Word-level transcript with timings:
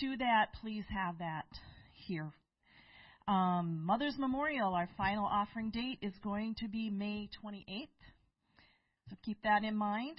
to 0.00 0.16
that, 0.18 0.46
please 0.60 0.84
have 0.90 1.18
that 1.18 1.46
here. 2.06 2.30
Um, 3.26 3.82
Mother's 3.84 4.16
Memorial, 4.18 4.74
our 4.74 4.88
final 4.96 5.26
offering 5.26 5.70
date 5.70 5.98
is 6.02 6.12
going 6.22 6.54
to 6.60 6.68
be 6.68 6.90
May 6.90 7.28
28th. 7.44 7.88
So 9.10 9.16
keep 9.24 9.42
that 9.42 9.64
in 9.64 9.76
mind. 9.76 10.18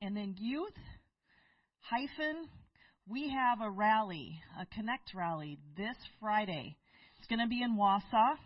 And 0.00 0.16
then 0.16 0.34
youth, 0.38 0.76
hyphen, 1.80 2.48
we 3.08 3.30
have 3.30 3.60
a 3.60 3.70
rally, 3.70 4.40
a 4.60 4.66
Connect 4.74 5.12
rally 5.14 5.58
this 5.76 5.96
Friday. 6.20 6.76
It's 7.18 7.28
going 7.28 7.40
to 7.40 7.48
be 7.48 7.62
in 7.62 7.76
Wausau. 7.76 8.36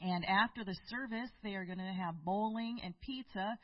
And 0.00 0.24
after 0.24 0.64
the 0.64 0.76
service, 0.88 1.30
they 1.42 1.54
are 1.54 1.64
going 1.64 1.78
to 1.78 1.84
have 1.84 2.24
bowling 2.24 2.80
and 2.84 2.94
pizza. 3.00 3.58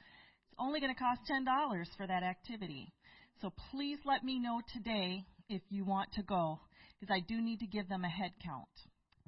It's 0.47 0.57
only 0.59 0.81
going 0.81 0.95
to 0.95 0.99
cost 0.99 1.21
$10 1.31 1.85
for 1.97 2.07
that 2.07 2.23
activity. 2.23 2.93
So 3.41 3.53
please 3.71 3.99
let 4.05 4.25
me 4.25 4.39
know 4.39 4.61
today 4.73 5.25
if 5.49 5.63
you 5.71 5.85
want 5.85 6.13
to 6.15 6.23
go, 6.23 6.61
because 6.99 7.15
I 7.15 7.21
do 7.27 7.41
need 7.41 7.61
to 7.61 7.67
give 7.67 7.89
them 7.89 8.05
a 8.05 8.09
head 8.09 8.33
count. 8.45 8.69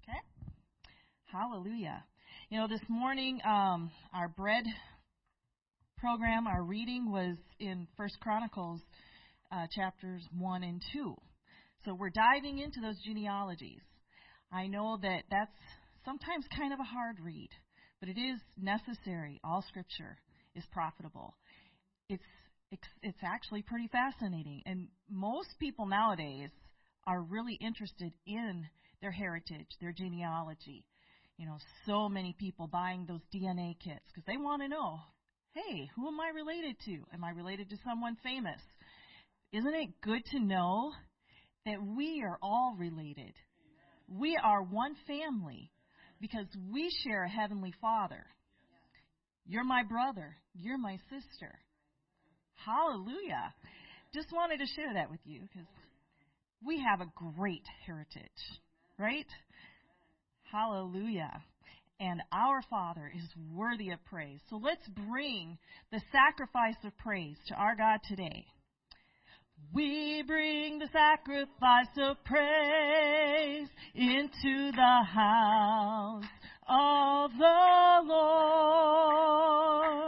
Okay? 0.02 0.18
Hallelujah. 1.32 2.04
You 2.50 2.58
know, 2.58 2.68
this 2.68 2.80
morning, 2.88 3.40
um, 3.46 3.90
our 4.14 4.28
bread 4.28 4.64
program, 5.98 6.46
our 6.46 6.62
reading 6.62 7.10
was 7.10 7.36
in 7.58 7.86
First 7.96 8.18
Chronicles 8.20 8.80
uh, 9.52 9.66
chapters 9.74 10.22
1 10.36 10.62
and 10.62 10.82
2. 10.92 11.14
So 11.84 11.94
we're 11.94 12.10
diving 12.10 12.58
into 12.58 12.80
those 12.80 12.98
genealogies. 13.04 13.80
I 14.52 14.66
know 14.66 14.98
that 15.02 15.24
that's 15.30 15.52
sometimes 16.04 16.46
kind 16.56 16.72
of 16.72 16.80
a 16.80 16.84
hard 16.84 17.16
read, 17.22 17.50
but 18.00 18.08
it 18.08 18.18
is 18.18 18.40
necessary. 18.60 19.40
All 19.44 19.64
scripture 19.68 20.16
is 20.54 20.64
profitable. 20.72 21.34
It's 22.08 22.22
it's 22.70 23.18
actually 23.22 23.62
pretty 23.62 23.88
fascinating, 23.88 24.62
and 24.66 24.88
most 25.10 25.48
people 25.58 25.86
nowadays 25.86 26.50
are 27.06 27.22
really 27.22 27.54
interested 27.54 28.12
in 28.26 28.66
their 29.00 29.10
heritage, 29.10 29.68
their 29.80 29.92
genealogy. 29.92 30.84
You 31.38 31.46
know, 31.46 31.58
so 31.86 32.08
many 32.08 32.34
people 32.38 32.66
buying 32.66 33.06
those 33.06 33.22
DNA 33.34 33.76
kits 33.78 34.04
because 34.08 34.24
they 34.26 34.36
want 34.36 34.60
to 34.62 34.68
know, 34.68 34.98
hey, 35.52 35.88
who 35.94 36.08
am 36.08 36.20
I 36.20 36.30
related 36.34 36.76
to? 36.84 36.98
Am 37.14 37.24
I 37.24 37.30
related 37.30 37.70
to 37.70 37.76
someone 37.84 38.16
famous? 38.22 38.60
Isn't 39.52 39.74
it 39.74 40.00
good 40.02 40.24
to 40.32 40.40
know 40.40 40.92
that 41.64 41.78
we 41.80 42.22
are 42.22 42.38
all 42.42 42.74
related? 42.76 43.32
We 44.08 44.36
are 44.42 44.62
one 44.62 44.94
family 45.06 45.70
because 46.20 46.46
we 46.70 46.90
share 47.04 47.24
a 47.24 47.30
heavenly 47.30 47.72
Father. 47.80 48.26
You're 49.46 49.64
my 49.64 49.84
brother. 49.84 50.36
You're 50.54 50.76
my 50.76 50.98
sister. 51.08 51.58
Hallelujah. 52.64 53.54
Just 54.14 54.32
wanted 54.32 54.58
to 54.58 54.66
share 54.74 54.94
that 54.94 55.10
with 55.10 55.20
you 55.24 55.42
because 55.42 55.66
we 56.64 56.80
have 56.80 57.00
a 57.00 57.12
great 57.36 57.64
heritage, 57.86 58.30
right? 58.98 59.26
Hallelujah. 60.50 61.42
And 62.00 62.22
our 62.32 62.62
Father 62.70 63.12
is 63.14 63.24
worthy 63.52 63.90
of 63.90 64.04
praise. 64.06 64.40
So 64.50 64.56
let's 64.56 64.86
bring 64.88 65.58
the 65.90 66.00
sacrifice 66.12 66.76
of 66.84 66.96
praise 66.98 67.36
to 67.48 67.54
our 67.54 67.76
God 67.76 68.00
today. 68.08 68.46
We 69.72 70.22
bring 70.26 70.78
the 70.78 70.88
sacrifice 70.92 71.88
of 71.98 72.16
praise 72.24 73.68
into 73.94 74.72
the 74.72 75.02
house 75.04 76.24
of 76.68 77.30
the 77.32 78.00
Lord. 78.04 80.07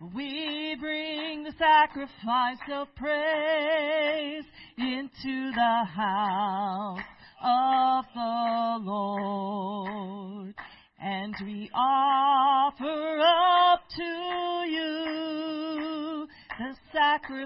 We 0.00 0.76
bring 0.78 1.42
the 1.44 1.52
sacrifice 1.58 2.58
of 2.70 2.94
praise 2.96 4.44
into 4.76 5.52
the 5.52 5.84
house 5.86 7.00
of 7.42 8.04
the 8.14 8.78
Lord. 8.84 10.54
And 11.00 11.34
we 11.44 11.70
offer 11.74 13.20
up 13.20 13.88
to 13.96 14.04
you 14.68 16.28
the 16.58 16.76
sacrifices 16.92 17.38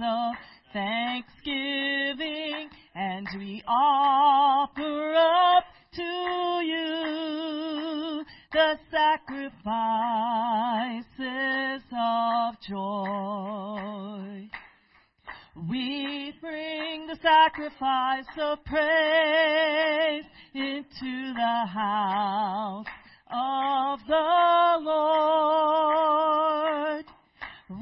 of 0.00 0.36
thanksgiving. 0.72 2.70
And 2.94 3.28
we 3.36 3.62
offer 3.68 4.97
sacrifices 9.68 11.84
of 11.92 12.56
joy. 12.66 14.48
We 15.68 16.32
bring 16.40 17.06
the 17.06 17.18
sacrifice 17.20 18.24
of 18.40 18.64
praise 18.64 20.24
into 20.54 21.34
the 21.34 21.66
house 21.66 22.86
of 23.30 24.00
the 24.06 24.78
Lord. 24.80 27.04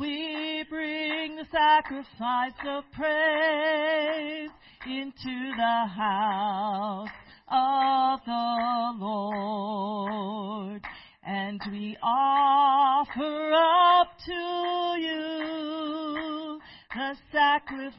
We 0.00 0.64
bring 0.68 1.36
the 1.36 1.46
sacrifice 1.52 2.58
of 2.68 2.82
praise 2.92 4.50
into 4.86 5.52
the 5.56 5.86
house 5.96 7.10
of 7.48 8.20
the 8.26 8.92
Lord. 8.98 10.82
And 11.28 11.60
we 11.72 11.96
offer 12.00 13.52
up 13.52 14.16
to 14.26 14.96
you 15.00 16.60
the 16.94 17.16
sacrifices 17.32 17.90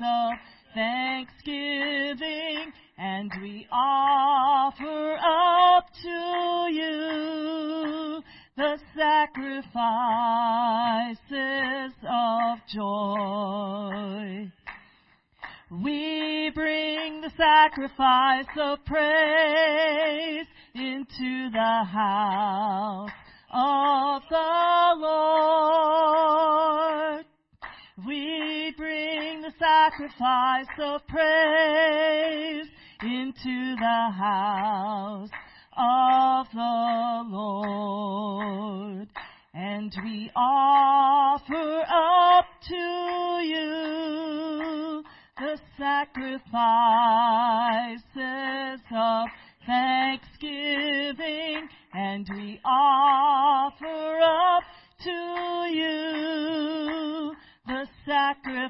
of 0.00 0.38
thanksgiving. 0.72 2.72
And 2.98 3.32
we 3.42 3.66
offer 3.72 5.16
up 5.16 5.92
to 6.02 6.68
you 6.72 8.22
the 8.56 8.78
sacrifices 8.94 11.94
of 12.08 12.60
joy. 12.72 14.52
We 15.68 16.52
bring 16.54 17.22
the 17.22 17.32
sacrifice 17.36 18.46
of 18.56 18.84
praise 18.84 20.46
into 20.76 21.50
the 21.50 21.84
house 21.84 23.10
of 23.52 24.22
the 24.30 24.94
Lord. 24.96 26.46
We 28.06 28.74
bring 28.76 29.42
the 29.42 29.50
sacrifice 29.58 30.68
of 30.78 31.04
praise 31.08 32.68
into 33.02 33.74
the 33.74 34.10
house 34.16 35.30
of 35.76 36.46
the 36.54 37.24
Lord. 37.28 39.08
And 39.52 39.92
we 40.04 40.30
offer 40.36 41.84
up 41.88 42.46
to 42.68 42.76
you 43.42 44.55
the 45.38 45.58
sacrifices 45.76 46.40
of 48.90 49.28
thanksgiving, 49.66 51.68
and 51.92 52.26
we 52.34 52.58
offer 52.64 54.18
up 54.22 54.62
to 55.02 55.10
you 55.74 57.34
the 57.66 57.86
sacrifices 58.06 58.66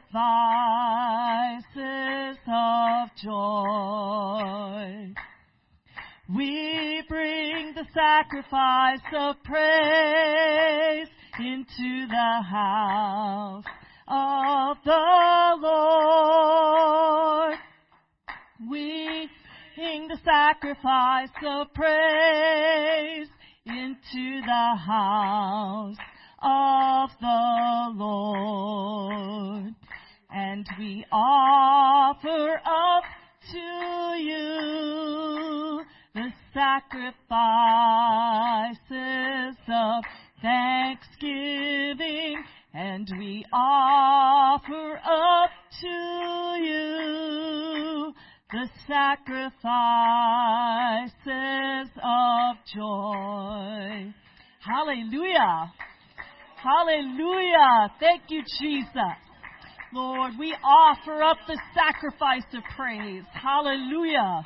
of 2.48 3.10
joy. 3.22 5.14
We 6.34 7.04
bring 7.08 7.74
the 7.74 7.86
sacrifice 7.94 8.98
of 9.16 9.36
praise 9.44 11.06
into 11.38 12.08
the 12.08 12.42
house 12.42 13.64
of 14.08 14.76
the 14.84 15.56
Lord. 15.60 17.56
We 18.70 19.28
bring 19.76 20.08
the 20.08 20.18
sacrifice 20.24 21.30
of 21.44 21.72
praise 21.74 23.28
into 23.66 24.40
the 24.40 24.76
house 24.76 25.96
of 26.42 27.10
the 27.20 27.92
Lord. 27.94 29.74
And 30.30 30.66
we 30.78 31.04
offer 31.10 32.60
up 32.64 33.04
to 33.52 34.18
you 34.18 35.82
the 36.14 36.32
sacrifices 36.54 37.16
of 39.68 40.04
and 43.08 43.18
we 43.18 43.44
offer 43.52 44.98
up 45.04 45.50
to 45.80 45.88
you 46.64 48.12
the 48.52 48.68
sacrifices 48.86 49.50
of 52.02 52.56
joy. 52.74 54.14
Hallelujah. 54.60 55.72
Hallelujah. 56.56 57.92
Thank 58.00 58.22
you, 58.28 58.42
Jesus. 58.60 58.88
Lord, 59.92 60.32
we 60.38 60.54
offer 60.64 61.22
up 61.22 61.38
the 61.46 61.58
sacrifice 61.74 62.46
of 62.54 62.62
praise. 62.76 63.24
Hallelujah. 63.32 64.42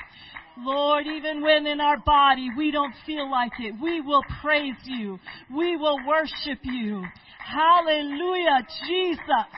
Lord, 0.59 1.07
even 1.07 1.41
when 1.43 1.67
in 1.67 1.81
our 1.81 1.99
body 2.05 2.49
we 2.57 2.71
don't 2.71 2.95
feel 3.07 3.31
like 3.31 3.53
it, 3.61 3.75
we 3.81 4.01
will 4.01 4.23
praise 4.43 4.77
you. 4.85 5.19
We 5.55 5.77
will 5.77 5.99
worship 6.07 6.59
you. 6.63 7.05
Hallelujah, 7.47 8.67
Jesus. 8.87 9.49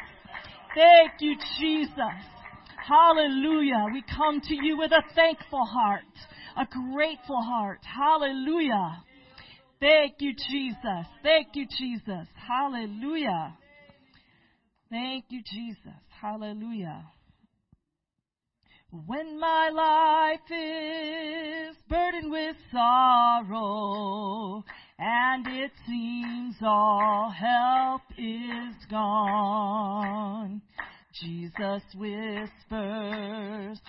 Thank 0.74 1.12
you, 1.20 1.36
Jesus. 1.58 1.96
Hallelujah. 2.86 3.86
We 3.92 4.02
come 4.02 4.40
to 4.40 4.54
you 4.54 4.76
with 4.78 4.92
a 4.92 5.02
thankful 5.14 5.64
heart, 5.64 6.02
a 6.56 6.66
grateful 6.66 7.42
heart. 7.42 7.80
Hallelujah. 7.84 9.04
Thank 9.80 10.14
you, 10.20 10.32
Jesus. 10.34 11.06
Thank 11.22 11.48
you, 11.54 11.66
Jesus. 11.78 12.26
Hallelujah. 12.48 13.56
Thank 14.90 15.24
you, 15.30 15.42
Jesus. 15.42 16.00
Hallelujah. 16.20 17.04
When 18.90 19.40
my 19.40 19.70
life 19.70 20.50
is 20.50 21.76
burdened 21.88 22.30
with 22.30 22.56
sorrow 22.70 24.62
and 25.04 25.44
it 25.48 25.72
seems 25.84 26.54
all 26.62 27.28
help 27.28 28.02
is 28.16 28.76
gone, 28.88 30.62
Jesus 31.20 31.82
whispers, 31.96 33.80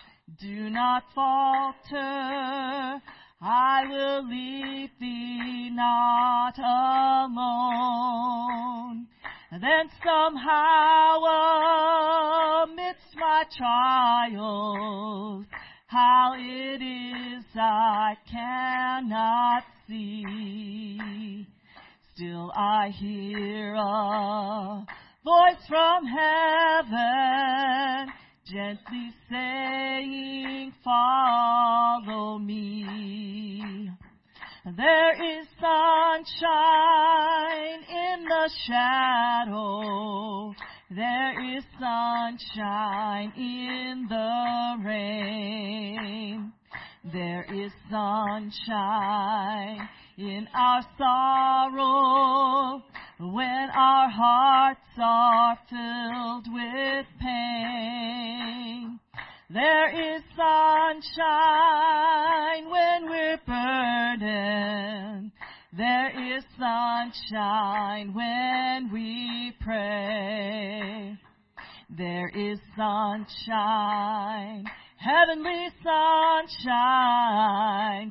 do 0.42 0.72
not 0.72 1.04
falter. 1.14 3.00
I 3.40 3.84
will 3.88 4.28
leave 4.28 4.90
thee 5.00 5.70
not 5.72 6.58
alone. 7.28 7.46
Then 9.52 9.90
somehow 10.04 11.20
amidst 12.64 13.16
my 13.16 13.44
trials, 13.56 15.46
how 15.86 16.34
it 16.36 16.82
is 16.82 17.46
I 17.56 18.16
cannot 18.32 19.64
see. 19.88 21.48
Still 22.14 22.52
I 22.56 22.90
hear 22.90 23.76
a 23.76 24.86
voice 25.24 25.66
from 25.68 26.06
heaven 26.06 27.34
gently 28.46 29.14
saying, 29.30 30.74
follow 30.84 32.38
me. 32.38 33.90
There 34.78 35.40
is 35.40 35.48
sunshine 35.60 36.24
in 37.90 38.26
the 38.26 38.50
shadow. 38.68 40.54
There 40.90 41.58
is 41.58 41.64
sunshine 41.80 43.34
in 43.36 44.06
the 44.08 44.76
rain. 44.86 46.54
There 47.12 47.46
is 47.54 47.70
sunshine 47.92 49.90
in 50.18 50.48
our 50.56 50.82
sorrow 50.98 52.82
when 53.20 53.70
our 53.76 54.10
hearts 54.10 54.80
are 54.98 55.60
filled 55.70 56.48
with 56.54 57.06
pain. 57.20 59.02
There 59.50 60.16
is 60.16 60.24
sunshine 60.38 61.00
when 62.72 63.10
we're 63.10 63.38
burdened. 63.46 65.34
There 65.76 66.38
is 66.38 66.46
sunshine 66.58 68.14
when 68.14 68.90
we 68.94 69.52
pray. 69.60 71.18
There 71.90 72.30
is 72.30 72.60
sunshine 72.78 74.64
Heavenly 75.04 75.68
sunshine, 75.84 76.48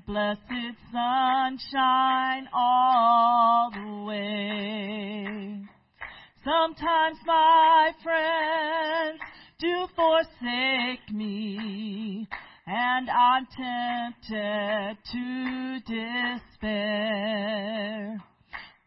blessed 0.06 0.76
sunshine 0.92 2.46
all 2.52 3.70
the 3.72 4.04
way. 4.04 5.64
Sometimes 6.44 7.16
my 7.24 7.92
friends 8.02 9.20
do 9.58 9.86
forsake 9.96 11.10
me, 11.14 12.28
and 12.66 13.08
I'm 13.08 13.46
tempted 13.56 14.98
to 15.12 15.80
despair. 16.60 18.22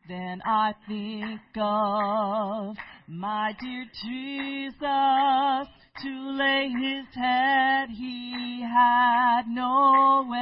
Then 0.07 0.43
I 0.45 0.75
think 0.87 1.41
of 1.57 2.77
my 3.07 3.55
dear 3.59 3.85
Jesus 4.03 5.67
to 6.01 6.31
lay 6.37 6.69
his 6.69 7.05
head 7.13 7.89
he 7.89 8.61
had 8.61 9.47
nowhere. 9.47 10.35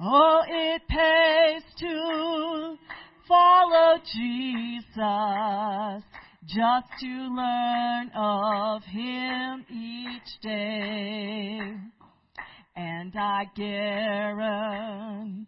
Oh, 0.00 0.42
it 0.46 0.82
pays 0.88 1.62
to 1.78 2.76
follow 3.28 3.98
Jesus 3.98 6.02
just 6.46 6.88
to 7.00 7.06
learn 7.06 8.10
of 8.14 8.82
him 8.84 9.66
each 9.70 10.40
day. 10.42 11.76
And 12.76 13.14
I 13.16 13.46
guarantee 13.56 15.46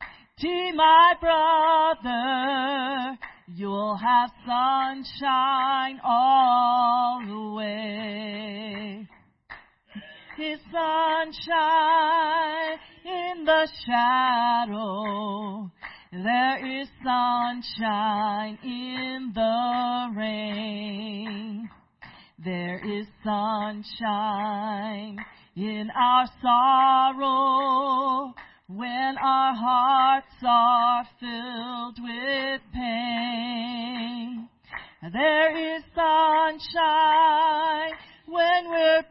my 0.75 1.14
brother 1.20 3.19
You'll 3.56 3.96
have 3.96 4.30
sunshine 4.46 6.00
all 6.04 7.22
the 7.26 7.50
way. 7.56 9.08
His 10.36 10.58
sunshine 10.70 11.98
in 13.06 13.44
the 13.46 13.66
shadow. 13.86 15.70
There 16.12 16.80
is 16.80 16.88
sunshine 17.02 18.58
in 18.62 19.32
the 19.34 20.12
rain. 20.14 21.70
There 22.44 22.78
is 22.84 23.06
sunshine 23.24 25.16
in 25.56 25.90
our 25.96 26.26
sorrow 26.42 28.34
when 28.69 29.17
our 29.19 29.55
hearts 29.55 30.26
are 30.47 31.05
filled 31.19 31.99
with 32.03 32.61
pain. 32.75 34.47
There 35.11 35.76
is 35.76 35.82
sunshine 35.94 37.93
when 38.27 38.69
we're 38.69 39.05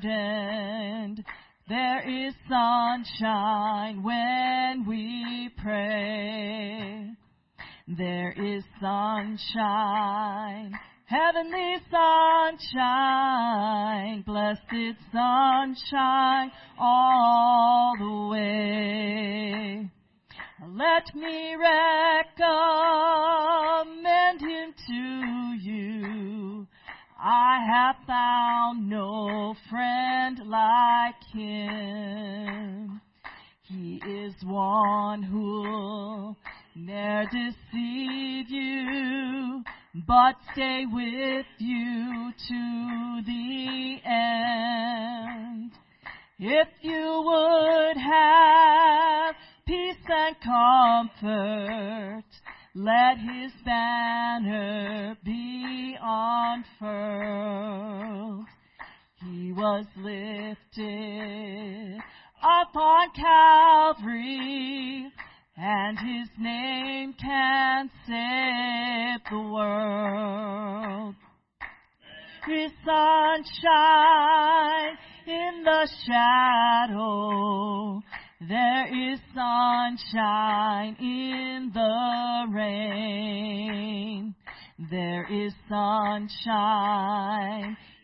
burdened. 0.00 1.24
There 1.66 2.06
is 2.06 2.34
sunshine 2.46 4.02
when 4.02 4.84
we 4.86 5.48
pray. 5.62 7.08
There 7.88 8.32
is 8.32 8.64
sunshine 8.82 10.78
Heavenly 11.06 11.76
sunshine, 11.90 13.02
blessed 14.22 14.96
sunshine 15.12 16.50
all 16.78 17.94
the 17.98 18.28
way. 18.30 19.90
Let 20.66 21.14
me 21.14 21.56
recommend 21.56 22.40
him 24.40 24.72
to 24.86 25.58
you. 25.60 26.66
I 27.20 27.58
have 27.70 27.96
found 28.06 28.88
no 28.88 29.54
friend 29.68 30.40
like 30.46 31.22
him. 31.34 33.02
He 33.64 34.00
is 34.06 34.34
one 34.42 35.22
who'll 35.22 36.38
ne'er 36.74 37.26
deceive 37.30 38.48
you 38.48 39.33
but 40.06 40.36
stay 40.52 40.84
with 40.90 41.46
you 41.58 42.32
to 42.48 43.22
the 43.26 43.98
end. 44.04 45.72
If 46.38 46.68
you 46.82 47.22
would 47.24 47.96
have 47.96 49.34
peace 49.66 49.96
and 50.08 50.36
comfort, 50.40 52.24
let 52.74 53.18
his 53.18 53.52
banner 53.64 55.16
be 55.24 55.96
unfurled. 56.02 56.74
He 59.22 59.52
was 59.52 59.86
lifted 59.96 61.98
up 62.42 62.76
on 62.76 63.10
Calvary 63.14 65.10
and 65.56 65.98
his 65.98 66.28
name 66.38 67.14
can 67.14 67.90
save 68.06 69.20
the 69.30 69.38
world. 69.38 71.14
His 72.46 72.70
sunshine 72.84 73.38
in 75.26 75.64
the 75.64 75.88
shadow, 76.06 78.02
There 78.46 79.12
is 79.12 79.20
sunshine 79.34 80.96
in 81.00 81.70
the 81.72 82.46
rain. 82.52 84.34
There 84.90 85.26
is 85.32 85.54
sunshine 85.68 87.24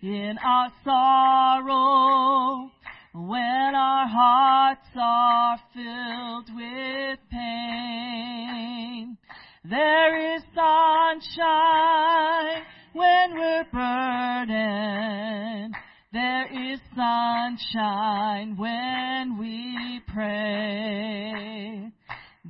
in 0.02 0.38
our 0.42 0.73
sorrow 0.85 2.71
when 3.12 3.75
our 3.75 4.07
hearts 4.07 4.87
are 4.97 5.59
filled 5.75 6.49
with 6.55 7.19
pain. 7.31 9.19
There 9.64 10.37
is 10.37 10.43
sunshine 10.55 12.62
when 12.93 13.35
we're 13.35 13.64
burdened. 13.73 15.75
There 16.12 16.47
is 16.73 16.79
sunshine 16.95 18.57
when 18.57 19.38
we 19.38 20.00
pray. 20.12 21.90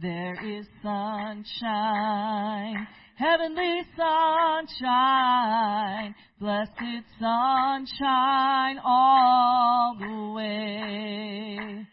There 0.00 0.58
is 0.58 0.66
sunshine, 0.82 2.86
heavenly 3.20 3.82
sunshine, 3.98 6.14
blessed 6.40 7.04
sunshine 7.20 8.78
all 8.82 9.94
the 10.00 10.32
way. 10.34 11.86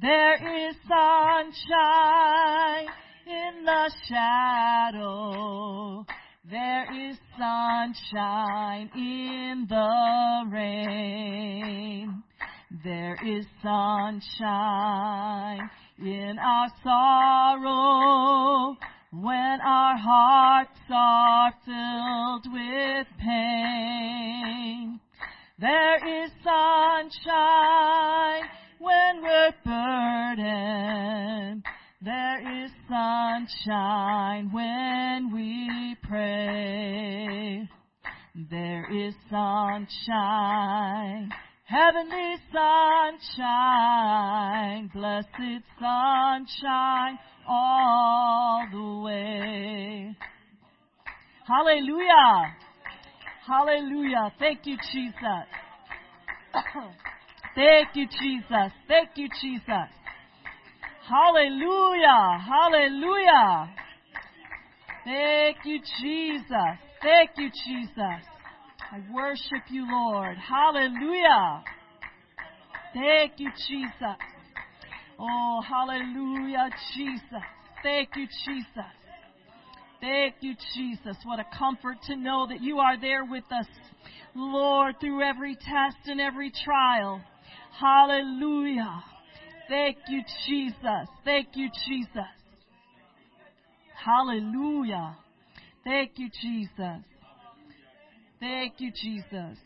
There 0.00 0.66
is 0.66 0.74
sunshine 0.88 2.86
in 3.26 3.66
the 3.66 3.92
shadow. 4.08 6.06
There 6.50 7.10
is 7.10 7.18
sunshine 7.38 8.88
in 8.94 9.66
the 9.68 10.46
rain. 10.50 12.22
There 12.82 13.18
is 13.22 13.44
sunshine 13.62 15.68
in 15.98 16.38
our 16.38 16.68
sorrow 16.82 18.78
when 19.12 19.60
our 19.64 19.96
hearts 19.96 20.80
are 20.90 21.54
filled 21.64 22.52
with 22.52 23.06
pain. 23.18 25.00
There 25.58 26.24
is 26.24 26.30
sunshine 26.44 28.42
when 28.78 29.22
we're 29.22 29.54
burdened. 29.64 31.64
There 32.02 32.64
is 32.64 32.70
sunshine 32.88 34.50
when 34.52 35.32
we 35.32 35.96
pray. 36.02 37.66
There 38.50 38.86
is 38.92 39.14
sunshine, 39.30 41.32
heavenly 41.68 42.36
sunshine, 42.50 43.70
blessed 44.94 45.62
sunshine 45.78 47.18
all 47.46 48.66
the 48.72 49.00
way. 49.04 50.16
Hallelujah. 51.46 52.56
Hallelujah. 53.46 54.32
Thank 54.38 54.64
you, 54.64 54.76
Jesus. 54.92 55.46
Thank 57.54 57.88
you, 57.94 58.06
Jesus. 58.06 58.72
Thank 58.86 59.10
you, 59.16 59.28
Jesus. 59.40 59.90
Hallelujah. 61.06 62.38
Hallelujah. 62.48 63.70
Thank 65.04 65.56
you, 65.64 65.80
Jesus. 66.00 66.78
Thank 67.02 67.30
you, 67.36 67.50
Jesus. 67.66 68.37
I 68.90 69.02
worship 69.12 69.64
you, 69.70 69.86
Lord. 69.90 70.36
Hallelujah. 70.38 71.62
Thank 72.94 73.32
you, 73.36 73.50
Jesus. 73.68 74.16
Oh, 75.18 75.60
hallelujah, 75.68 76.70
Jesus. 76.96 77.44
Thank 77.82 78.10
you, 78.16 78.26
Jesus. 78.46 78.92
Thank 80.00 80.36
you, 80.40 80.54
Jesus. 80.74 81.16
What 81.24 81.38
a 81.38 81.44
comfort 81.58 81.98
to 82.06 82.16
know 82.16 82.46
that 82.48 82.62
you 82.62 82.78
are 82.78 82.98
there 82.98 83.24
with 83.24 83.44
us, 83.52 83.66
Lord, 84.34 84.94
through 85.00 85.22
every 85.22 85.54
test 85.54 85.98
and 86.06 86.20
every 86.20 86.50
trial. 86.64 87.20
Hallelujah. 87.78 89.02
Thank 89.68 89.98
you, 90.08 90.22
Jesus. 90.46 91.08
Thank 91.24 91.48
you, 91.54 91.68
Jesus. 91.86 92.10
Hallelujah. 93.94 95.16
Thank 95.84 96.12
you, 96.16 96.30
Jesus. 96.40 97.04
Thank 98.40 98.74
you, 98.78 98.92
Jesus. 98.92 99.58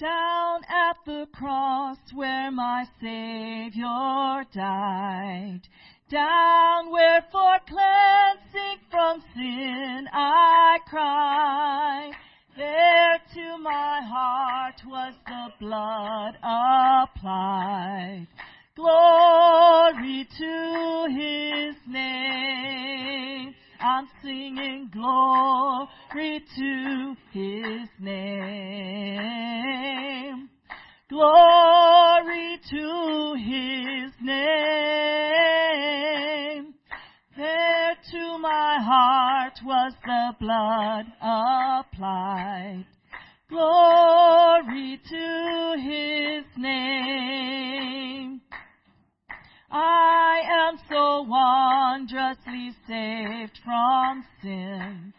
Down 0.00 0.60
at 0.64 0.96
the 1.06 1.26
cross 1.32 1.98
where 2.12 2.50
my 2.50 2.84
Savior 3.00 4.44
died. 4.52 5.60
Down 6.10 6.90
where 6.90 7.24
for 7.30 7.58
cleansing 7.68 8.78
from 8.90 9.22
sin 9.34 10.08
I 10.12 10.78
cry. 10.88 12.10
There 12.56 13.20
to 13.34 13.58
my 13.62 14.00
heart 14.02 14.80
was 14.86 15.14
the 15.26 15.52
blood 15.60 16.34
applied. 16.42 18.26
Glory 18.74 20.26
to 20.38 21.06
his 21.10 21.76
name. 21.86 23.54
I'm 23.80 24.08
singing 24.22 24.90
glory 24.92 26.42
to 26.56 27.14
his 27.32 27.88
name. 28.00 29.38
Glory 31.08 32.58
to 32.70 33.34
his 33.38 34.12
name. 34.20 34.38
There 37.36 37.94
to 38.10 38.38
my 38.38 38.78
heart 38.80 39.60
was 39.64 39.92
the 40.04 40.34
blood 40.40 41.06
applied. 41.22 42.84
Glory 43.48 45.00
to 45.08 45.76
his 45.80 46.44
name. 46.56 48.27
I 49.70 50.40
am 50.50 50.78
so 50.88 51.22
wondrously 51.22 52.72
saved 52.86 53.58
from 53.64 54.24
sin. 54.42 55.12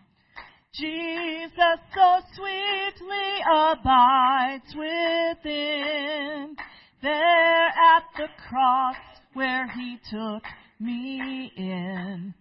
Jesus 0.73 1.79
so 1.93 2.21
sweetly 2.35 3.41
abides 3.51 4.75
within. 4.75 6.55
There 7.01 7.67
at 7.67 8.03
the 8.17 8.27
cross 8.49 8.95
where 9.33 9.67
he 9.69 9.97
took 10.09 10.43
me 10.79 11.51
in. 11.55 12.33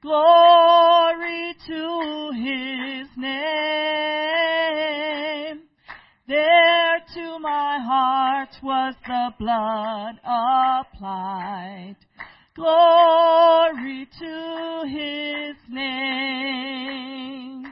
Glory 0.01 1.55
to 1.67 2.31
his 2.33 3.09
name. 3.17 3.33
There 6.29 7.01
to 7.15 7.39
my 7.41 7.81
heart 7.85 8.57
was 8.63 8.95
the 9.05 9.35
blood 9.41 10.21
applied. 10.23 11.97
Glory 12.55 14.07
to 14.21 14.85
his 14.87 15.57
name. 15.69 17.65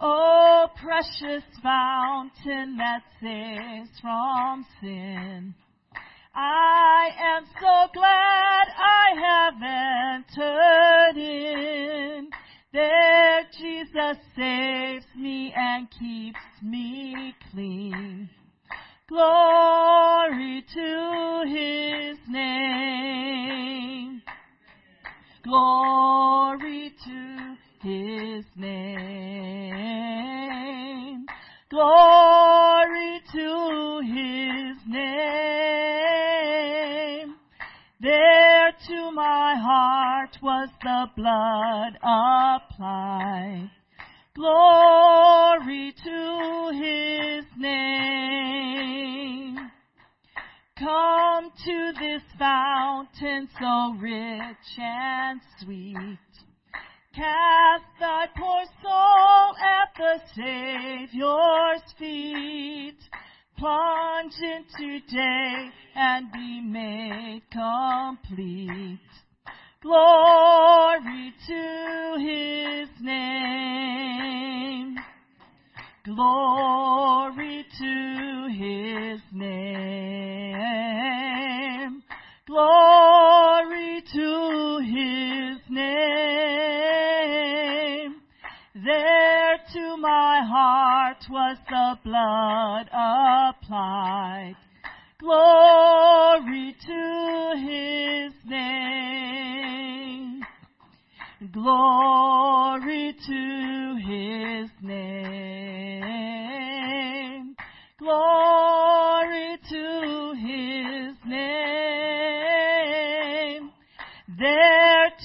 Oh, 0.00 0.68
precious 0.82 1.44
fountain 1.62 2.76
that 2.76 3.02
saves 3.20 3.90
from 4.00 4.66
sin. 4.80 5.54
I 6.34 7.10
am 7.20 7.44
so 7.60 7.88
glad 7.94 8.66
I 8.76 9.14
have 9.22 9.54
entered 10.34 11.16
in. 11.16 12.30
There 12.72 13.42
Jesus 13.56 14.16
saves 14.34 15.06
me 15.16 15.52
and 15.54 15.88
keeps 15.90 16.62
me 16.62 17.34
clean. 17.50 18.30
Glory 19.08 20.64
to 20.74 21.42
his 21.46 22.18
name. 22.28 24.22
Glory 25.44 26.94
to 27.04 27.56
his 27.82 28.44
name. 28.56 30.41
Glory 31.72 33.22
to 33.32 34.00
his 34.04 34.76
name. 34.86 35.02
There 37.98 38.72
to 38.88 39.10
my 39.12 39.54
heart 39.56 40.36
was 40.42 40.68
the 40.82 41.06
blood 41.16 41.96
applied. 42.02 43.70
Glory 44.34 45.94
to 46.04 46.70
his 46.74 47.46
name. 47.56 48.52
Come 50.78 51.50
to 51.64 51.92
this 51.98 52.22
fountain 52.38 53.48
so 53.58 53.94
rich 53.98 54.78
and 54.78 55.40
sweet. 55.58 56.31
Cast 57.14 57.84
thy 58.00 58.26
poor 58.34 58.64
soul 58.82 59.54
at 59.58 59.94
the 59.98 60.18
Savior's 60.34 61.82
feet. 61.98 62.96
Plunge 63.58 64.40
into 64.40 64.98
day 65.08 65.70
and 65.94 66.32
be 66.32 66.62
made 66.62 67.42
complete. 67.52 68.98
Glory 69.82 71.34
to 71.46 72.16
his 72.18 72.88
name. 73.02 74.96
Glory 76.04 77.66
to 77.78 78.48
his 78.56 79.20
name. 79.34 80.32
Glory 82.46 84.02
to 84.14 84.78
his 84.82 85.58
name. 85.68 87.01
There 88.84 89.58
to 89.74 89.96
my 89.96 90.42
heart 90.44 91.24
was 91.30 91.56
the 91.68 91.98
blood 92.02 92.88
applied. 92.92 94.56
Glory 95.20 96.74
to 96.84 97.54
his 97.58 98.32
name. 98.44 98.82
Glory 101.52 103.14
to 103.24 103.94
his 104.04 104.70
name. 104.82 105.12
Glory 108.00 109.58
to 109.70 110.34
his 110.34 111.16
name. 111.24 111.81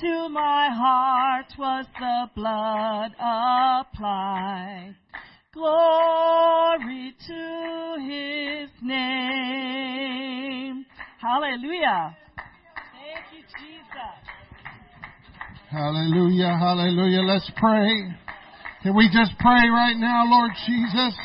To 0.02 0.30
my 0.30 0.70
heart 0.72 1.48
was 1.58 1.86
the 2.00 2.30
blood 2.36 3.12
applied. 3.20 4.96
Glory 5.54 7.16
to 7.28 7.96
his 8.06 8.70
name. 8.84 9.98
Hallelujah. 11.20 12.16
Thank 12.94 13.26
you, 13.34 13.42
Jesus. 13.58 14.22
Hallelujah, 15.72 16.58
hallelujah. 16.60 17.22
Let's 17.22 17.50
pray. 17.58 18.16
Can 18.84 18.96
we 18.96 19.10
just 19.12 19.32
pray 19.40 19.68
right 19.70 19.98
now, 19.98 20.26
Lord 20.28 20.52
Jesus? 20.68 21.16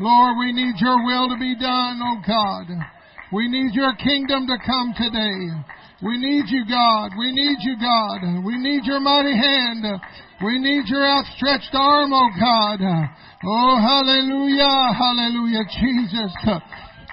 Lord, 0.00 0.38
we 0.38 0.52
need 0.52 0.76
your 0.78 1.04
will 1.04 1.28
to 1.28 1.36
be 1.38 1.54
done, 1.54 2.00
oh 2.02 2.16
God. 2.26 2.66
We 3.32 3.48
need 3.48 3.74
your 3.74 3.94
kingdom 3.96 4.46
to 4.46 4.56
come 4.66 4.94
today. 4.98 5.38
We 6.02 6.16
need 6.18 6.48
you, 6.48 6.64
God. 6.66 7.12
We 7.18 7.30
need 7.30 7.58
you, 7.60 7.76
God. 7.78 8.44
We 8.44 8.58
need 8.58 8.84
your 8.84 9.00
mighty 9.00 9.36
hand. 9.36 9.84
We 10.42 10.58
need 10.58 10.88
your 10.88 11.04
outstretched 11.04 11.74
arm, 11.74 12.10
oh 12.12 12.30
God. 12.40 12.80
Oh, 12.80 13.76
hallelujah, 13.76 14.96
hallelujah, 14.96 15.64
Jesus. 15.78 16.32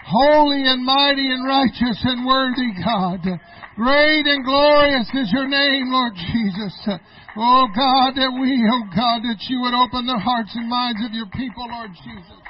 Holy 0.08 0.64
and 0.64 0.86
mighty 0.86 1.28
and 1.32 1.46
righteous 1.46 2.00
and 2.08 2.26
worthy 2.26 2.72
God. 2.80 3.20
Great 3.76 4.26
and 4.26 4.44
glorious 4.44 5.08
is 5.14 5.30
your 5.36 5.48
name, 5.48 5.92
Lord 5.92 6.16
Jesus. 6.16 6.74
Oh 7.36 7.68
God, 7.76 8.16
that 8.16 8.32
we, 8.40 8.56
oh 8.72 8.88
God, 8.96 9.22
that 9.28 9.44
you 9.52 9.62
would 9.62 9.76
open 9.76 10.08
the 10.08 10.18
hearts 10.18 10.56
and 10.56 10.68
minds 10.68 11.04
of 11.06 11.12
your 11.12 11.28
people, 11.36 11.68
Lord 11.70 11.92
Jesus. 11.92 12.47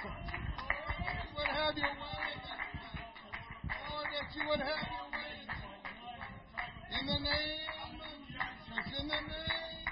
The 7.08 7.20
name 7.24 7.96
of 8.04 8.20
Jesus, 8.28 9.00
in 9.00 9.08
the 9.08 9.16
name 9.16 9.88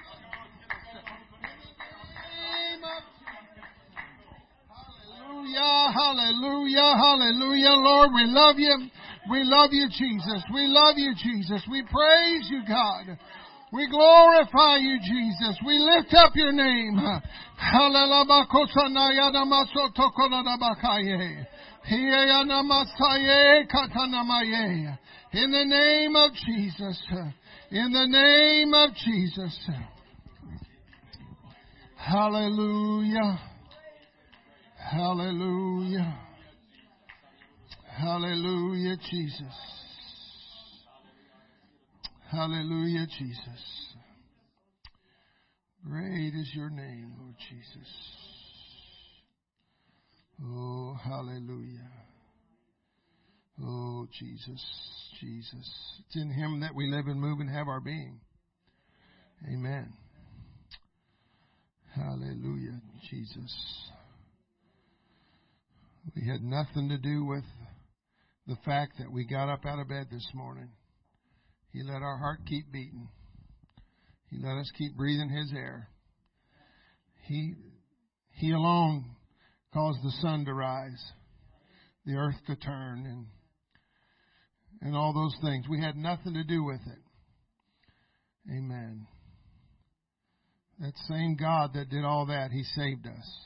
in 2.72 2.80
the 2.80 2.96
Hallelujah, 4.68 5.92
hallelujah, 5.96 6.92
hallelujah. 7.00 7.74
Lord, 7.80 8.10
we 8.14 8.24
love 8.26 8.58
you. 8.58 8.88
We 9.30 9.42
love 9.42 9.70
you, 9.72 9.88
Jesus. 9.88 10.44
We 10.52 10.66
love 10.68 10.94
you, 10.98 11.14
Jesus. 11.16 11.62
We 11.70 11.82
praise 11.82 12.50
you, 12.50 12.62
God. 12.68 13.18
We 13.72 13.88
glorify 13.90 14.76
you, 14.76 14.98
Jesus. 15.00 15.58
We 15.66 15.78
lift 15.78 16.14
up 16.14 16.32
your 16.36 16.52
name. 16.52 17.00
In 25.36 25.50
the 25.50 25.64
name 25.66 26.16
of 26.16 26.30
Jesus. 26.32 27.02
In 27.70 27.92
the 27.92 28.06
name 28.06 28.72
of 28.72 28.88
Jesus. 28.94 29.68
Hallelujah. 31.94 33.38
Hallelujah. 34.78 36.20
Hallelujah, 37.98 38.96
Jesus. 39.10 39.54
Hallelujah, 42.30 43.06
Jesus. 43.18 43.94
Great 45.86 46.32
is 46.32 46.50
your 46.54 46.70
name, 46.70 47.12
Lord 47.20 47.34
Jesus. 47.50 47.92
Oh, 50.42 50.96
hallelujah. 51.04 52.05
Oh, 53.62 54.06
Jesus, 54.18 54.62
Jesus. 55.20 56.00
It's 56.06 56.16
in 56.16 56.30
Him 56.30 56.60
that 56.60 56.74
we 56.74 56.90
live 56.90 57.06
and 57.06 57.20
move 57.20 57.40
and 57.40 57.48
have 57.48 57.68
our 57.68 57.80
being. 57.80 58.20
Amen. 59.50 59.92
Hallelujah, 61.94 62.80
Jesus. 63.10 63.54
We 66.14 66.28
had 66.28 66.42
nothing 66.42 66.90
to 66.90 66.98
do 66.98 67.24
with 67.24 67.44
the 68.46 68.56
fact 68.64 68.98
that 68.98 69.10
we 69.10 69.24
got 69.24 69.48
up 69.48 69.64
out 69.64 69.80
of 69.80 69.88
bed 69.88 70.08
this 70.10 70.26
morning. 70.34 70.68
He 71.72 71.82
let 71.82 72.02
our 72.02 72.18
heart 72.18 72.40
keep 72.46 72.70
beating. 72.70 73.08
He 74.30 74.36
let 74.38 74.58
us 74.58 74.70
keep 74.76 74.96
breathing 74.96 75.30
His 75.30 75.52
air. 75.56 75.88
He, 77.22 77.54
He 78.32 78.52
alone 78.52 79.06
caused 79.72 80.02
the 80.02 80.12
sun 80.20 80.44
to 80.44 80.52
rise, 80.52 81.02
the 82.04 82.14
earth 82.14 82.36
to 82.46 82.56
turn, 82.56 83.06
and, 83.06 83.26
and 84.80 84.94
all 84.94 85.12
those 85.12 85.36
things. 85.42 85.66
We 85.68 85.80
had 85.80 85.96
nothing 85.96 86.34
to 86.34 86.44
do 86.44 86.62
with 86.64 86.80
it. 86.86 88.52
Amen. 88.52 89.06
That 90.78 90.92
same 91.08 91.36
God 91.36 91.72
that 91.74 91.88
did 91.88 92.04
all 92.04 92.26
that, 92.26 92.50
He 92.50 92.62
saved 92.62 93.06
us. 93.06 93.38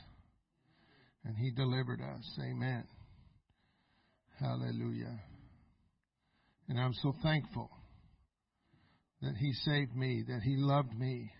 And 1.23 1.35
He 1.37 1.51
delivered 1.51 2.01
us. 2.01 2.39
Amen. 2.39 2.83
Hallelujah. 4.39 5.19
And 6.67 6.79
I'm 6.79 6.93
so 7.01 7.13
thankful 7.23 7.69
that 9.21 9.35
He 9.39 9.53
saved 9.53 9.95
me, 9.95 10.23
that 10.27 10.41
He 10.43 10.55
loved 10.57 10.97
me, 10.97 11.31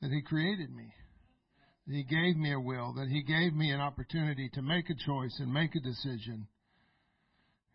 that 0.00 0.10
He 0.10 0.22
created 0.22 0.74
me, 0.74 0.92
that 1.86 1.94
He 1.94 2.04
gave 2.04 2.36
me 2.36 2.52
a 2.52 2.60
will, 2.60 2.94
that 2.94 3.08
He 3.08 3.22
gave 3.22 3.54
me 3.54 3.70
an 3.70 3.80
opportunity 3.80 4.50
to 4.54 4.62
make 4.62 4.90
a 4.90 4.94
choice 5.06 5.36
and 5.38 5.52
make 5.52 5.74
a 5.74 5.80
decision. 5.80 6.48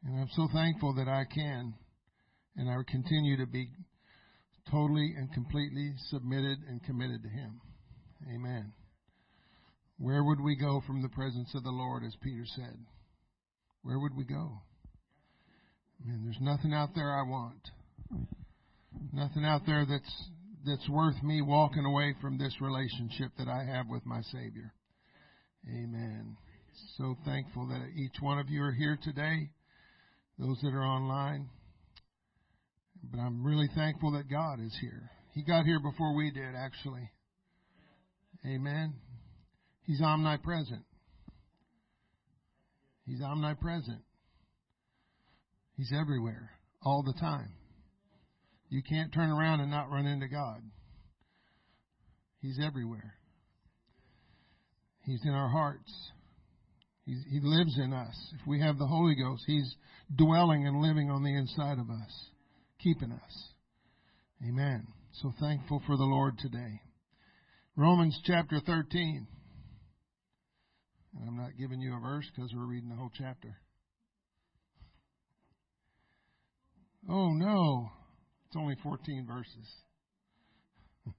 And 0.06 0.20
I'm 0.20 0.30
so 0.36 0.48
thankful 0.54 0.96
that 0.96 1.08
I 1.08 1.24
can 1.34 1.74
and 2.58 2.70
I 2.70 2.76
continue 2.90 3.38
to 3.38 3.46
be 3.46 3.68
totally 4.70 5.14
and 5.18 5.32
completely 5.34 5.94
submitted 6.10 6.58
and 6.68 6.84
committed 6.84 7.24
to 7.24 7.30
Him. 7.30 7.62
Amen. 8.34 8.74
Where 9.98 10.24
would 10.24 10.42
we 10.42 10.56
go 10.56 10.82
from 10.86 11.02
the 11.02 11.10
presence 11.10 11.54
of 11.54 11.64
the 11.64 11.70
Lord, 11.70 12.04
as 12.04 12.16
Peter 12.24 12.44
said? 12.56 12.78
Where 13.84 14.00
would 14.00 14.16
we 14.16 14.26
go? 14.26 14.62
I 16.02 16.10
mean, 16.10 16.24
there's 16.24 16.42
nothing 16.42 16.74
out 16.74 16.90
there 16.96 17.12
I 17.12 17.22
want. 17.24 17.70
Nothing 19.14 19.46
out 19.46 19.62
there 19.66 19.86
that's 19.88 20.30
that's 20.66 20.90
worth 20.90 21.22
me 21.24 21.42
walking 21.42 21.86
away 21.86 22.14
from 22.22 22.38
this 22.38 22.56
relationship 22.62 23.32
that 23.38 23.48
I 23.48 23.64
have 23.64 23.88
with 23.90 24.06
my 24.06 24.22
Savior. 24.22 24.74
Amen. 25.68 26.38
So 26.98 27.16
thankful 27.26 27.68
that 27.68 27.90
each 27.96 28.22
one 28.22 28.38
of 28.38 28.50
you 28.50 28.62
are 28.64 28.72
here 28.72 28.98
today, 29.02 29.50
those 30.38 30.60
that 30.62 30.74
are 30.74 30.84
online. 30.84 31.50
But 33.12 33.20
I'm 33.20 33.44
really 33.44 33.70
thankful 33.76 34.12
that 34.12 34.30
God 34.30 34.60
is 34.60 34.76
here. 34.80 35.10
He 35.34 35.44
got 35.44 35.66
here 35.66 35.80
before 35.80 36.16
we 36.16 36.32
did, 36.32 36.56
actually. 36.56 37.10
Amen. 38.46 38.94
He's 39.84 40.02
omnipresent. 40.02 40.84
He's 43.06 43.22
omnipresent. 43.22 44.02
He's 45.78 45.92
everywhere, 46.00 46.52
all 46.84 47.04
the 47.04 47.20
time. 47.20 47.54
You 48.70 48.82
can't 48.88 49.14
turn 49.14 49.30
around 49.30 49.60
and 49.60 49.72
not 49.72 49.90
run 49.90 50.06
into 50.06 50.28
God. 50.28 50.62
He's 52.42 52.60
everywhere. 52.64 53.16
He's 55.04 55.22
in 55.24 55.32
our 55.32 55.50
hearts. 55.50 55.92
He's, 57.06 57.24
he 57.30 57.40
lives 57.42 57.78
in 57.78 57.94
us. 57.94 58.16
If 58.40 58.48
we 58.48 58.62
have 58.62 58.78
the 58.78 58.88
Holy 58.88 59.16
Ghost, 59.16 59.44
He's 59.48 59.76
dwelling 60.16 60.68
and 60.68 60.82
living 60.82 61.10
on 61.10 61.24
the 61.24 61.36
inside 61.36 61.80
of 61.80 61.90
us, 61.90 62.30
keeping 62.80 63.12
us. 63.12 63.48
Amen. 64.48 64.88
So 65.14 65.34
thankful 65.40 65.82
for 65.86 65.98
the 65.98 66.04
Lord 66.04 66.38
today. 66.40 66.82
Romans 67.76 68.20
chapter 68.26 68.60
13. 68.66 69.28
And 71.20 71.28
I'm 71.28 71.38
not 71.38 71.58
giving 71.60 71.82
you 71.82 71.96
a 71.96 72.00
verse 72.00 72.26
because 72.34 72.52
we're 72.56 72.66
reading 72.66 72.90
the 72.90 72.96
whole 72.96 73.12
chapter. 73.18 73.58
Oh 77.10 77.30
no, 77.34 77.90
it's 78.48 78.56
only 78.56 78.76
14 78.84 79.26
verses. 79.28 79.68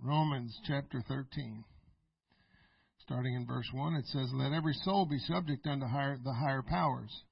Romans 0.00 0.56
chapter 0.66 1.02
13. 1.08 1.64
Starting 3.06 3.34
in 3.34 3.46
verse 3.46 3.68
1, 3.72 3.94
it 3.94 4.06
says, 4.06 4.28
Let 4.34 4.52
every 4.52 4.74
soul 4.82 5.06
be 5.06 5.18
subject 5.20 5.64
unto 5.64 5.86
higher, 5.86 6.18
the 6.24 6.32
higher 6.32 6.62
powers. 6.62 7.22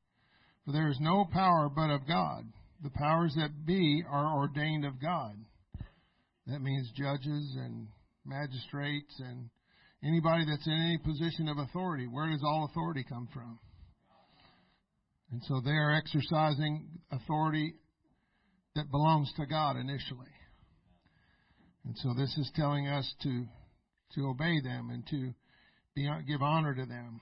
For 0.64 0.70
there 0.70 0.88
is 0.88 0.98
no 1.00 1.26
power 1.32 1.68
but 1.68 1.90
of 1.90 2.06
God. 2.06 2.44
The 2.84 2.90
powers 2.90 3.34
that 3.36 3.66
be 3.66 4.04
are 4.08 4.36
ordained 4.38 4.84
of 4.84 5.02
God. 5.02 5.34
That 6.46 6.62
means 6.62 6.92
judges 6.96 7.56
and 7.58 7.88
magistrates 8.24 9.18
and 9.18 9.50
anybody 10.04 10.44
that's 10.48 10.66
in 10.66 10.72
any 10.72 10.98
position 10.98 11.48
of 11.48 11.58
authority. 11.58 12.06
Where 12.06 12.30
does 12.30 12.42
all 12.44 12.68
authority 12.70 13.04
come 13.08 13.28
from? 13.34 13.58
And 15.32 15.42
so 15.48 15.60
they 15.60 15.72
are 15.72 15.96
exercising 15.96 16.86
authority 17.10 17.74
that 18.76 18.92
belongs 18.92 19.32
to 19.38 19.46
God 19.46 19.76
initially. 19.76 20.30
And 21.84 21.96
so 21.98 22.14
this 22.16 22.32
is 22.38 22.50
telling 22.54 22.86
us 22.86 23.12
to 23.22 23.44
to 24.14 24.28
obey 24.28 24.60
them 24.60 24.90
and 24.90 25.04
to 25.08 25.34
be, 25.94 26.08
give 26.26 26.42
honor 26.42 26.74
to 26.74 26.86
them, 26.86 27.20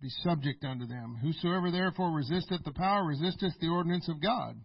be 0.00 0.08
subject 0.22 0.64
unto 0.64 0.86
them. 0.86 1.18
Whosoever 1.22 1.70
therefore 1.70 2.12
resisteth 2.12 2.64
the 2.64 2.72
power 2.72 3.04
resisteth 3.04 3.52
the 3.60 3.68
ordinance 3.68 4.08
of 4.08 4.20
God. 4.20 4.56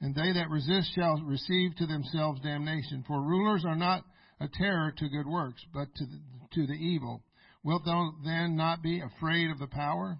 And 0.00 0.14
they 0.14 0.32
that 0.32 0.50
resist 0.50 0.92
shall 0.94 1.20
receive 1.24 1.76
to 1.76 1.86
themselves 1.86 2.40
damnation. 2.40 3.04
For 3.06 3.22
rulers 3.22 3.64
are 3.64 3.76
not 3.76 4.04
a 4.40 4.48
terror 4.48 4.92
to 4.96 5.08
good 5.08 5.26
works, 5.26 5.64
but 5.72 5.94
to 5.94 6.04
the, 6.04 6.20
to 6.54 6.66
the 6.66 6.72
evil. 6.72 7.22
Wilt 7.62 7.84
thou 7.84 8.12
then 8.24 8.56
not 8.56 8.82
be 8.82 9.00
afraid 9.00 9.50
of 9.50 9.60
the 9.60 9.68
power? 9.68 10.18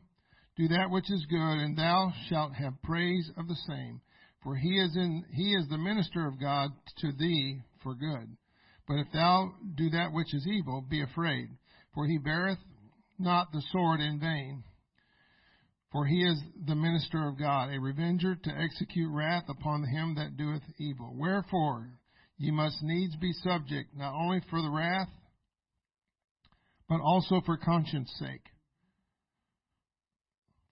Do 0.57 0.69
that 0.69 0.91
which 0.91 1.11
is 1.11 1.27
good, 1.29 1.59
and 1.59 1.77
thou 1.77 2.13
shalt 2.29 2.55
have 2.55 2.81
praise 2.83 3.29
of 3.37 3.49
the 3.49 3.59
same. 3.67 4.01
For 4.45 4.55
he 4.55 4.79
is 4.79 4.95
in 4.97 5.25
he 5.33 5.53
is 5.55 5.69
the 5.69 5.79
minister 5.79 6.27
of 6.27 6.41
God 6.41 6.71
to 6.99 7.13
thee 7.13 7.61
for 7.83 7.95
good. 7.95 8.37
But 8.87 8.99
if 8.99 9.07
thou 9.13 9.53
do 9.77 9.91
that 9.91 10.13
which 10.13 10.35
is 10.35 10.47
evil, 10.47 10.85
be 10.89 11.03
afraid, 11.03 11.49
for 11.95 12.07
he 12.07 12.19
beareth 12.19 12.59
not 13.19 13.53
the 13.53 13.63
sword 13.71 14.01
in 14.01 14.19
vain. 14.19 14.65
For 15.93 16.07
he 16.07 16.25
is 16.25 16.43
the 16.67 16.75
minister 16.75 17.29
of 17.29 17.39
God, 17.39 17.71
a 17.71 17.79
revenger 17.79 18.35
to 18.35 18.51
execute 18.51 19.13
wrath 19.13 19.45
upon 19.49 19.85
him 19.85 20.15
that 20.15 20.39
doeth 20.39 20.63
evil. 20.79 21.15
Wherefore 21.15 21.91
ye 22.39 22.51
must 22.51 22.83
needs 22.83 23.15
be 23.17 23.33
subject, 23.35 23.95
not 23.95 24.15
only 24.15 24.41
for 24.49 24.63
the 24.63 24.71
wrath, 24.71 25.11
but 26.89 27.01
also 27.01 27.43
for 27.45 27.59
conscience 27.59 28.11
sake. 28.19 28.43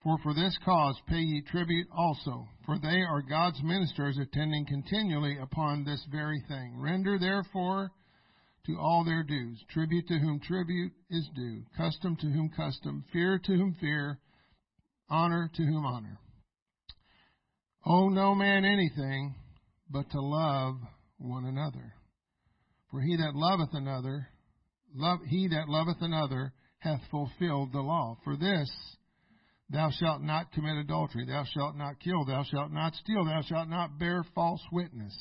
For 0.03 0.17
for 0.23 0.33
this 0.33 0.57
cause 0.65 0.99
pay 1.07 1.19
ye 1.19 1.41
tribute 1.43 1.87
also, 1.95 2.47
for 2.65 2.79
they 2.79 3.01
are 3.01 3.21
God's 3.21 3.61
ministers 3.61 4.17
attending 4.17 4.65
continually 4.65 5.37
upon 5.37 5.83
this 5.83 6.03
very 6.11 6.43
thing. 6.47 6.79
Render 6.79 7.19
therefore 7.19 7.91
to 8.65 8.77
all 8.79 9.03
their 9.03 9.23
dues, 9.23 9.63
tribute 9.69 10.07
to 10.07 10.19
whom 10.19 10.39
tribute 10.39 10.91
is 11.09 11.27
due, 11.35 11.63
custom 11.75 12.15
to 12.17 12.27
whom 12.27 12.49
custom, 12.55 13.03
fear 13.11 13.39
to 13.39 13.51
whom 13.53 13.75
fear, 13.79 14.19
honor 15.09 15.49
to 15.55 15.63
whom 15.63 15.85
honor. 15.85 16.19
Owe 17.85 18.09
no 18.09 18.35
man 18.35 18.63
anything 18.63 19.35
but 19.89 20.09
to 20.11 20.21
love 20.21 20.75
one 21.17 21.45
another. 21.45 21.93
For 22.91 23.01
he 23.01 23.15
that 23.17 23.35
loveth 23.35 23.73
another, 23.73 24.27
love, 24.93 25.19
he 25.27 25.47
that 25.47 25.67
loveth 25.67 26.01
another 26.01 26.53
hath 26.79 27.01
fulfilled 27.09 27.71
the 27.71 27.81
law. 27.81 28.17
For 28.23 28.35
this 28.35 28.69
Thou 29.71 29.89
shalt 29.89 30.21
not 30.21 30.51
commit 30.51 30.77
adultery. 30.77 31.25
Thou 31.25 31.45
shalt 31.45 31.77
not 31.77 31.99
kill. 31.99 32.25
Thou 32.25 32.43
shalt 32.43 32.71
not 32.71 32.93
steal. 32.95 33.23
Thou 33.23 33.41
shalt 33.41 33.69
not 33.69 33.97
bear 33.97 34.25
false 34.35 34.61
witness. 34.71 35.15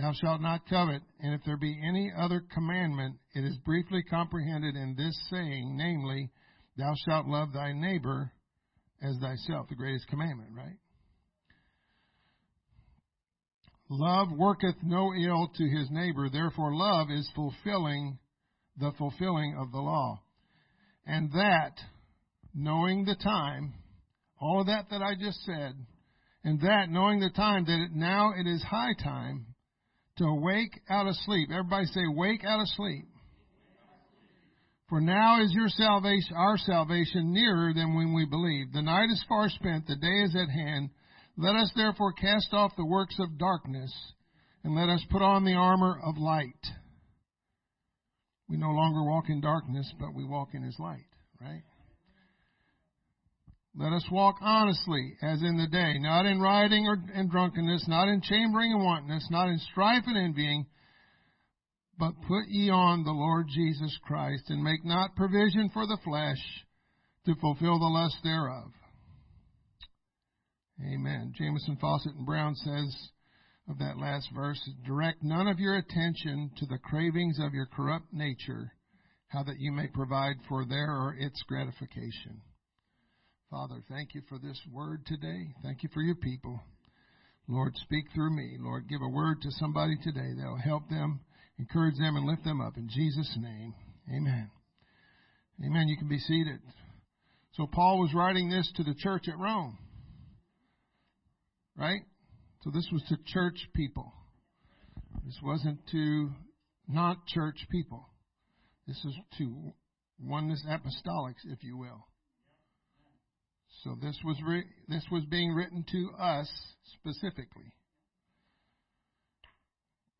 Thou 0.00 0.12
shalt 0.14 0.40
not 0.40 0.66
covet. 0.66 1.02
And 1.20 1.34
if 1.34 1.42
there 1.44 1.58
be 1.58 1.78
any 1.86 2.10
other 2.16 2.42
commandment, 2.54 3.16
it 3.34 3.44
is 3.44 3.58
briefly 3.58 4.02
comprehended 4.02 4.74
in 4.74 4.94
this 4.96 5.18
saying, 5.30 5.76
namely, 5.76 6.30
Thou 6.78 6.94
shalt 7.06 7.26
love 7.26 7.52
thy 7.52 7.72
neighbor 7.72 8.32
as 9.02 9.18
thyself. 9.20 9.68
The 9.68 9.74
greatest 9.74 10.08
commandment, 10.08 10.50
right? 10.56 10.78
Love 13.90 14.28
worketh 14.32 14.76
no 14.82 15.12
ill 15.12 15.50
to 15.54 15.68
his 15.68 15.90
neighbor. 15.90 16.30
Therefore, 16.30 16.74
love 16.74 17.10
is 17.10 17.28
fulfilling 17.34 18.18
the 18.78 18.92
fulfilling 18.96 19.56
of 19.60 19.70
the 19.72 19.80
law. 19.80 20.22
And 21.04 21.30
that 21.32 21.74
knowing 22.54 23.04
the 23.04 23.16
time, 23.16 23.74
all 24.40 24.60
of 24.60 24.68
that 24.68 24.86
that 24.90 25.02
I 25.02 25.14
just 25.20 25.44
said, 25.44 25.74
and 26.44 26.60
that 26.60 26.88
knowing 26.88 27.20
the 27.20 27.30
time 27.30 27.66
that 27.66 27.78
it, 27.78 27.90
now 27.92 28.32
it 28.34 28.46
is 28.46 28.62
high 28.62 28.94
time 29.02 29.49
to 30.20 30.26
awake 30.26 30.78
out 30.90 31.06
of 31.06 31.14
sleep. 31.24 31.48
Everybody 31.50 31.86
say, 31.86 32.02
wake 32.08 32.44
out 32.44 32.60
of 32.60 32.68
sleep. 32.76 33.06
For 34.90 35.00
now 35.00 35.42
is 35.42 35.52
your 35.52 35.68
salvation, 35.68 36.36
our 36.36 36.58
salvation, 36.58 37.32
nearer 37.32 37.72
than 37.72 37.94
when 37.94 38.12
we 38.12 38.26
believed. 38.26 38.74
The 38.74 38.82
night 38.82 39.08
is 39.10 39.24
far 39.28 39.48
spent, 39.48 39.86
the 39.86 39.96
day 39.96 40.24
is 40.24 40.36
at 40.36 40.50
hand. 40.50 40.90
Let 41.38 41.56
us 41.56 41.72
therefore 41.74 42.12
cast 42.12 42.52
off 42.52 42.72
the 42.76 42.84
works 42.84 43.14
of 43.18 43.38
darkness, 43.38 43.94
and 44.62 44.74
let 44.74 44.88
us 44.88 45.02
put 45.10 45.22
on 45.22 45.44
the 45.44 45.54
armor 45.54 45.98
of 46.04 46.18
light. 46.18 46.66
We 48.48 48.56
no 48.56 48.70
longer 48.70 49.04
walk 49.04 49.26
in 49.28 49.40
darkness, 49.40 49.90
but 49.98 50.14
we 50.14 50.24
walk 50.24 50.48
in 50.54 50.62
His 50.62 50.76
light, 50.78 51.06
right? 51.40 51.62
Let 53.76 53.92
us 53.92 54.04
walk 54.10 54.36
honestly 54.40 55.16
as 55.22 55.42
in 55.42 55.56
the 55.56 55.68
day, 55.68 55.98
not 55.98 56.26
in 56.26 56.40
rioting 56.40 56.86
or 56.86 56.98
in 57.14 57.28
drunkenness, 57.28 57.86
not 57.86 58.08
in 58.08 58.20
chambering 58.20 58.72
and 58.72 58.84
wantonness, 58.84 59.28
not 59.30 59.48
in 59.48 59.58
strife 59.70 60.04
and 60.06 60.16
envying, 60.16 60.66
but 61.98 62.20
put 62.26 62.48
ye 62.48 62.70
on 62.70 63.04
the 63.04 63.12
Lord 63.12 63.46
Jesus 63.48 63.96
Christ, 64.02 64.44
and 64.48 64.62
make 64.62 64.84
not 64.84 65.14
provision 65.14 65.70
for 65.72 65.86
the 65.86 65.98
flesh 66.02 66.42
to 67.26 67.34
fulfill 67.36 67.78
the 67.78 67.86
lust 67.86 68.16
thereof. 68.24 68.72
Amen. 70.82 71.32
Jamieson, 71.36 71.76
Fausset, 71.76 72.16
and 72.16 72.26
Brown 72.26 72.54
says 72.56 73.10
of 73.68 73.78
that 73.78 73.98
last 73.98 74.28
verse, 74.34 74.60
direct 74.84 75.22
none 75.22 75.46
of 75.46 75.60
your 75.60 75.76
attention 75.76 76.50
to 76.56 76.66
the 76.66 76.78
cravings 76.78 77.38
of 77.38 77.52
your 77.52 77.66
corrupt 77.66 78.12
nature, 78.12 78.72
how 79.28 79.44
that 79.44 79.60
you 79.60 79.70
may 79.70 79.86
provide 79.86 80.36
for 80.48 80.64
their 80.64 80.90
or 80.90 81.14
its 81.18 81.40
gratification. 81.46 82.40
Father, 83.50 83.82
thank 83.90 84.14
you 84.14 84.22
for 84.28 84.38
this 84.38 84.60
word 84.72 85.04
today. 85.06 85.52
Thank 85.64 85.82
you 85.82 85.88
for 85.92 86.02
your 86.02 86.14
people. 86.14 86.60
Lord, 87.48 87.72
speak 87.78 88.04
through 88.14 88.30
me. 88.36 88.56
Lord, 88.60 88.88
give 88.88 89.00
a 89.02 89.08
word 89.08 89.42
to 89.42 89.50
somebody 89.50 89.96
today 90.04 90.34
that 90.36 90.46
will 90.46 90.62
help 90.62 90.88
them, 90.88 91.18
encourage 91.58 91.98
them, 91.98 92.14
and 92.14 92.26
lift 92.26 92.44
them 92.44 92.60
up. 92.60 92.76
In 92.76 92.88
Jesus' 92.88 93.36
name, 93.40 93.74
amen. 94.08 94.52
Amen. 95.66 95.88
You 95.88 95.96
can 95.98 96.08
be 96.08 96.20
seated. 96.20 96.60
So 97.54 97.66
Paul 97.66 97.98
was 97.98 98.14
writing 98.14 98.50
this 98.50 98.70
to 98.76 98.84
the 98.84 98.94
church 98.94 99.24
at 99.26 99.36
Rome. 99.36 99.76
Right? 101.76 102.02
So 102.62 102.70
this 102.70 102.86
was 102.92 103.02
to 103.08 103.16
church 103.26 103.58
people. 103.74 104.12
This 105.24 105.38
wasn't 105.42 105.80
to 105.90 106.30
not 106.86 107.26
church 107.26 107.66
people. 107.68 108.06
This 108.86 109.04
is 109.04 109.14
to 109.38 109.72
oneness 110.22 110.64
apostolics, 110.68 111.44
if 111.46 111.64
you 111.64 111.76
will. 111.76 112.06
So 113.84 113.96
this 114.00 114.16
was 114.24 114.36
re- 114.46 114.66
this 114.88 115.04
was 115.10 115.24
being 115.30 115.54
written 115.54 115.84
to 115.90 116.10
us 116.18 116.50
specifically. 116.98 117.72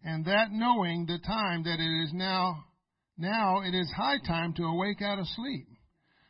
And 0.02 0.24
that 0.24 0.50
knowing 0.50 1.04
the 1.04 1.18
time 1.18 1.64
that 1.64 1.78
it 1.78 2.04
is 2.04 2.12
now 2.14 2.64
now 3.18 3.60
it 3.60 3.74
is 3.74 3.92
high 3.94 4.18
time 4.26 4.54
to 4.54 4.64
awake 4.64 5.02
out 5.02 5.18
of 5.18 5.26
sleep. 5.26 5.66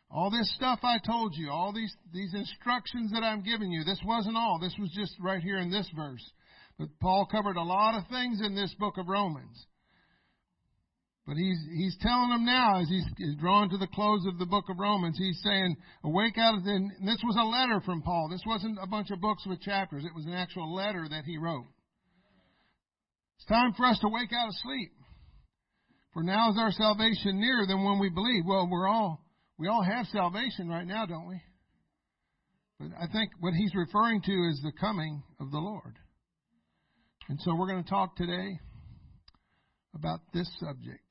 All 0.09 0.29
this 0.29 0.53
stuff 0.55 0.79
I 0.83 0.97
told 1.05 1.33
you, 1.37 1.49
all 1.49 1.71
these 1.73 1.95
these 2.13 2.33
instructions 2.33 3.11
that 3.13 3.23
I'm 3.23 3.43
giving 3.43 3.71
you, 3.71 3.85
this 3.85 4.01
wasn't 4.05 4.35
all. 4.35 4.59
This 4.59 4.75
was 4.77 4.91
just 4.91 5.13
right 5.21 5.41
here 5.41 5.57
in 5.57 5.71
this 5.71 5.89
verse. 5.95 6.31
But 6.77 6.89
Paul 6.99 7.27
covered 7.31 7.55
a 7.55 7.63
lot 7.63 7.95
of 7.95 8.09
things 8.09 8.41
in 8.41 8.55
this 8.55 8.73
book 8.77 8.97
of 8.97 9.07
Romans. 9.07 9.65
But 11.31 11.37
he's, 11.37 11.63
he's 11.71 11.95
telling 12.01 12.29
them 12.29 12.43
now, 12.43 12.81
as 12.81 12.89
he's, 12.89 13.05
he's 13.15 13.37
drawn 13.39 13.69
to 13.69 13.77
the 13.77 13.87
close 13.95 14.25
of 14.27 14.37
the 14.37 14.45
book 14.45 14.65
of 14.67 14.77
Romans, 14.77 15.17
he's 15.17 15.39
saying, 15.41 15.77
awake 16.03 16.37
out 16.37 16.57
of 16.57 16.65
the, 16.65 16.71
and 16.71 16.91
this 17.07 17.23
was 17.23 17.37
a 17.39 17.47
letter 17.47 17.79
from 17.85 18.01
Paul. 18.01 18.27
This 18.29 18.43
wasn't 18.45 18.77
a 18.83 18.87
bunch 18.87 19.11
of 19.11 19.21
books 19.21 19.45
with 19.47 19.61
chapters. 19.61 20.03
It 20.03 20.13
was 20.13 20.25
an 20.25 20.33
actual 20.33 20.75
letter 20.75 21.07
that 21.09 21.23
he 21.23 21.37
wrote. 21.37 21.67
It's 23.37 23.45
time 23.45 23.71
for 23.77 23.85
us 23.85 23.97
to 23.99 24.09
wake 24.09 24.33
out 24.37 24.49
of 24.49 24.53
sleep. 24.61 24.91
For 26.11 26.21
now 26.21 26.51
is 26.51 26.57
our 26.59 26.73
salvation 26.73 27.39
nearer 27.39 27.65
than 27.65 27.85
when 27.85 27.99
we 27.99 28.09
believe. 28.09 28.43
Well, 28.45 28.67
we're 28.69 28.89
all, 28.89 29.23
We 29.57 29.67
all 29.67 29.83
have 29.83 30.07
salvation 30.07 30.67
right 30.67 30.87
now, 30.87 31.05
don't 31.05 31.29
we? 31.29 31.39
But 32.77 32.89
I 32.99 33.05
think 33.13 33.29
what 33.39 33.53
he's 33.53 33.71
referring 33.75 34.21
to 34.23 34.31
is 34.51 34.59
the 34.63 34.73
coming 34.81 35.21
of 35.39 35.51
the 35.51 35.59
Lord. 35.59 35.95
And 37.29 37.39
so 37.39 37.55
we're 37.55 37.67
going 37.67 37.83
to 37.83 37.89
talk 37.89 38.15
today 38.17 38.59
about 39.93 40.19
this 40.33 40.49
subject. 40.59 41.05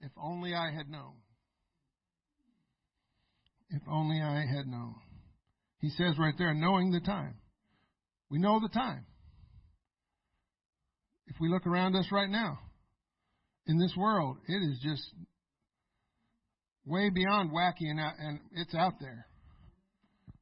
If 0.00 0.12
only 0.16 0.54
I 0.54 0.70
had 0.72 0.88
known. 0.88 1.14
If 3.70 3.82
only 3.90 4.20
I 4.20 4.44
had 4.46 4.66
known. 4.66 4.94
He 5.80 5.90
says 5.90 6.18
right 6.18 6.34
there, 6.38 6.54
knowing 6.54 6.90
the 6.90 7.00
time. 7.00 7.34
We 8.30 8.38
know 8.38 8.60
the 8.60 8.68
time. 8.68 9.06
If 11.26 11.36
we 11.40 11.48
look 11.48 11.66
around 11.66 11.96
us 11.96 12.06
right 12.12 12.30
now, 12.30 12.58
in 13.66 13.78
this 13.78 13.94
world, 13.96 14.38
it 14.46 14.62
is 14.70 14.78
just 14.82 15.02
way 16.84 17.10
beyond 17.10 17.50
wacky 17.50 17.90
and, 17.90 17.98
and 18.00 18.40
it's 18.52 18.74
out 18.74 18.94
there. 19.00 19.26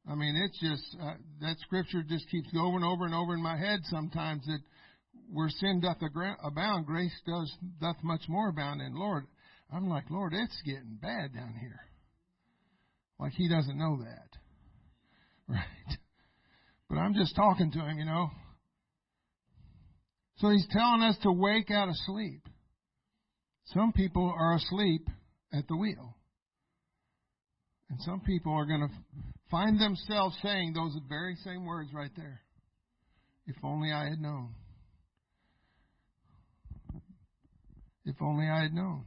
I 0.06 0.14
mean, 0.14 0.36
it's 0.36 0.60
just, 0.60 0.96
uh, 1.02 1.14
that 1.40 1.56
scripture 1.60 2.02
just 2.06 2.28
keeps 2.30 2.52
going 2.52 2.84
over 2.84 3.06
and 3.06 3.14
over 3.14 3.32
in 3.32 3.42
my 3.42 3.56
head 3.56 3.80
sometimes 3.84 4.44
that 4.46 4.60
where 5.32 5.48
sin 5.48 5.80
doth 5.80 5.96
abound, 6.44 6.84
grace 6.84 7.18
does, 7.26 7.50
doth 7.80 7.96
much 8.02 8.20
more 8.28 8.50
abound. 8.50 8.82
And 8.82 8.94
Lord, 8.94 9.24
I'm 9.74 9.88
like, 9.88 10.04
Lord, 10.08 10.32
it's 10.34 10.62
getting 10.64 10.98
bad 11.02 11.34
down 11.34 11.54
here. 11.60 11.80
Like 13.18 13.32
he 13.32 13.48
doesn't 13.48 13.78
know 13.78 13.98
that. 14.02 14.28
Right? 15.46 15.98
But 16.88 16.96
I'm 16.96 17.12
just 17.12 17.36
talking 17.36 17.70
to 17.72 17.78
him, 17.80 17.98
you 17.98 18.06
know. 18.06 18.30
So 20.36 20.48
he's 20.48 20.66
telling 20.70 21.02
us 21.02 21.18
to 21.22 21.32
wake 21.32 21.70
out 21.70 21.90
of 21.90 21.94
sleep. 22.06 22.48
Some 23.66 23.92
people 23.92 24.32
are 24.34 24.54
asleep 24.54 25.06
at 25.52 25.68
the 25.68 25.76
wheel. 25.76 26.16
And 27.90 28.00
some 28.00 28.20
people 28.20 28.54
are 28.54 28.64
going 28.64 28.88
to 28.88 28.94
find 29.50 29.78
themselves 29.78 30.34
saying 30.42 30.72
those 30.72 30.96
very 31.10 31.36
same 31.44 31.66
words 31.66 31.90
right 31.92 32.10
there. 32.16 32.40
If 33.46 33.56
only 33.62 33.92
I 33.92 34.04
had 34.04 34.18
known. 34.18 34.54
If 38.06 38.16
only 38.22 38.48
I 38.48 38.62
had 38.62 38.72
known. 38.72 39.04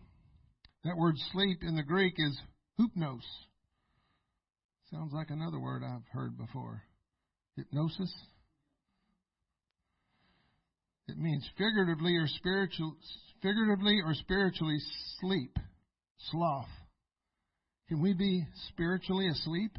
That 0.87 0.95
word 0.95 1.15
sleep 1.33 1.63
in 1.63 1.75
the 1.75 1.83
Greek 1.83 2.13
is 2.17 2.39
hypnos. 2.79 3.19
Sounds 4.89 5.11
like 5.11 5.29
another 5.29 5.59
word 5.59 5.83
I've 5.83 6.07
heard 6.13 6.37
before. 6.37 6.81
Hypnosis. 7.57 8.13
It 11.09 11.17
means 11.17 11.45
figuratively 11.57 12.15
or 12.15 12.27
spiritual, 12.27 12.95
figuratively 13.41 13.99
or 13.99 14.13
spiritually 14.13 14.77
sleep, 15.19 15.57
sloth. 16.31 16.69
Can 17.89 18.01
we 18.01 18.13
be 18.13 18.45
spiritually 18.69 19.27
asleep? 19.27 19.71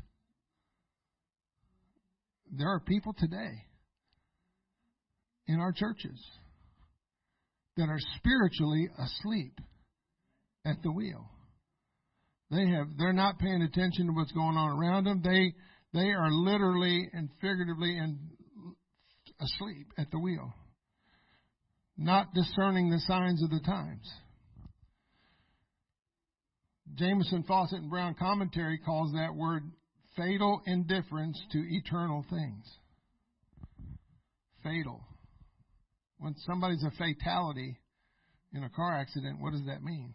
There 2.53 2.69
are 2.69 2.81
people 2.81 3.15
today 3.19 3.65
in 5.47 5.59
our 5.59 5.73
churches 5.73 6.23
that 7.79 7.89
are 7.89 8.01
spiritually 8.19 8.91
asleep 8.99 9.59
at 10.69 10.83
the 10.83 10.93
wheel. 10.93 11.31
They 12.51 12.67
have 12.69 12.87
they're 12.99 13.13
not 13.13 13.39
paying 13.39 13.63
attention 13.63 14.07
to 14.07 14.13
what's 14.13 14.33
going 14.33 14.57
on 14.57 14.79
around 14.79 15.05
them. 15.05 15.23
They 15.23 15.53
they 15.93 16.11
are 16.11 16.31
literally 16.31 17.09
and 17.13 17.29
figuratively 17.41 17.97
and 17.97 18.19
asleep 19.41 19.87
at 19.99 20.11
the 20.11 20.19
wheel 20.19 20.53
not 21.99 22.33
discerning 22.33 22.91
the 22.91 23.01
signs 23.01 23.43
of 23.43 23.51
the 23.51 23.61
times. 23.61 24.09
Jamieson 26.95 27.45
Fausset, 27.49 27.75
and 27.75 27.91
Brown 27.91 28.15
commentary 28.15 28.79
calls 28.79 29.13
that 29.13 29.35
word 29.35 29.65
fatal 30.17 30.63
indifference 30.65 31.39
to 31.53 31.59
eternal 31.59 32.25
things. 32.31 32.65
Fatal. 34.63 35.05
When 36.19 36.35
somebody's 36.47 36.85
a 36.85 36.91
fatality 36.93 37.79
in 38.55 38.63
a 38.63 38.71
car 38.71 38.95
accident, 38.95 39.41
what 39.41 39.53
does 39.53 39.67
that 39.67 39.83
mean? 39.83 40.15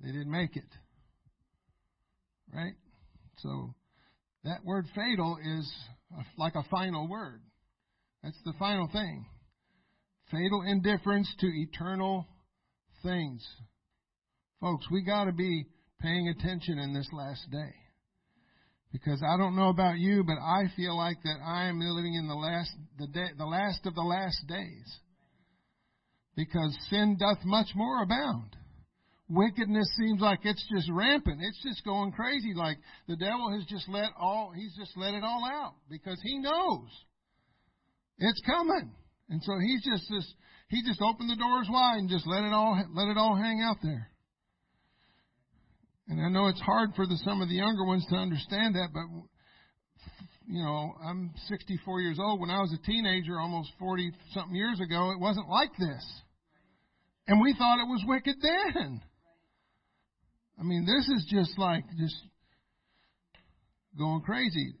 They 0.00 0.12
didn't 0.12 0.30
make 0.30 0.56
it. 0.56 0.68
Right? 2.52 2.74
So, 3.38 3.74
that 4.44 4.64
word 4.64 4.86
fatal 4.94 5.38
is 5.42 5.72
like 6.36 6.54
a 6.54 6.62
final 6.70 7.08
word. 7.08 7.40
That's 8.22 8.38
the 8.44 8.54
final 8.58 8.88
thing. 8.92 9.26
Fatal 10.30 10.62
indifference 10.66 11.32
to 11.40 11.46
eternal 11.46 12.26
things. 13.02 13.46
Folks, 14.60 14.86
we 14.90 15.02
got 15.04 15.24
to 15.24 15.32
be 15.32 15.66
paying 16.00 16.28
attention 16.28 16.78
in 16.78 16.92
this 16.92 17.08
last 17.12 17.50
day. 17.50 17.74
Because 18.92 19.22
I 19.22 19.36
don't 19.36 19.56
know 19.56 19.68
about 19.68 19.98
you, 19.98 20.24
but 20.24 20.38
I 20.38 20.64
feel 20.74 20.96
like 20.96 21.22
that 21.22 21.38
I 21.44 21.66
am 21.66 21.78
living 21.78 22.14
in 22.14 22.26
the 22.26 22.34
last 22.34 22.70
the 22.98 23.06
day, 23.06 23.28
the 23.36 23.44
last 23.44 23.84
of 23.84 23.94
the 23.94 24.02
last 24.02 24.46
days. 24.46 24.96
Because 26.34 26.76
sin 26.88 27.16
doth 27.18 27.44
much 27.44 27.68
more 27.74 28.02
abound. 28.02 28.56
Wickedness 29.28 29.86
seems 29.98 30.20
like 30.20 30.40
it's 30.44 30.64
just 30.74 30.88
rampant. 30.90 31.40
It's 31.42 31.62
just 31.62 31.84
going 31.84 32.12
crazy. 32.12 32.54
Like 32.54 32.78
the 33.06 33.16
devil 33.16 33.52
has 33.52 33.64
just 33.66 33.88
let 33.88 34.10
all 34.18 34.52
he's 34.56 34.74
just 34.76 34.96
let 34.96 35.14
it 35.14 35.22
all 35.22 35.44
out 35.44 35.74
because 35.90 36.18
he 36.22 36.38
knows 36.38 36.88
it's 38.18 38.40
coming. 38.46 38.90
And 39.28 39.42
so 39.42 39.52
he's 39.58 39.84
just 39.84 40.08
this, 40.10 40.34
he 40.68 40.82
just 40.86 41.00
opened 41.02 41.30
the 41.30 41.36
doors 41.36 41.68
wide 41.70 41.98
and 41.98 42.08
just 42.08 42.26
let 42.26 42.44
it 42.44 42.52
all, 42.52 42.82
let 42.94 43.08
it 43.08 43.18
all 43.18 43.36
hang 43.36 43.62
out 43.62 43.76
there. 43.82 44.10
And 46.08 46.20
I 46.20 46.30
know 46.30 46.48
it's 46.48 46.60
hard 46.60 46.90
for 46.96 47.06
the, 47.06 47.18
some 47.24 47.42
of 47.42 47.48
the 47.48 47.56
younger 47.56 47.84
ones 47.84 48.06
to 48.08 48.16
understand 48.16 48.74
that, 48.74 48.88
but 48.92 49.04
you 50.48 50.62
know, 50.62 50.94
I'm 51.04 51.30
64 51.48 52.00
years 52.00 52.18
old. 52.18 52.40
When 52.40 52.48
I 52.48 52.60
was 52.60 52.72
a 52.72 52.86
teenager, 52.86 53.38
almost 53.38 53.70
40 53.78 54.10
something 54.32 54.56
years 54.56 54.80
ago, 54.80 55.10
it 55.10 55.20
wasn't 55.20 55.48
like 55.50 55.72
this. 55.78 56.22
And 57.26 57.42
we 57.42 57.54
thought 57.58 57.80
it 57.80 57.86
was 57.86 58.02
wicked 58.06 58.36
then. 58.40 59.02
I 60.58 60.64
mean, 60.64 60.84
this 60.84 61.08
is 61.16 61.26
just 61.30 61.58
like, 61.58 61.84
just 61.98 62.16
going 63.96 64.22
crazy. 64.22 64.74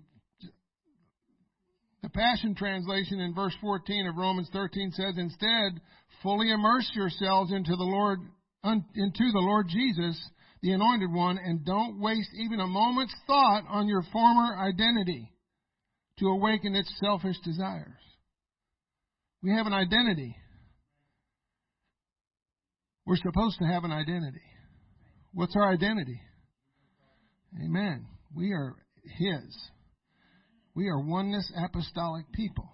The 2.02 2.08
Passion 2.08 2.54
Translation 2.54 3.20
in 3.20 3.34
verse 3.34 3.54
14 3.60 4.06
of 4.06 4.16
Romans 4.16 4.48
13 4.52 4.92
says, 4.92 5.14
Instead, 5.16 5.80
fully 6.22 6.50
immerse 6.50 6.90
yourselves 6.94 7.52
into 7.52 7.76
the 7.76 7.84
Lord, 7.84 8.20
into 8.64 9.32
the 9.32 9.40
Lord 9.40 9.66
Jesus, 9.68 10.18
the 10.62 10.72
Anointed 10.72 11.12
One, 11.12 11.38
and 11.38 11.64
don't 11.64 12.00
waste 12.00 12.30
even 12.40 12.60
a 12.60 12.66
moment's 12.66 13.14
thought 13.26 13.64
on 13.68 13.88
your 13.88 14.02
former 14.12 14.56
identity 14.56 15.32
to 16.18 16.26
awaken 16.26 16.74
its 16.74 16.92
selfish 17.00 17.36
desires. 17.44 17.92
We 19.42 19.50
have 19.52 19.66
an 19.66 19.72
identity. 19.72 20.36
We're 23.06 23.16
supposed 23.16 23.58
to 23.60 23.66
have 23.66 23.84
an 23.84 23.92
identity. 23.92 24.47
What's 25.38 25.54
our 25.54 25.72
identity? 25.72 26.20
Amen. 27.64 28.06
We 28.34 28.50
are 28.50 28.74
His. 29.04 29.56
We 30.74 30.88
are 30.88 30.98
oneness 30.98 31.48
apostolic 31.64 32.24
people. 32.32 32.68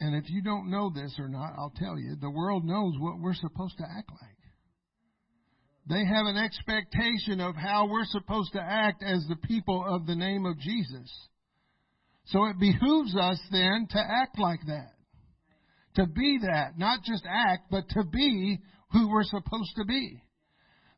And 0.00 0.14
if 0.22 0.28
you 0.28 0.42
don't 0.42 0.70
know 0.70 0.92
this 0.94 1.14
or 1.18 1.28
not, 1.28 1.54
I'll 1.56 1.72
tell 1.74 1.98
you, 1.98 2.16
the 2.20 2.28
world 2.28 2.66
knows 2.66 2.92
what 2.98 3.18
we're 3.18 3.32
supposed 3.32 3.78
to 3.78 3.84
act 3.84 4.10
like. 4.10 4.36
They 5.88 6.04
have 6.04 6.26
an 6.26 6.36
expectation 6.36 7.40
of 7.40 7.56
how 7.56 7.88
we're 7.88 8.04
supposed 8.04 8.52
to 8.52 8.60
act 8.60 9.02
as 9.02 9.24
the 9.30 9.48
people 9.48 9.82
of 9.88 10.06
the 10.06 10.14
name 10.14 10.44
of 10.44 10.58
Jesus. 10.58 11.10
So 12.26 12.44
it 12.44 12.60
behooves 12.60 13.16
us 13.16 13.40
then 13.50 13.86
to 13.92 13.98
act 13.98 14.38
like 14.38 14.60
that. 14.66 14.92
To 15.94 16.06
be 16.06 16.40
that. 16.42 16.76
Not 16.76 17.02
just 17.02 17.24
act, 17.26 17.70
but 17.70 17.88
to 17.94 18.04
be 18.04 18.58
who 18.92 19.08
we're 19.08 19.24
supposed 19.24 19.74
to 19.76 19.86
be. 19.86 20.22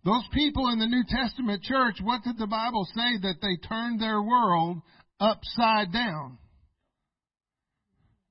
Those 0.05 0.27
people 0.33 0.69
in 0.69 0.79
the 0.79 0.87
New 0.87 1.03
Testament 1.09 1.62
church, 1.62 1.97
what 2.03 2.23
did 2.23 2.37
the 2.37 2.47
Bible 2.47 2.87
say? 2.95 3.19
That 3.23 3.37
they 3.40 3.57
turned 3.67 4.01
their 4.01 4.23
world 4.23 4.83
upside 5.19 5.93
down. 5.93 6.38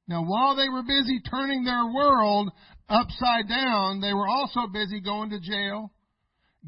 Now, 0.08 0.24
while 0.24 0.56
they 0.56 0.70
were 0.70 0.84
busy 0.84 1.20
turning 1.30 1.64
their 1.64 1.86
world 1.86 2.52
upside 2.90 3.48
down, 3.48 4.02
they 4.02 4.14
were 4.14 4.28
also 4.28 4.68
busy 4.72 5.02
going 5.02 5.32
to 5.32 5.40
jail, 5.40 5.92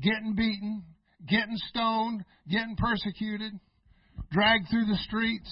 getting 0.02 0.34
beaten, 0.36 0.84
getting 1.28 1.58
stoned, 1.70 2.24
getting 2.50 2.76
persecuted, 2.76 3.52
dragged 4.32 4.70
through 4.72 4.86
the 4.86 4.98
streets, 5.08 5.52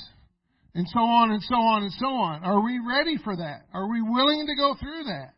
and 0.74 0.88
so 0.88 1.00
on 1.00 1.32
and 1.32 1.44
so 1.44 1.56
on 1.56 1.84
and 1.84 1.92
so 2.00 2.08
on. 2.08 2.44
Are 2.44 2.64
we 2.64 2.80
ready 2.80 3.18
for 3.24 3.36
that? 3.36 3.66
Are 3.74 3.88
we 3.88 4.02
willing 4.02 4.48
to 4.48 4.56
go 4.56 4.76
through 4.80 5.04
that? 5.04 5.33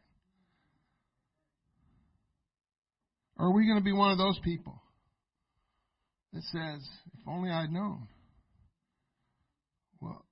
Or 3.38 3.48
are 3.48 3.54
we 3.54 3.66
going 3.66 3.80
to 3.80 3.84
be 3.84 3.92
one 3.92 4.12
of 4.12 4.18
those 4.18 4.40
people 4.44 4.82
that 6.34 6.44
says, 6.44 6.88
if 7.14 7.28
only 7.28 7.50
I'd 7.50 7.72
known? 7.72 8.08
Well, 10.00 10.26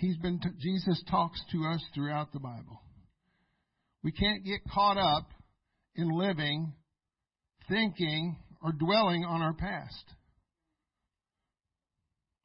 he's 0.00 0.16
been 0.18 0.40
t- 0.40 0.48
Jesus 0.60 1.02
talks 1.10 1.40
to 1.52 1.64
us 1.66 1.82
throughout 1.94 2.32
the 2.32 2.40
Bible. 2.40 2.80
We 4.02 4.12
can't 4.12 4.44
get 4.44 4.60
caught 4.72 4.98
up 4.98 5.28
in 5.94 6.08
living 6.08 6.72
thinking 7.68 8.36
or 8.62 8.72
dwelling 8.72 9.24
on 9.24 9.42
our 9.42 9.54
past. 9.54 10.04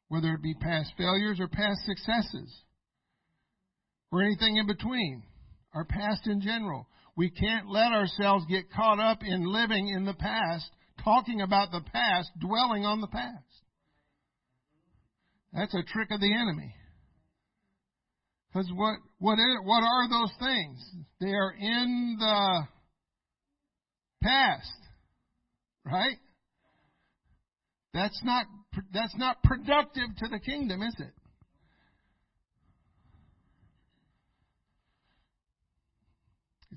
Whether 0.08 0.34
it 0.34 0.42
be 0.42 0.54
past 0.54 0.92
failures 0.96 1.38
or 1.40 1.48
past 1.48 1.80
successes, 1.84 2.62
or 4.10 4.22
anything 4.22 4.56
in 4.56 4.66
between, 4.66 5.22
our 5.74 5.84
past 5.84 6.26
in 6.26 6.40
general. 6.40 6.86
We 7.18 7.30
can't 7.30 7.68
let 7.68 7.90
ourselves 7.90 8.46
get 8.48 8.70
caught 8.70 9.00
up 9.00 9.24
in 9.24 9.42
living 9.42 9.88
in 9.88 10.04
the 10.04 10.14
past, 10.14 10.70
talking 11.02 11.40
about 11.40 11.72
the 11.72 11.80
past, 11.92 12.30
dwelling 12.38 12.84
on 12.86 13.00
the 13.00 13.08
past. 13.08 13.42
That's 15.52 15.74
a 15.74 15.82
trick 15.82 16.12
of 16.12 16.20
the 16.20 16.32
enemy. 16.32 16.72
Because 18.46 18.70
what, 18.72 18.98
what, 19.18 19.36
what 19.64 19.82
are 19.82 20.08
those 20.08 20.32
things? 20.38 20.78
They 21.20 21.32
are 21.32 21.52
in 21.58 22.18
the 22.20 22.62
past. 24.22 24.70
Right? 25.84 26.18
That's 27.94 28.20
not, 28.22 28.46
that's 28.94 29.16
not 29.16 29.42
productive 29.42 30.16
to 30.18 30.28
the 30.28 30.38
kingdom, 30.38 30.82
is 30.82 30.94
it? 31.00 31.17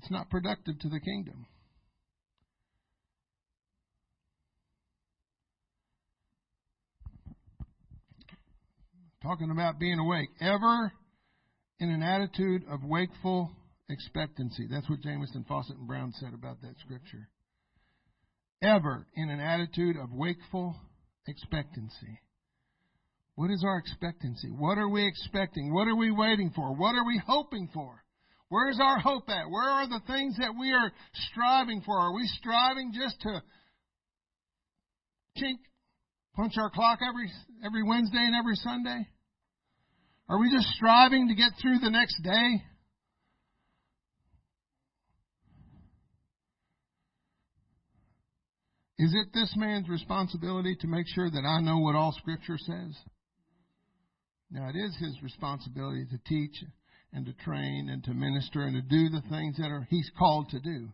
It's 0.02 0.10
not 0.10 0.28
productive 0.30 0.80
to 0.80 0.88
the 0.88 0.98
kingdom. 0.98 1.46
Talking 9.22 9.52
about 9.52 9.78
being 9.78 10.00
awake. 10.00 10.28
Ever 10.40 10.92
in 11.78 11.88
an 11.88 12.02
attitude 12.02 12.62
of 12.68 12.80
wakeful 12.82 13.52
expectancy. 13.88 14.66
That's 14.68 14.90
what 14.90 15.02
Jamieson, 15.02 15.44
Fausset, 15.48 15.78
and 15.78 15.86
Brown 15.86 16.12
said 16.18 16.34
about 16.34 16.60
that 16.62 16.74
scripture. 16.84 17.28
Ever 18.60 19.06
in 19.14 19.30
an 19.30 19.38
attitude 19.38 19.96
of 19.96 20.10
wakeful 20.12 20.74
expectancy. 21.28 22.18
What 23.36 23.52
is 23.52 23.62
our 23.64 23.78
expectancy? 23.78 24.48
What 24.48 24.78
are 24.78 24.88
we 24.88 25.06
expecting? 25.06 25.72
What 25.72 25.86
are 25.86 25.96
we 25.96 26.10
waiting 26.10 26.50
for? 26.56 26.74
What 26.74 26.96
are 26.96 27.06
we 27.06 27.22
hoping 27.24 27.68
for? 27.72 28.01
Where's 28.52 28.78
our 28.82 28.98
hope 28.98 29.30
at? 29.30 29.48
Where 29.48 29.66
are 29.66 29.88
the 29.88 30.02
things 30.06 30.36
that 30.36 30.52
we 30.60 30.72
are 30.72 30.92
striving 31.30 31.80
for? 31.86 31.96
Are 31.96 32.12
we 32.12 32.26
striving 32.36 32.92
just 32.92 33.18
to 33.22 33.42
chink, 35.38 35.56
punch 36.36 36.52
our 36.58 36.68
clock 36.68 36.98
every 37.00 37.30
every 37.64 37.82
Wednesday 37.82 38.18
and 38.18 38.36
every 38.36 38.56
Sunday? 38.56 39.08
Are 40.28 40.38
we 40.38 40.50
just 40.50 40.68
striving 40.74 41.28
to 41.28 41.34
get 41.34 41.52
through 41.62 41.78
the 41.78 41.88
next 41.88 42.20
day? 42.22 42.62
Is 48.98 49.14
it 49.14 49.28
this 49.32 49.54
man's 49.56 49.88
responsibility 49.88 50.76
to 50.82 50.86
make 50.88 51.06
sure 51.14 51.30
that 51.30 51.44
I 51.46 51.62
know 51.62 51.78
what 51.78 51.96
all 51.96 52.12
Scripture 52.18 52.58
says? 52.58 52.98
Now, 54.50 54.68
it 54.68 54.76
is 54.76 54.94
his 55.00 55.22
responsibility 55.22 56.04
to 56.04 56.18
teach 56.26 56.62
and 57.12 57.26
to 57.26 57.32
train 57.44 57.88
and 57.90 58.02
to 58.04 58.14
minister 58.14 58.62
and 58.62 58.74
to 58.74 58.82
do 58.82 59.08
the 59.10 59.22
things 59.28 59.56
that 59.58 59.70
are 59.70 59.86
he's 59.90 60.10
called 60.18 60.48
to 60.50 60.60
do. 60.60 60.88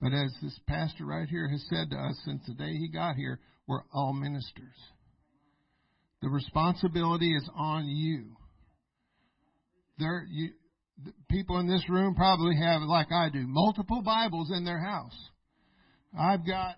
But 0.00 0.12
as 0.12 0.32
this 0.42 0.58
pastor 0.66 1.06
right 1.06 1.28
here 1.28 1.48
has 1.48 1.64
said 1.70 1.90
to 1.90 1.96
us 1.96 2.20
since 2.24 2.42
the 2.46 2.54
day 2.54 2.72
he 2.72 2.88
got 2.92 3.16
here, 3.16 3.40
we're 3.66 3.82
all 3.92 4.12
ministers. 4.12 4.76
The 6.22 6.28
responsibility 6.28 7.34
is 7.34 7.48
on 7.56 7.86
you. 7.86 8.36
There, 9.98 10.26
you, 10.30 10.50
people 11.30 11.58
in 11.58 11.68
this 11.68 11.84
room 11.88 12.14
probably 12.14 12.56
have, 12.56 12.82
like 12.82 13.10
I 13.12 13.30
do, 13.30 13.44
multiple 13.46 14.02
Bibles 14.02 14.50
in 14.54 14.64
their 14.64 14.80
house. 14.80 15.16
I've 16.18 16.46
got 16.46 16.76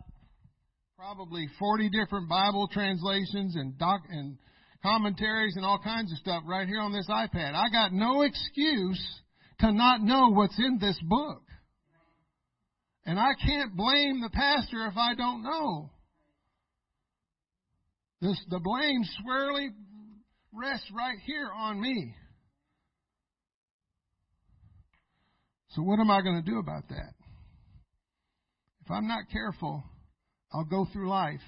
probably 0.96 1.48
40 1.58 1.90
different 1.90 2.28
Bible 2.28 2.68
translations 2.72 3.54
and 3.56 3.78
doc, 3.78 4.02
and 4.10 4.36
commentaries 4.82 5.56
and 5.56 5.64
all 5.64 5.80
kinds 5.82 6.12
of 6.12 6.18
stuff 6.18 6.42
right 6.46 6.66
here 6.66 6.80
on 6.80 6.92
this 6.92 7.08
iPad. 7.08 7.54
I 7.54 7.70
got 7.70 7.92
no 7.92 8.22
excuse 8.22 9.20
to 9.60 9.72
not 9.72 10.00
know 10.02 10.30
what's 10.30 10.58
in 10.58 10.78
this 10.80 10.98
book. 11.02 11.42
And 13.04 13.18
I 13.18 13.30
can't 13.44 13.76
blame 13.76 14.20
the 14.20 14.30
pastor 14.30 14.86
if 14.86 14.96
I 14.96 15.14
don't 15.14 15.42
know. 15.42 15.90
This, 18.20 18.38
the 18.50 18.58
blame 18.58 19.02
squarely 19.20 19.70
rests 20.52 20.90
right 20.94 21.18
here 21.24 21.48
on 21.56 21.80
me. 21.80 22.14
So 25.70 25.82
what 25.82 26.00
am 26.00 26.10
I 26.10 26.22
going 26.22 26.42
to 26.42 26.50
do 26.50 26.58
about 26.58 26.88
that? 26.88 27.14
If 28.84 28.90
I'm 28.90 29.06
not 29.06 29.24
careful, 29.30 29.84
I'll 30.52 30.64
go 30.64 30.86
through 30.92 31.08
life 31.08 31.40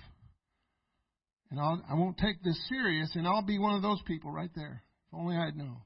and 1.50 1.58
I'll, 1.58 1.82
I 1.90 1.94
won't 1.94 2.16
take 2.16 2.42
this 2.42 2.58
serious 2.68 3.10
and 3.14 3.26
I'll 3.26 3.44
be 3.44 3.58
one 3.58 3.74
of 3.74 3.82
those 3.82 4.00
people 4.06 4.30
right 4.30 4.50
there. 4.54 4.82
If 5.08 5.18
only 5.18 5.36
I'd 5.36 5.56
known. 5.56 5.78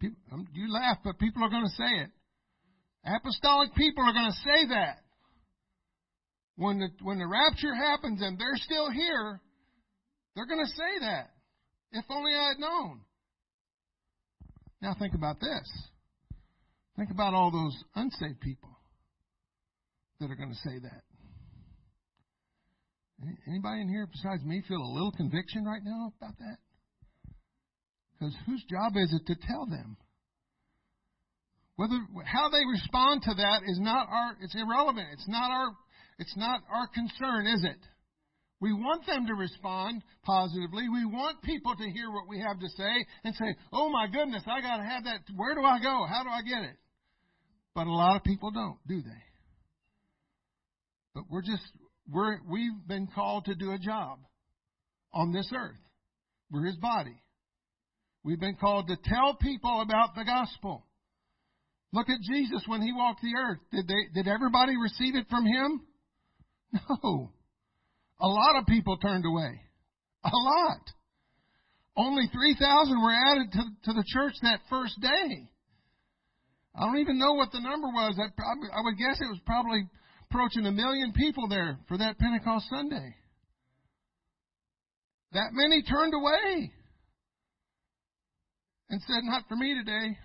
People, 0.00 0.18
um, 0.32 0.46
you 0.52 0.70
laugh, 0.70 0.98
but 1.02 1.18
people 1.18 1.42
are 1.42 1.48
going 1.48 1.64
to 1.64 1.70
say 1.70 2.02
it. 2.02 2.10
Apostolic 3.06 3.74
people 3.74 4.04
are 4.04 4.12
going 4.12 4.30
to 4.30 4.38
say 4.44 4.68
that 4.68 4.98
when 6.56 6.78
the, 6.78 6.88
when 7.02 7.18
the 7.18 7.26
rapture 7.26 7.74
happens 7.74 8.20
and 8.22 8.38
they're 8.38 8.56
still 8.56 8.90
here, 8.90 9.40
they're 10.34 10.46
going 10.46 10.64
to 10.64 10.70
say 10.70 11.00
that. 11.00 11.30
If 11.92 12.04
only 12.10 12.32
I 12.34 12.48
had 12.48 12.58
known. 12.58 13.00
Now 14.82 14.94
think 14.98 15.14
about 15.14 15.40
this. 15.40 15.88
Think 16.96 17.10
about 17.10 17.34
all 17.34 17.50
those 17.50 17.76
unsaved 17.94 18.40
people 18.40 18.70
that 20.20 20.30
are 20.30 20.36
going 20.36 20.50
to 20.50 20.68
say 20.68 20.78
that. 20.82 21.02
Anybody 23.46 23.82
in 23.82 23.88
here 23.88 24.06
besides 24.10 24.44
me 24.44 24.62
feel 24.68 24.80
a 24.80 24.92
little 24.92 25.12
conviction 25.12 25.64
right 25.64 25.82
now 25.84 26.12
about 26.20 26.38
that? 26.38 26.58
Because 28.12 28.34
whose 28.46 28.64
job 28.70 28.92
is 28.96 29.12
it 29.12 29.26
to 29.26 29.46
tell 29.46 29.66
them? 29.66 29.96
Whether 31.76 31.98
how 32.24 32.50
they 32.50 32.64
respond 32.70 33.22
to 33.22 33.34
that 33.34 33.62
is 33.66 33.80
not 33.80 34.08
our 34.08 34.36
it's 34.40 34.54
irrelevant. 34.54 35.08
It's 35.12 35.28
not 35.28 35.50
our 35.50 35.68
it's 36.18 36.36
not 36.36 36.60
our 36.70 36.86
concern, 36.94 37.46
is 37.46 37.64
it? 37.64 37.80
We 38.60 38.72
want 38.72 39.04
them 39.06 39.26
to 39.26 39.34
respond 39.34 40.02
positively. 40.22 40.88
We 40.88 41.04
want 41.04 41.42
people 41.42 41.74
to 41.74 41.90
hear 41.90 42.10
what 42.10 42.28
we 42.28 42.38
have 42.38 42.60
to 42.60 42.68
say 42.68 43.04
and 43.24 43.34
say, 43.34 43.56
"Oh 43.72 43.90
my 43.90 44.06
goodness, 44.06 44.42
I 44.46 44.60
got 44.60 44.76
to 44.76 44.84
have 44.84 45.04
that. 45.04 45.20
Where 45.34 45.54
do 45.54 45.62
I 45.62 45.80
go? 45.80 46.06
How 46.06 46.22
do 46.22 46.30
I 46.30 46.42
get 46.42 46.62
it?" 46.62 46.76
But 47.74 47.88
a 47.88 47.92
lot 47.92 48.16
of 48.16 48.22
people 48.22 48.52
don't, 48.52 48.78
do 48.86 49.02
they? 49.02 49.22
But 51.14 51.24
we're 51.28 51.42
just 51.42 51.66
we're 52.10 52.38
we've 52.50 52.86
been 52.86 53.08
called 53.14 53.46
to 53.46 53.54
do 53.54 53.72
a 53.72 53.78
job 53.78 54.18
on 55.12 55.32
this 55.32 55.50
earth. 55.54 55.76
We're 56.50 56.66
his 56.66 56.76
body. 56.76 57.16
We've 58.22 58.40
been 58.40 58.56
called 58.56 58.88
to 58.88 58.96
tell 59.04 59.34
people 59.34 59.82
about 59.82 60.14
the 60.14 60.24
gospel. 60.24 60.86
Look 61.92 62.08
at 62.08 62.20
Jesus 62.22 62.62
when 62.66 62.82
he 62.82 62.92
walked 62.92 63.22
the 63.22 63.34
earth. 63.38 63.58
Did 63.70 63.86
they 63.86 64.22
did 64.22 64.28
everybody 64.28 64.76
receive 64.76 65.14
it 65.14 65.26
from 65.28 65.46
him? 65.46 65.80
No. 67.02 67.30
A 68.20 68.26
lot 68.26 68.56
of 68.58 68.66
people 68.66 68.96
turned 68.96 69.24
away. 69.24 69.60
A 70.24 70.30
lot. 70.32 70.80
Only 71.96 72.24
3,000 72.32 73.00
were 73.00 73.12
added 73.12 73.52
to, 73.52 73.62
to 73.84 73.92
the 73.92 74.04
church 74.06 74.34
that 74.42 74.60
first 74.68 75.00
day. 75.00 75.48
I 76.74 76.86
don't 76.86 76.98
even 76.98 77.18
know 77.18 77.34
what 77.34 77.52
the 77.52 77.60
number 77.60 77.86
was. 77.88 78.18
I, 78.18 78.26
I 78.26 78.80
would 78.82 78.98
guess 78.98 79.20
it 79.20 79.30
was 79.30 79.38
probably 79.46 79.86
approaching 80.34 80.66
a 80.66 80.72
million 80.72 81.12
people 81.12 81.46
there 81.48 81.78
for 81.86 81.96
that 81.96 82.18
Pentecost 82.18 82.66
Sunday. 82.68 83.14
That 85.32 85.50
many 85.52 85.82
turned 85.82 86.12
away 86.12 86.72
and 88.90 89.00
said, 89.06 89.20
Not 89.22 89.44
for 89.48 89.54
me 89.56 89.74
today. 89.74 90.18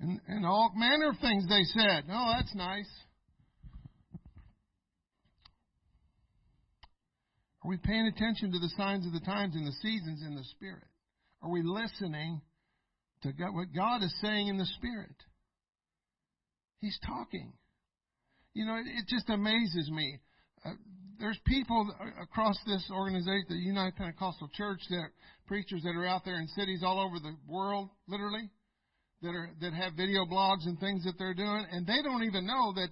And, 0.00 0.20
and 0.28 0.46
all 0.46 0.72
manner 0.76 1.10
of 1.10 1.18
things 1.20 1.46
they 1.48 1.64
said. 1.64 2.04
Oh, 2.10 2.32
that's 2.36 2.54
nice. 2.54 2.88
Are 7.62 7.68
we 7.68 7.76
paying 7.76 8.06
attention 8.06 8.52
to 8.52 8.58
the 8.58 8.70
signs 8.76 9.06
of 9.06 9.12
the 9.12 9.20
times 9.20 9.54
and 9.54 9.66
the 9.66 9.76
seasons 9.82 10.22
in 10.26 10.34
the 10.34 10.44
Spirit? 10.56 10.84
Are 11.42 11.50
we 11.50 11.62
listening 11.62 12.40
to 13.22 13.32
God, 13.32 13.54
what 13.54 13.68
God 13.74 14.02
is 14.02 14.14
saying 14.22 14.48
in 14.48 14.56
the 14.56 14.66
Spirit? 14.78 15.14
He's 16.80 16.98
talking. 17.06 17.52
You 18.54 18.66
know, 18.66 18.76
it, 18.76 18.86
it 18.86 19.06
just 19.08 19.28
amazes 19.28 19.90
me. 19.90 20.18
Uh, 20.64 20.72
there's 21.20 21.38
people 21.46 21.88
across 22.22 22.56
this 22.66 22.84
organization, 22.90 23.44
the 23.48 23.56
United 23.56 23.96
Pentecostal 23.96 24.48
Church, 24.56 24.80
that 24.88 25.08
preachers 25.46 25.82
that 25.84 25.94
are 25.94 26.06
out 26.06 26.24
there 26.24 26.40
in 26.40 26.48
cities 26.48 26.82
all 26.84 26.98
over 26.98 27.20
the 27.20 27.36
world, 27.46 27.90
literally, 28.08 28.48
that 29.22 29.28
are 29.28 29.50
that 29.60 29.74
have 29.74 29.92
video 29.94 30.24
blogs 30.24 30.64
and 30.64 30.80
things 30.80 31.04
that 31.04 31.14
they're 31.18 31.36
doing, 31.36 31.66
and 31.70 31.86
they 31.86 32.00
don't 32.02 32.24
even 32.24 32.46
know 32.46 32.72
that 32.74 32.88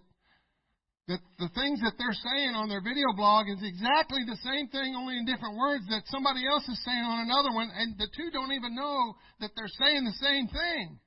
that 1.08 1.20
the 1.40 1.48
things 1.56 1.80
that 1.80 1.96
they're 1.96 2.12
saying 2.12 2.52
on 2.52 2.68
their 2.68 2.84
video 2.84 3.08
blog 3.16 3.48
is 3.48 3.64
exactly 3.64 4.20
the 4.28 4.36
same 4.44 4.68
thing, 4.68 4.92
only 4.92 5.16
in 5.16 5.24
different 5.24 5.56
words 5.56 5.88
that 5.88 6.04
somebody 6.12 6.44
else 6.44 6.68
is 6.68 6.76
saying 6.84 7.00
on 7.00 7.24
another 7.24 7.48
one, 7.56 7.72
and 7.72 7.96
the 7.96 8.12
two 8.12 8.28
don't 8.30 8.52
even 8.52 8.76
know 8.76 9.16
that 9.40 9.50
they're 9.56 9.72
saying 9.80 10.04
the 10.04 10.20
same 10.20 10.46
thing. 10.52 11.00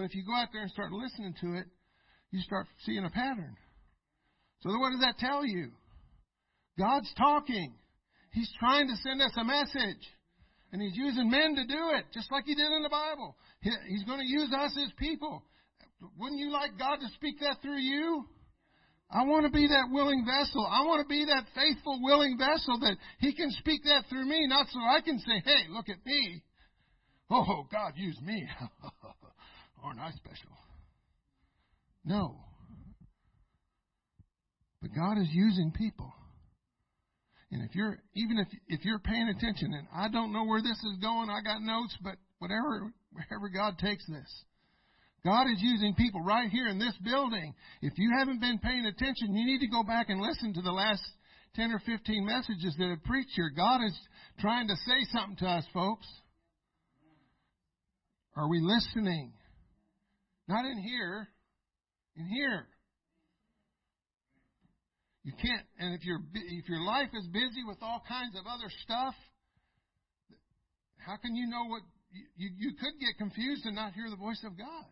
But 0.00 0.06
if 0.06 0.14
you 0.14 0.24
go 0.24 0.32
out 0.32 0.48
there 0.50 0.62
and 0.62 0.70
start 0.70 0.92
listening 0.92 1.34
to 1.42 1.60
it, 1.60 1.66
you 2.30 2.40
start 2.40 2.64
seeing 2.86 3.04
a 3.04 3.10
pattern. 3.10 3.54
So 4.62 4.70
what 4.78 4.92
does 4.92 5.00
that 5.00 5.18
tell 5.18 5.44
you? 5.44 5.72
God's 6.78 7.12
talking. 7.18 7.74
He's 8.32 8.50
trying 8.58 8.88
to 8.88 8.96
send 9.04 9.20
us 9.20 9.36
a 9.36 9.44
message. 9.44 10.00
And 10.72 10.80
He's 10.80 10.96
using 10.96 11.28
men 11.28 11.54
to 11.54 11.66
do 11.66 11.90
it, 12.00 12.06
just 12.14 12.32
like 12.32 12.44
He 12.46 12.54
did 12.54 12.72
in 12.72 12.82
the 12.82 12.88
Bible. 12.88 13.36
He's 13.60 14.04
going 14.04 14.20
to 14.20 14.26
use 14.26 14.48
us 14.56 14.72
as 14.82 14.90
people. 14.96 15.42
Wouldn't 16.16 16.40
you 16.40 16.50
like 16.50 16.78
God 16.78 16.96
to 16.96 17.08
speak 17.16 17.38
that 17.40 17.60
through 17.60 17.80
you? 17.80 18.24
I 19.10 19.24
want 19.24 19.44
to 19.44 19.52
be 19.52 19.66
that 19.68 19.92
willing 19.92 20.24
vessel. 20.24 20.64
I 20.64 20.80
want 20.86 21.06
to 21.06 21.08
be 21.12 21.26
that 21.26 21.44
faithful, 21.54 22.00
willing 22.00 22.38
vessel 22.38 22.80
that 22.80 22.96
He 23.18 23.34
can 23.34 23.50
speak 23.50 23.84
that 23.84 24.04
through 24.08 24.24
me, 24.24 24.46
not 24.46 24.66
so 24.72 24.78
I 24.80 25.02
can 25.04 25.18
say, 25.18 25.42
hey, 25.44 25.68
look 25.68 25.90
at 25.90 26.06
me. 26.06 26.42
Oh, 27.28 27.66
God 27.70 27.92
use 27.96 28.18
me. 28.22 28.48
Aren't 29.82 30.00
I 30.00 30.10
special? 30.10 30.50
No. 32.04 32.36
But 34.82 34.90
God 34.94 35.18
is 35.18 35.28
using 35.30 35.72
people. 35.72 36.12
And 37.52 37.62
if 37.62 37.74
you're 37.74 37.98
even 38.14 38.38
if 38.38 38.48
if 38.68 38.84
you're 38.84 39.00
paying 39.00 39.28
attention, 39.28 39.74
and 39.74 39.86
I 39.94 40.08
don't 40.08 40.32
know 40.32 40.44
where 40.44 40.62
this 40.62 40.78
is 40.78 40.98
going, 41.02 41.28
I 41.30 41.42
got 41.42 41.60
notes, 41.62 41.96
but 42.02 42.14
whatever 42.38 42.92
wherever 43.12 43.48
God 43.48 43.76
takes 43.78 44.06
this, 44.06 44.44
God 45.24 45.46
is 45.52 45.60
using 45.60 45.94
people 45.94 46.22
right 46.22 46.48
here 46.48 46.68
in 46.68 46.78
this 46.78 46.94
building. 47.04 47.54
If 47.82 47.94
you 47.96 48.10
haven't 48.16 48.40
been 48.40 48.58
paying 48.58 48.86
attention, 48.86 49.34
you 49.34 49.44
need 49.44 49.60
to 49.60 49.66
go 49.66 49.82
back 49.82 50.08
and 50.08 50.20
listen 50.20 50.54
to 50.54 50.62
the 50.62 50.72
last 50.72 51.02
10 51.56 51.72
or 51.72 51.80
15 51.84 52.24
messages 52.24 52.74
that 52.78 52.88
have 52.88 53.02
preached 53.04 53.32
here. 53.34 53.50
God 53.54 53.80
is 53.84 53.98
trying 54.38 54.68
to 54.68 54.76
say 54.86 55.04
something 55.12 55.36
to 55.38 55.46
us, 55.46 55.64
folks. 55.74 56.06
Are 58.36 58.48
we 58.48 58.60
listening? 58.60 59.32
Not 60.50 60.64
in 60.64 60.78
here, 60.82 61.28
in 62.16 62.26
here. 62.26 62.66
You 65.22 65.32
can't, 65.40 65.62
and 65.78 65.94
if 65.94 66.04
your 66.04 66.18
if 66.34 66.68
your 66.68 66.82
life 66.82 67.10
is 67.14 67.24
busy 67.28 67.62
with 67.68 67.78
all 67.80 68.02
kinds 68.08 68.34
of 68.34 68.46
other 68.50 68.66
stuff, 68.82 69.14
how 70.96 71.16
can 71.22 71.36
you 71.36 71.46
know 71.46 71.66
what 71.68 71.82
you, 72.36 72.50
you 72.58 72.70
could 72.80 72.98
get 72.98 73.16
confused 73.16 73.64
and 73.64 73.76
not 73.76 73.92
hear 73.92 74.10
the 74.10 74.16
voice 74.16 74.42
of 74.44 74.58
God? 74.58 74.90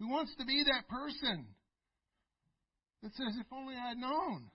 Who 0.00 0.10
wants 0.10 0.34
to 0.38 0.44
be 0.44 0.62
that 0.64 0.86
person 0.86 1.46
that 3.02 3.12
says, 3.14 3.38
"If 3.40 3.46
only 3.52 3.74
I'd 3.74 3.96
known." 3.96 4.50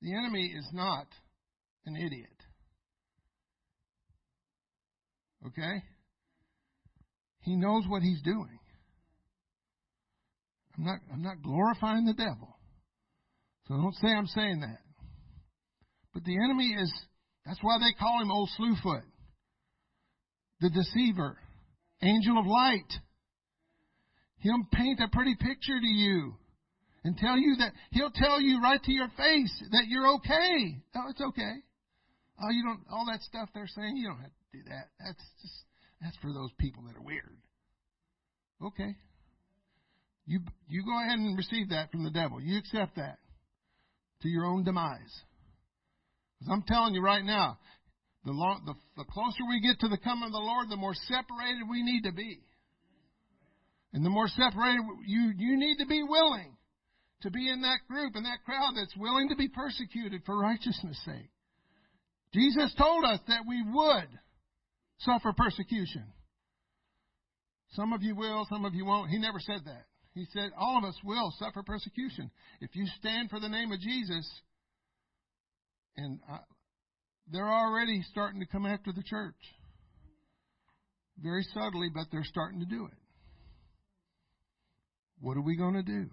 The 0.00 0.14
enemy 0.14 0.46
is 0.46 0.68
not 0.72 1.08
an 1.86 1.96
idiot. 1.96 2.41
Okay? 5.46 5.82
He 7.40 7.56
knows 7.56 7.84
what 7.88 8.02
he's 8.02 8.22
doing. 8.22 8.58
I'm 10.76 10.84
not, 10.84 10.98
I'm 11.12 11.22
not 11.22 11.42
glorifying 11.42 12.06
the 12.06 12.14
devil. 12.14 12.56
So 13.68 13.74
don't 13.74 13.94
say 13.96 14.08
I'm 14.08 14.26
saying 14.26 14.60
that. 14.60 14.78
But 16.14 16.24
the 16.24 16.36
enemy 16.36 16.74
is, 16.80 16.92
that's 17.44 17.58
why 17.62 17.78
they 17.78 17.92
call 17.98 18.20
him 18.22 18.30
Old 18.30 18.50
Slewfoot. 18.58 19.02
The 20.60 20.70
deceiver. 20.70 21.36
Angel 22.02 22.38
of 22.38 22.46
light. 22.46 22.92
He'll 24.38 24.66
paint 24.72 25.00
a 25.00 25.08
pretty 25.08 25.36
picture 25.36 25.78
to 25.80 25.86
you 25.86 26.34
and 27.04 27.16
tell 27.16 27.36
you 27.36 27.56
that, 27.58 27.72
he'll 27.90 28.10
tell 28.10 28.40
you 28.40 28.60
right 28.60 28.82
to 28.82 28.92
your 28.92 29.08
face 29.16 29.64
that 29.72 29.84
you're 29.88 30.08
okay. 30.14 30.82
Oh, 30.96 31.10
it's 31.10 31.20
okay. 31.20 31.54
Oh, 32.42 32.50
you 32.50 32.64
don't, 32.64 32.80
all 32.90 33.06
that 33.06 33.22
stuff 33.22 33.48
they're 33.54 33.68
saying, 33.68 33.96
you 33.96 34.08
don't 34.08 34.20
have 34.20 34.30
do 34.52 34.58
that. 34.68 34.88
That's 35.00 35.24
just, 35.40 35.54
that's 36.00 36.16
for 36.18 36.32
those 36.32 36.50
people 36.58 36.84
that 36.86 36.96
are 36.96 37.02
weird. 37.02 37.38
Okay. 38.62 38.94
You, 40.26 40.40
you 40.68 40.84
go 40.84 41.02
ahead 41.02 41.18
and 41.18 41.36
receive 41.36 41.70
that 41.70 41.90
from 41.90 42.04
the 42.04 42.10
devil. 42.10 42.40
You 42.40 42.58
accept 42.58 42.96
that 42.96 43.18
to 44.22 44.28
your 44.28 44.44
own 44.44 44.64
demise. 44.64 45.12
Because 46.38 46.52
I'm 46.52 46.62
telling 46.68 46.94
you 46.94 47.02
right 47.02 47.24
now, 47.24 47.58
the, 48.24 48.32
long, 48.32 48.62
the, 48.66 48.74
the 48.96 49.04
closer 49.10 49.42
we 49.48 49.60
get 49.60 49.80
to 49.80 49.88
the 49.88 49.98
coming 49.98 50.26
of 50.26 50.32
the 50.32 50.38
Lord, 50.38 50.68
the 50.70 50.76
more 50.76 50.94
separated 50.94 51.68
we 51.68 51.82
need 51.82 52.02
to 52.02 52.12
be. 52.12 52.40
And 53.92 54.04
the 54.04 54.10
more 54.10 54.28
separated, 54.28 54.80
you, 55.06 55.32
you 55.36 55.56
need 55.58 55.78
to 55.78 55.86
be 55.86 56.02
willing 56.02 56.56
to 57.22 57.30
be 57.30 57.48
in 57.48 57.62
that 57.62 57.80
group, 57.88 58.16
in 58.16 58.22
that 58.24 58.44
crowd 58.44 58.74
that's 58.76 58.96
willing 58.96 59.28
to 59.28 59.36
be 59.36 59.48
persecuted 59.48 60.22
for 60.24 60.38
righteousness' 60.38 61.00
sake. 61.04 61.30
Jesus 62.32 62.74
told 62.78 63.04
us 63.04 63.20
that 63.28 63.44
we 63.46 63.62
would 63.62 64.08
suffer 65.04 65.32
persecution. 65.36 66.04
Some 67.72 67.92
of 67.92 68.02
you 68.02 68.14
will, 68.14 68.46
some 68.50 68.64
of 68.64 68.74
you 68.74 68.84
won't. 68.84 69.10
He 69.10 69.18
never 69.18 69.38
said 69.40 69.60
that. 69.64 69.84
He 70.14 70.26
said, 70.32 70.50
all 70.58 70.78
of 70.78 70.84
us 70.84 70.96
will 71.04 71.32
suffer 71.38 71.62
persecution. 71.62 72.30
If 72.60 72.76
you 72.76 72.86
stand 72.98 73.30
for 73.30 73.40
the 73.40 73.48
name 73.48 73.72
of 73.72 73.80
Jesus, 73.80 74.28
and 75.96 76.18
I, 76.28 76.38
they're 77.32 77.48
already 77.48 78.02
starting 78.10 78.40
to 78.40 78.46
come 78.46 78.66
after 78.66 78.92
the 78.92 79.02
church. 79.02 79.34
Very 81.22 81.46
subtly, 81.54 81.88
but 81.94 82.06
they're 82.12 82.24
starting 82.24 82.60
to 82.60 82.66
do 82.66 82.86
it. 82.86 82.98
What 85.20 85.36
are 85.36 85.42
we 85.42 85.56
going 85.56 85.74
to 85.74 85.82
do? 85.82 86.10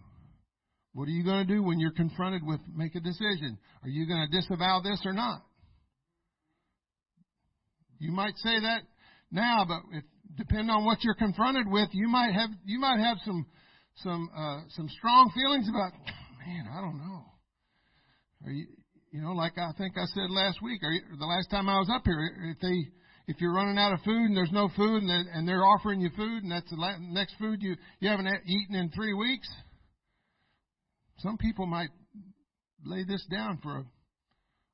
What 0.94 1.08
are 1.08 1.12
you 1.12 1.24
going 1.24 1.46
to 1.46 1.54
do 1.54 1.62
when 1.62 1.80
you're 1.80 1.92
confronted 1.92 2.42
with 2.46 2.60
make 2.74 2.96
a 2.96 3.00
decision? 3.00 3.58
Are 3.84 3.90
you 3.90 4.08
going 4.08 4.28
to 4.30 4.38
disavow 4.38 4.82
this 4.82 5.02
or 5.06 5.14
not? 5.14 5.42
You 8.00 8.12
might 8.12 8.36
say 8.38 8.60
that 8.60 8.82
now, 9.32 9.66
but 9.68 9.82
if, 9.98 10.04
depending 10.38 10.70
on 10.70 10.86
what 10.86 11.04
you're 11.04 11.16
confronted 11.16 11.68
with, 11.68 11.90
you 11.92 12.08
might 12.08 12.34
have 12.34 12.50
you 12.66 12.80
might 12.80 13.00
have 13.00 13.18
some 13.26 13.46
some 13.98 14.30
uh, 14.36 14.62
some 14.70 14.88
strong 14.98 15.32
feelings 15.36 15.68
about. 15.70 15.92
Man, 16.48 16.66
I 16.72 16.82
don't 16.82 16.98
know. 16.98 17.26
Are 18.46 18.52
you 18.52 18.68
you 19.12 19.22
know 19.22 19.34
like 19.34 19.58
I 19.58 19.72
think 19.78 19.96
I 19.98 20.06
said 20.06 20.32
last 20.32 20.62
week 20.62 20.82
or 20.82 20.92
the 21.18 21.26
last 21.26 21.50
time 21.52 21.68
I 21.68 21.78
was 21.78 21.90
up 21.94 22.04
here? 22.06 22.54
If 22.56 22.60
they 22.62 22.88
if 23.28 23.42
you're 23.42 23.54
running 23.54 23.78
out 23.78 23.94
of 23.94 24.00
food 24.02 24.26
and 24.26 24.38
there's 24.38 24.52
no 24.52 24.70
food 24.76 25.04
and 25.04 25.10
they're, 25.10 25.26
and 25.34 25.48
they're 25.48 25.66
offering 25.66 26.00
you 26.00 26.10
food 26.16 26.44
and 26.44 26.52
that's 26.52 26.70
the 26.70 26.96
next 27.00 27.36
food 27.38 27.62
you 27.62 27.76
you 28.00 28.10
haven't 28.10 28.28
eaten 28.48 28.76
in 28.76 28.90
three 28.92 29.14
weeks, 29.14 29.48
some 31.18 31.38
people 31.38 31.66
might 31.66 31.90
lay 32.86 33.04
this 33.04 33.26
down 33.30 33.60
for 33.62 33.80
a, 33.80 33.86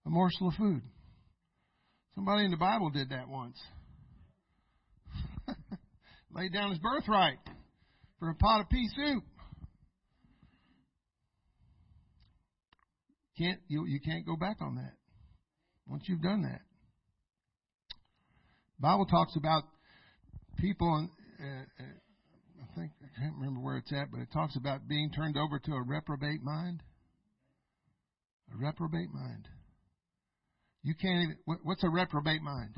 a 0.06 0.10
morsel 0.10 0.50
of 0.50 0.54
food. 0.54 0.82
Somebody 2.16 2.46
in 2.46 2.52
the 2.52 2.58
Bible 2.58 2.90
did 2.90 3.10
that 3.10 3.28
once. 3.28 3.58
Laid 6.34 6.54
down 6.54 6.70
his 6.70 6.80
birthright 6.80 7.38
for 8.20 8.30
a 8.30 8.36
pot 8.36 8.62
of 8.62 8.70
pea 8.70 8.88
soup. 8.96 9.24
Can't 13.38 13.60
you 13.68 13.86
you 13.86 14.00
can't 14.00 14.26
go 14.26 14.38
back 14.38 14.58
on 14.62 14.76
that 14.76 14.94
once 15.88 16.04
you've 16.08 16.22
done 16.22 16.44
that. 16.44 16.62
Bible 18.80 19.06
talks 19.06 19.36
about 19.36 19.64
people 20.58 21.10
uh, 21.40 21.84
uh, 21.84 21.84
I 22.64 22.80
think 22.80 22.92
I 23.04 23.20
can't 23.20 23.36
remember 23.36 23.60
where 23.60 23.78
it's 23.78 23.92
at, 23.92 24.10
but 24.10 24.22
it 24.22 24.30
talks 24.32 24.56
about 24.56 24.88
being 24.88 25.12
turned 25.12 25.38
over 25.38 25.60
to 25.60 25.72
a 25.74 25.82
reprobate 25.82 26.42
mind. 26.42 26.82
A 28.54 28.58
reprobate 28.58 29.14
mind. 29.14 29.48
You 30.86 30.94
can't 30.94 31.24
even, 31.24 31.38
what's 31.64 31.84
a 31.84 31.90
reprobate 31.90 32.44
mind? 32.44 32.76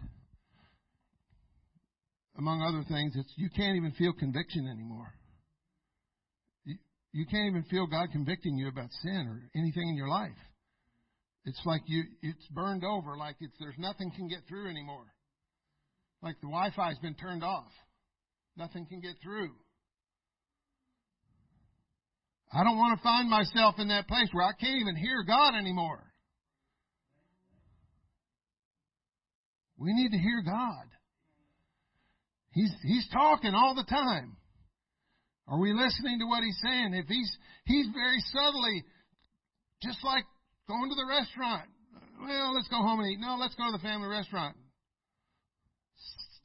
Among 2.37 2.61
other 2.61 2.85
things, 2.87 3.13
it's 3.17 3.33
you 3.35 3.49
can't 3.49 3.75
even 3.75 3.91
feel 3.97 4.13
conviction 4.13 4.65
anymore. 4.65 5.13
You, 6.63 6.75
you 7.11 7.25
can't 7.25 7.49
even 7.49 7.65
feel 7.69 7.85
God 7.85 8.07
convicting 8.13 8.55
you 8.57 8.69
about 8.69 8.89
sin 9.03 9.27
or 9.27 9.49
anything 9.59 9.89
in 9.89 9.97
your 9.97 10.07
life. 10.07 10.39
It's 11.43 11.59
like 11.65 11.81
you, 11.87 12.03
it's 12.21 12.47
burned 12.51 12.85
over, 12.85 13.17
like 13.17 13.35
it's, 13.41 13.53
there's 13.59 13.77
nothing 13.77 14.09
can 14.15 14.29
get 14.29 14.39
through 14.47 14.69
anymore. 14.69 15.11
Like 16.21 16.39
the 16.39 16.47
Wi-Fi's 16.47 16.99
been 16.99 17.15
turned 17.15 17.43
off. 17.43 17.71
Nothing 18.55 18.85
can 18.85 19.01
get 19.01 19.15
through. 19.21 19.51
I 22.53 22.63
don't 22.63 22.77
want 22.77 22.97
to 22.97 23.03
find 23.03 23.29
myself 23.29 23.75
in 23.79 23.89
that 23.89 24.07
place 24.07 24.29
where 24.31 24.45
I 24.45 24.53
can't 24.53 24.79
even 24.79 24.95
hear 24.95 25.25
God 25.27 25.55
anymore. 25.55 26.06
We 29.77 29.93
need 29.93 30.09
to 30.11 30.17
hear 30.17 30.41
God. 30.41 30.85
He's, 32.51 32.73
he's 32.83 33.07
talking 33.13 33.53
all 33.53 33.75
the 33.75 33.85
time. 33.85 34.35
Are 35.47 35.59
we 35.59 35.71
listening 35.71 36.19
to 36.19 36.25
what 36.25 36.43
he's 36.43 36.57
saying? 36.65 36.93
If 36.93 37.05
he's, 37.07 37.31
he's 37.65 37.87
very 37.93 38.19
subtly, 38.33 38.83
just 39.81 40.03
like 40.03 40.25
going 40.67 40.89
to 40.89 40.95
the 40.95 41.05
restaurant. 41.07 41.69
Well, 42.19 42.55
let's 42.55 42.67
go 42.67 42.77
home 42.77 42.99
and 42.99 43.09
eat. 43.11 43.19
No, 43.21 43.37
let's 43.39 43.55
go 43.55 43.65
to 43.65 43.77
the 43.77 43.83
family 43.83 44.07
restaurant. 44.07 44.57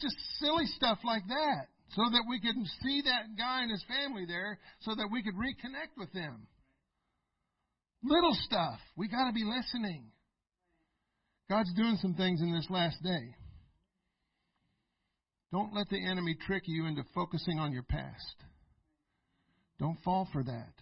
Just 0.00 0.16
silly 0.38 0.66
stuff 0.76 0.98
like 1.04 1.26
that. 1.28 1.72
So 1.96 2.02
that 2.12 2.24
we 2.28 2.40
could 2.40 2.56
see 2.82 3.02
that 3.04 3.36
guy 3.36 3.62
and 3.62 3.70
his 3.70 3.84
family 3.88 4.24
there, 4.26 4.58
so 4.80 4.94
that 4.94 5.08
we 5.10 5.22
could 5.22 5.34
reconnect 5.34 5.96
with 5.96 6.12
them. 6.12 6.46
Little 8.02 8.36
stuff. 8.44 8.78
We 8.96 9.08
got 9.08 9.26
to 9.26 9.32
be 9.32 9.44
listening. 9.44 10.11
God's 11.50 11.72
doing 11.74 11.98
some 12.00 12.14
things 12.14 12.40
in 12.40 12.52
this 12.52 12.66
last 12.70 13.02
day. 13.02 13.34
Don't 15.52 15.74
let 15.74 15.88
the 15.90 16.02
enemy 16.02 16.34
trick 16.46 16.62
you 16.66 16.86
into 16.86 17.04
focusing 17.14 17.58
on 17.58 17.72
your 17.72 17.82
past. 17.82 18.36
Don't 19.78 20.02
fall 20.02 20.28
for 20.32 20.42
that. 20.42 20.72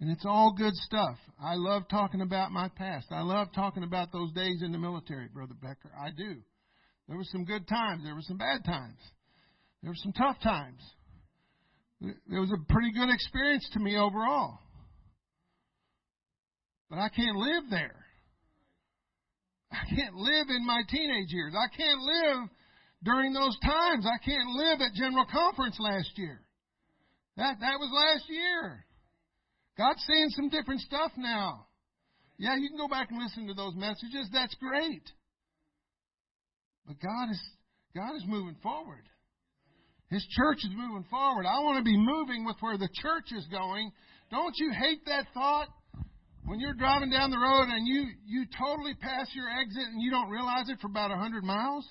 And 0.00 0.10
it's 0.10 0.24
all 0.24 0.54
good 0.56 0.74
stuff. 0.74 1.16
I 1.42 1.54
love 1.54 1.82
talking 1.90 2.20
about 2.20 2.52
my 2.52 2.68
past. 2.76 3.08
I 3.10 3.22
love 3.22 3.48
talking 3.54 3.82
about 3.82 4.12
those 4.12 4.32
days 4.32 4.62
in 4.62 4.72
the 4.72 4.78
military, 4.78 5.28
Brother 5.28 5.54
Becker. 5.60 5.90
I 6.00 6.10
do. 6.16 6.36
There 7.08 7.16
were 7.16 7.24
some 7.24 7.44
good 7.44 7.66
times. 7.66 8.04
There 8.04 8.14
were 8.14 8.22
some 8.22 8.38
bad 8.38 8.64
times. 8.64 8.98
There 9.82 9.90
were 9.90 9.96
some 9.96 10.12
tough 10.12 10.40
times. 10.42 10.80
It 12.00 12.38
was 12.38 12.52
a 12.52 12.72
pretty 12.72 12.92
good 12.92 13.10
experience 13.10 13.68
to 13.72 13.80
me 13.80 13.96
overall. 13.96 14.60
But 16.88 17.00
I 17.00 17.08
can't 17.08 17.36
live 17.36 17.64
there. 17.70 17.96
I 19.70 19.84
can't 19.94 20.14
live 20.14 20.46
in 20.48 20.66
my 20.66 20.82
teenage 20.88 21.30
years. 21.30 21.54
I 21.54 21.68
can't 21.76 22.00
live 22.00 22.48
during 23.02 23.32
those 23.32 23.56
times. 23.60 24.06
I 24.06 24.18
can't 24.24 24.48
live 24.48 24.80
at 24.80 24.94
General 24.94 25.26
Conference 25.30 25.76
last 25.78 26.10
year. 26.16 26.40
That 27.36 27.60
that 27.60 27.78
was 27.78 27.90
last 27.92 28.28
year. 28.28 28.84
God's 29.76 30.02
saying 30.08 30.30
some 30.30 30.48
different 30.48 30.80
stuff 30.80 31.12
now. 31.16 31.66
Yeah, 32.38 32.56
you 32.56 32.68
can 32.68 32.78
go 32.78 32.88
back 32.88 33.10
and 33.10 33.20
listen 33.22 33.46
to 33.46 33.54
those 33.54 33.74
messages. 33.76 34.28
That's 34.32 34.54
great. 34.54 35.02
But 36.86 36.96
God 37.00 37.30
is 37.30 37.40
God 37.94 38.16
is 38.16 38.24
moving 38.26 38.56
forward. 38.62 39.04
His 40.10 40.26
church 40.30 40.58
is 40.64 40.70
moving 40.74 41.04
forward. 41.10 41.44
I 41.44 41.60
want 41.60 41.78
to 41.78 41.84
be 41.84 41.96
moving 41.96 42.44
with 42.46 42.56
where 42.60 42.78
the 42.78 42.88
church 43.02 43.30
is 43.36 43.46
going. 43.48 43.92
Don't 44.30 44.54
you 44.56 44.72
hate 44.72 45.04
that 45.06 45.26
thought? 45.34 45.68
When 46.44 46.60
you're 46.60 46.74
driving 46.74 47.10
down 47.10 47.30
the 47.30 47.38
road 47.38 47.68
and 47.68 47.86
you, 47.86 48.06
you 48.26 48.46
totally 48.58 48.94
pass 48.94 49.28
your 49.34 49.48
exit 49.48 49.84
and 49.92 50.02
you 50.02 50.10
don't 50.10 50.30
realize 50.30 50.68
it 50.68 50.78
for 50.80 50.86
about 50.86 51.10
100 51.10 51.44
miles? 51.44 51.86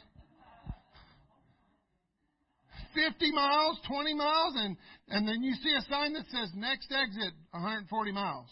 50 2.94 3.32
miles, 3.32 3.80
20 3.88 4.14
miles, 4.16 4.54
and, 4.58 4.78
and 5.10 5.28
then 5.28 5.44
you 5.44 5.54
see 5.62 5.74
a 5.78 5.82
sign 5.90 6.14
that 6.14 6.26
says 6.32 6.50
next 6.56 6.92
exit 6.92 7.34
140 7.52 8.12
miles. 8.12 8.48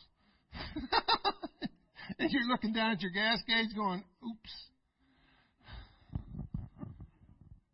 and 2.19 2.29
you're 2.31 2.47
looking 2.47 2.71
down 2.71 2.91
at 2.91 3.01
your 3.01 3.11
gas 3.11 3.39
gauge 3.47 3.75
going, 3.75 4.03
oops. 4.23 4.53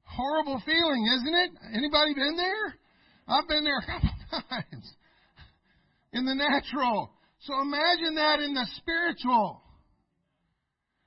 Horrible 0.04 0.62
feeling, 0.66 1.08
isn't 1.18 1.34
it? 1.34 1.52
Anybody 1.74 2.14
been 2.14 2.38
there? 2.38 2.76
I've 3.28 3.48
been 3.48 3.64
there 3.64 3.78
a 3.78 3.86
couple 3.86 4.10
times. 4.50 4.94
In 6.14 6.26
the 6.26 6.36
natural. 6.36 7.12
So 7.42 7.60
imagine 7.62 8.16
that 8.16 8.40
in 8.40 8.54
the 8.54 8.68
spiritual. 8.78 9.62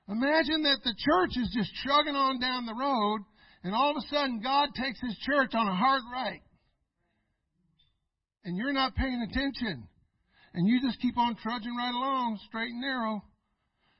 Imagine 0.09 0.63
that 0.63 0.79
the 0.83 0.93
church 0.97 1.31
is 1.37 1.55
just 1.55 1.71
chugging 1.85 2.15
on 2.15 2.39
down 2.39 2.65
the 2.65 2.75
road, 2.75 3.21
and 3.63 3.73
all 3.73 3.91
of 3.91 3.97
a 3.97 4.07
sudden 4.13 4.41
God 4.43 4.69
takes 4.75 4.99
his 5.01 5.17
church 5.25 5.51
on 5.55 5.67
a 5.67 5.75
hard 5.75 6.01
right. 6.11 6.41
And 8.43 8.57
you're 8.57 8.73
not 8.73 8.95
paying 8.95 9.25
attention. 9.29 9.87
And 10.53 10.67
you 10.67 10.79
just 10.81 11.01
keep 11.01 11.17
on 11.17 11.35
trudging 11.41 11.75
right 11.75 11.93
along, 11.93 12.39
straight 12.47 12.69
and 12.69 12.81
narrow. 12.81 13.23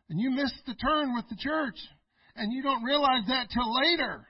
And 0.10 0.20
you 0.20 0.30
miss 0.30 0.52
the 0.68 0.76
turn 0.76 1.16
with 1.16 1.26
the 1.30 1.38
church. 1.40 1.76
And 2.36 2.54
you 2.54 2.62
don't 2.62 2.84
realize 2.84 3.24
that 3.28 3.48
till 3.52 3.76
later. 3.76 4.28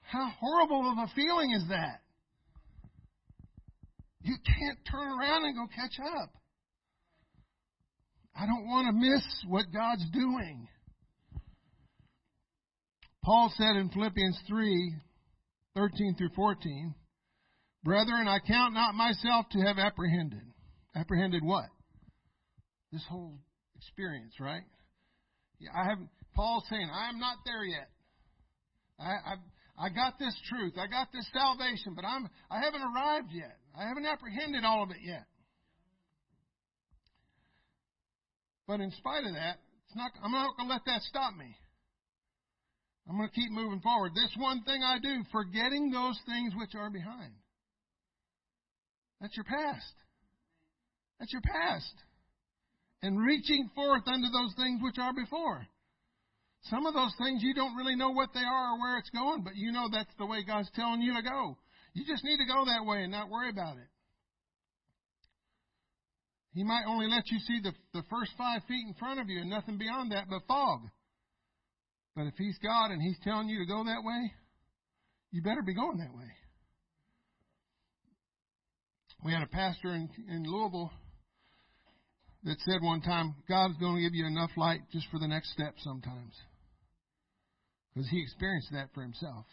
How 0.00 0.30
horrible 0.40 0.90
of 0.90 0.98
a 0.98 1.12
feeling 1.14 1.52
is 1.52 1.64
that? 1.68 2.00
You 4.22 4.36
can't 4.44 4.78
turn 4.90 5.08
around 5.08 5.44
and 5.44 5.54
go 5.54 5.66
catch 5.74 5.98
up. 6.00 6.30
I 8.36 8.46
don't 8.46 8.66
want 8.66 8.86
to 8.86 8.92
miss 8.92 9.24
what 9.46 9.72
God's 9.72 10.04
doing. 10.12 10.68
Paul 13.24 13.52
said 13.56 13.76
in 13.76 13.90
Philippians 13.90 14.38
3 14.48 14.94
13 15.74 16.14
through 16.16 16.30
14, 16.34 16.94
Brethren, 17.84 18.26
I 18.26 18.38
count 18.40 18.74
not 18.74 18.94
myself 18.94 19.46
to 19.52 19.60
have 19.60 19.78
apprehended. 19.78 20.42
Apprehended 20.96 21.42
what? 21.44 21.66
This 22.92 23.04
whole 23.08 23.38
experience, 23.76 24.34
right? 24.40 24.62
Yeah, 25.60 25.70
I 25.76 25.88
haven't. 25.88 26.08
Paul's 26.34 26.64
saying, 26.68 26.88
I 26.92 27.08
am 27.08 27.18
not 27.18 27.38
there 27.44 27.64
yet. 27.64 27.88
I, 28.98 29.32
I've, 29.32 29.38
I 29.78 29.88
got 29.90 30.18
this 30.18 30.34
truth. 30.48 30.74
I 30.76 30.88
got 30.88 31.12
this 31.12 31.26
salvation, 31.32 31.94
but 31.94 32.04
I'm 32.04 32.28
I 32.50 32.60
haven't 32.60 32.82
arrived 32.82 33.30
yet. 33.32 33.56
I 33.78 33.86
haven't 33.86 34.06
apprehended 34.06 34.64
all 34.64 34.82
of 34.82 34.90
it 34.90 34.98
yet. 35.04 35.24
But 38.66 38.80
in 38.80 38.90
spite 38.90 39.24
of 39.24 39.34
that, 39.34 39.58
it's 39.86 39.96
not 39.96 40.10
I'm 40.22 40.32
not 40.32 40.56
going 40.56 40.68
to 40.68 40.74
let 40.74 40.84
that 40.86 41.02
stop 41.02 41.34
me. 41.36 41.54
I'm 43.08 43.16
going 43.16 43.28
to 43.28 43.34
keep 43.34 43.50
moving 43.50 43.80
forward. 43.80 44.12
This 44.14 44.34
one 44.36 44.62
thing 44.64 44.82
I 44.82 44.98
do, 44.98 45.22
forgetting 45.32 45.90
those 45.90 46.18
things 46.26 46.52
which 46.56 46.74
are 46.74 46.90
behind. 46.90 47.32
That's 49.20 49.34
your 49.34 49.44
past. 49.44 49.94
That's 51.18 51.32
your 51.32 51.42
past. 51.42 51.94
And 53.00 53.18
reaching 53.18 53.70
forth 53.74 54.02
unto 54.06 54.28
those 54.28 54.52
things 54.56 54.80
which 54.82 54.98
are 54.98 55.14
before. 55.14 55.66
Some 56.70 56.86
of 56.86 56.94
those 56.94 57.14
things 57.18 57.42
you 57.42 57.54
don't 57.54 57.76
really 57.76 57.96
know 57.96 58.10
what 58.10 58.30
they 58.34 58.44
are 58.44 58.74
or 58.74 58.78
where 58.78 58.98
it's 58.98 59.10
going, 59.10 59.42
but 59.42 59.56
you 59.56 59.72
know 59.72 59.88
that's 59.90 60.14
the 60.18 60.26
way 60.26 60.44
God's 60.44 60.70
telling 60.74 61.00
you 61.00 61.14
to 61.14 61.22
go. 61.22 61.56
You 61.94 62.04
just 62.06 62.24
need 62.24 62.38
to 62.38 62.44
go 62.44 62.64
that 62.66 62.84
way 62.84 63.02
and 63.02 63.12
not 63.12 63.30
worry 63.30 63.50
about 63.50 63.76
it. 63.76 63.88
He 66.52 66.64
might 66.64 66.84
only 66.86 67.08
let 67.08 67.30
you 67.30 67.38
see 67.40 67.60
the, 67.62 67.72
the 67.94 68.02
first 68.10 68.32
five 68.36 68.62
feet 68.66 68.84
in 68.86 68.94
front 68.94 69.20
of 69.20 69.28
you 69.28 69.40
and 69.40 69.50
nothing 69.50 69.78
beyond 69.78 70.12
that 70.12 70.26
but 70.28 70.42
fog. 70.46 70.80
But 72.16 72.26
if 72.26 72.34
He's 72.36 72.58
God 72.62 72.90
and 72.90 73.00
He's 73.00 73.18
telling 73.22 73.48
you 73.48 73.60
to 73.60 73.66
go 73.66 73.84
that 73.84 74.02
way, 74.02 74.32
you 75.30 75.42
better 75.42 75.62
be 75.62 75.74
going 75.74 75.98
that 75.98 76.14
way. 76.14 76.30
We 79.24 79.32
had 79.32 79.42
a 79.42 79.46
pastor 79.46 79.94
in, 79.94 80.08
in 80.28 80.44
Louisville 80.44 80.90
that 82.44 82.58
said 82.60 82.82
one 82.82 83.00
time, 83.02 83.34
God's 83.48 83.76
going 83.78 83.96
to 83.96 84.02
give 84.02 84.14
you 84.14 84.26
enough 84.26 84.50
light 84.56 84.80
just 84.92 85.06
for 85.10 85.18
the 85.18 85.28
next 85.28 85.52
step 85.52 85.74
sometimes. 85.78 86.34
Because 87.94 88.08
he 88.10 88.22
experienced 88.22 88.68
that 88.72 88.88
for 88.94 89.02
himself. 89.02 89.46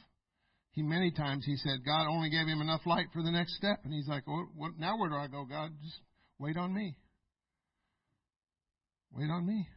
He 0.72 0.84
many 0.84 1.12
times 1.12 1.46
he 1.46 1.56
said 1.56 1.86
God 1.86 2.08
only 2.10 2.30
gave 2.30 2.48
him 2.48 2.62
enough 2.62 2.82
light 2.86 3.08
for 3.14 3.24
the 3.24 3.32
next 3.32 3.56
step, 3.56 3.80
and 3.86 3.94
he's 3.94 4.08
like, 4.08 4.28
well, 4.28 4.50
what, 4.56 4.72
now 4.78 4.98
where 5.00 5.10
do 5.10 5.16
I 5.16 5.28
go, 5.28 5.46
God? 5.46 5.72
Just 5.82 6.00
wait 6.38 6.58
on 6.58 6.74
me. 6.74 6.98
Wait 9.14 9.30
on 9.30 9.46
me. 9.48 9.68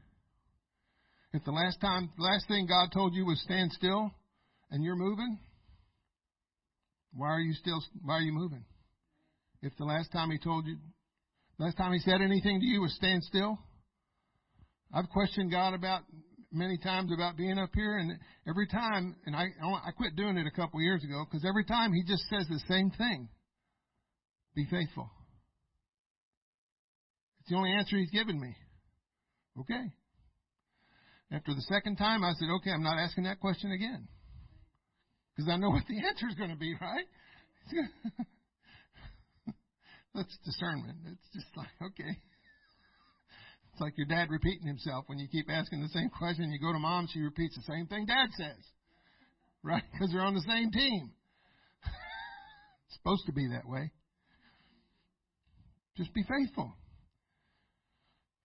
If 1.33 1.45
the 1.45 1.53
last 1.53 1.81
time, 1.81 2.11
last 2.19 2.49
thing 2.49 2.67
God 2.67 2.89
told 2.93 3.15
you 3.15 3.27
was 3.27 3.41
stand 3.45 3.71
still, 3.73 4.11
and 4.71 4.83
you're 4.83 4.97
moving, 4.97 5.39
why 7.13 7.29
are 7.29 7.41
you 7.41 7.55
still? 7.55 7.83
Why 8.03 8.15
are 8.15 8.23
you 8.23 8.33
moving? 8.33 8.65
If 9.63 9.77
the 9.77 9.85
last 9.85 10.11
time 10.13 10.31
He 10.31 10.39
told 10.39 10.67
you, 10.67 10.77
last 11.59 11.77
time 11.77 11.93
He 11.93 12.01
said 12.01 12.21
anything 12.21 12.61
to 12.61 12.67
you 12.67 12.81
was 12.81 12.95
stand 12.95 13.23
still, 13.25 13.59
I've 14.93 15.09
questioned 15.11 15.51
God 15.51 15.75
about 15.75 16.03
many 16.51 16.79
times 16.79 17.13
about 17.13 17.37
being 17.37 17.59
up 17.59 17.71
here, 17.75 17.99
and 17.99 18.19
every 18.49 18.67
time, 18.67 19.17
and 19.27 19.37
I 19.37 19.47
I 19.63 19.91
quit 19.97 20.17
doing 20.17 20.37
it 20.37 20.47
a 20.47 20.51
couple 20.51 20.81
years 20.81 21.03
ago 21.05 21.25
because 21.25 21.45
every 21.45 21.65
time 21.65 21.93
he 21.93 22.03
just 22.05 22.23
says 22.29 22.47
the 22.49 22.61
same 22.69 22.91
thing: 22.91 23.29
"Be 24.55 24.67
faithful." 24.71 25.11
It's 27.41 27.51
the 27.51 27.57
only 27.57 27.73
answer 27.73 27.97
he's 27.97 28.11
given 28.11 28.41
me. 28.41 28.55
Okay. 29.61 29.93
After 31.31 31.55
the 31.55 31.63
second 31.63 31.97
time, 31.97 32.25
I 32.25 32.33
said, 32.35 32.49
"Okay, 32.57 32.71
I'm 32.71 32.83
not 32.83 32.99
asking 32.99 33.25
that 33.25 33.41
question 33.41 33.73
again." 33.73 34.09
Because 35.35 35.51
I 35.53 35.57
know 35.57 35.71
what 35.71 35.87
the 35.87 35.99
answer 36.09 36.29
is 36.29 36.35
going 36.35 36.51
to 36.51 36.57
be, 36.57 36.75
right? 36.81 37.07
That's 40.15 40.37
discernment. 40.45 40.99
It's 41.07 41.29
just 41.33 41.57
like, 41.57 41.69
okay. 41.81 42.19
It's 43.79 43.83
like 43.85 43.97
your 43.97 44.09
dad 44.09 44.29
repeating 44.29 44.67
himself. 44.67 45.05
When 45.07 45.21
you 45.21 45.29
keep 45.29 45.49
asking 45.49 45.83
the 45.83 45.89
same 45.91 46.11
question, 46.11 46.51
you 46.51 46.59
go 46.59 46.73
to 46.73 46.81
mom, 46.81 47.07
she 47.13 47.21
repeats 47.21 47.55
the 47.55 47.63
same 47.73 47.87
thing 47.87 48.07
dad 48.07 48.31
says. 48.37 48.59
Right? 49.63 49.85
Because 49.93 50.11
they're 50.11 50.21
on 50.21 50.35
the 50.35 50.41
same 50.41 50.73
team. 50.73 51.13
it's 52.87 52.97
supposed 52.97 53.23
to 53.27 53.33
be 53.33 53.47
that 53.47 53.69
way. 53.69 53.93
Just 55.97 56.13
be 56.13 56.25
faithful. 56.25 56.75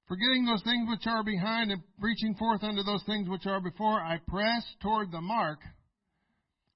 Forgetting 0.08 0.46
those 0.46 0.62
things 0.62 0.88
which 0.88 1.08
are 1.08 1.24
behind 1.24 1.72
and 1.72 1.82
reaching 2.00 2.36
forth 2.36 2.64
unto 2.64 2.84
those 2.84 3.02
things 3.08 3.28
which 3.28 3.48
are 3.48 3.60
before, 3.60 4.00
I 4.00 4.20
press 4.28 4.64
toward 4.84 5.12
the 5.12 5.22
mark 5.22 5.62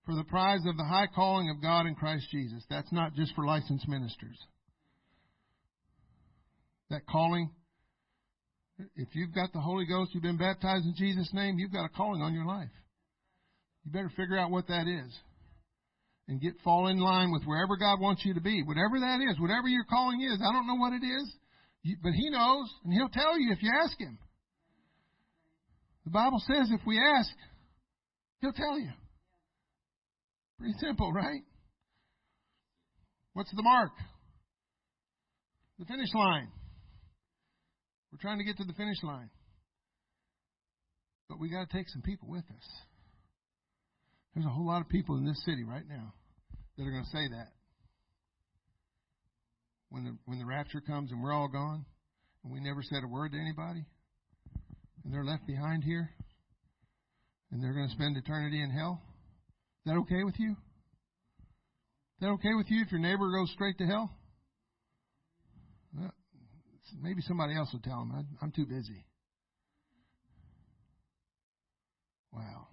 for 0.03 0.15
the 0.15 0.23
prize 0.23 0.61
of 0.65 0.77
the 0.77 0.85
high 0.85 1.09
calling 1.13 1.51
of 1.51 1.61
God 1.61 1.85
in 1.85 1.93
Christ 1.93 2.25
Jesus. 2.31 2.63
That's 2.71 2.91
not 2.91 3.13
just 3.13 3.35
for 3.35 3.45
licensed 3.45 3.87
ministers. 3.87 4.39
That 6.89 7.05
calling 7.05 7.51
if 8.95 9.09
you've 9.13 9.33
got 9.33 9.51
the 9.53 9.59
Holy 9.59 9.85
Ghost, 9.85 10.11
you've 10.13 10.23
been 10.23 10.37
baptized 10.37 10.85
in 10.85 10.93
Jesus' 10.95 11.29
name, 11.33 11.57
you've 11.57 11.73
got 11.73 11.85
a 11.85 11.89
calling 11.89 12.21
on 12.21 12.33
your 12.33 12.45
life. 12.45 12.69
You 13.83 13.91
better 13.91 14.11
figure 14.15 14.37
out 14.37 14.51
what 14.51 14.67
that 14.67 14.87
is. 14.87 15.13
And 16.27 16.41
get 16.41 16.53
fall 16.63 16.87
in 16.87 16.99
line 16.99 17.31
with 17.31 17.43
wherever 17.45 17.77
God 17.77 18.01
wants 18.01 18.23
you 18.25 18.33
to 18.33 18.41
be. 18.41 18.61
Whatever 18.61 18.99
that 18.99 19.19
is, 19.21 19.39
whatever 19.39 19.67
your 19.67 19.85
calling 19.89 20.21
is. 20.21 20.39
I 20.41 20.51
don't 20.51 20.67
know 20.67 20.75
what 20.75 20.93
it 20.93 21.05
is, 21.05 21.33
but 22.03 22.11
He 22.11 22.29
knows, 22.29 22.69
and 22.83 22.93
He'll 22.93 23.09
tell 23.09 23.39
you 23.39 23.51
if 23.51 23.63
you 23.63 23.71
ask 23.81 23.97
Him. 23.97 24.19
The 26.03 26.11
Bible 26.11 26.41
says 26.45 26.69
if 26.71 26.81
we 26.85 26.99
ask, 26.99 27.29
He'll 28.41 28.53
tell 28.53 28.77
you. 28.77 28.91
Pretty 30.59 30.73
simple, 30.79 31.11
right? 31.13 31.41
What's 33.33 33.51
the 33.55 33.63
mark? 33.63 33.91
The 35.79 35.85
finish 35.85 36.13
line. 36.13 36.49
We're 38.11 38.19
trying 38.19 38.37
to 38.39 38.43
get 38.43 38.57
to 38.57 38.63
the 38.63 38.73
finish 38.73 39.01
line. 39.03 39.29
But 41.29 41.39
we 41.39 41.49
got 41.49 41.69
to 41.69 41.77
take 41.77 41.89
some 41.89 42.01
people 42.01 42.29
with 42.29 42.45
us. 42.45 42.67
There's 44.33 44.45
a 44.45 44.49
whole 44.49 44.67
lot 44.67 44.81
of 44.81 44.89
people 44.89 45.17
in 45.17 45.25
this 45.25 45.43
city 45.45 45.63
right 45.63 45.83
now 45.87 46.13
that 46.77 46.83
are 46.83 46.91
going 46.91 47.03
to 47.03 47.09
say 47.09 47.27
that. 47.29 47.51
When 49.89 50.03
the 50.03 50.17
when 50.25 50.37
the 50.37 50.45
rapture 50.45 50.81
comes 50.81 51.11
and 51.11 51.23
we're 51.23 51.33
all 51.33 51.47
gone 51.47 51.85
and 52.43 52.53
we 52.53 52.59
never 52.59 52.83
said 52.83 53.03
a 53.03 53.07
word 53.07 53.31
to 53.31 53.37
anybody 53.37 53.85
and 55.03 55.13
they're 55.13 55.23
left 55.23 55.47
behind 55.47 55.83
here 55.83 56.09
and 57.51 57.63
they're 57.63 57.73
going 57.73 57.87
to 57.87 57.93
spend 57.93 58.17
eternity 58.17 58.61
in 58.61 58.69
hell. 58.69 59.01
Is 59.85 59.91
that 59.91 59.97
okay 59.99 60.23
with 60.23 60.35
you? 60.37 60.51
Is 60.51 62.21
that 62.21 62.29
okay 62.29 62.53
with 62.55 62.69
you 62.69 62.83
if 62.83 62.91
your 62.91 62.99
neighbor 62.99 63.31
goes 63.31 63.49
straight 63.53 63.77
to 63.77 63.85
hell? 63.85 64.11
Maybe 67.01 67.21
somebody 67.21 67.55
else 67.55 67.69
will 67.73 67.81
tell 67.81 68.01
him. 68.01 68.27
I'm 68.41 68.51
too 68.51 68.65
busy. 68.65 69.05
Wow. 72.31 72.67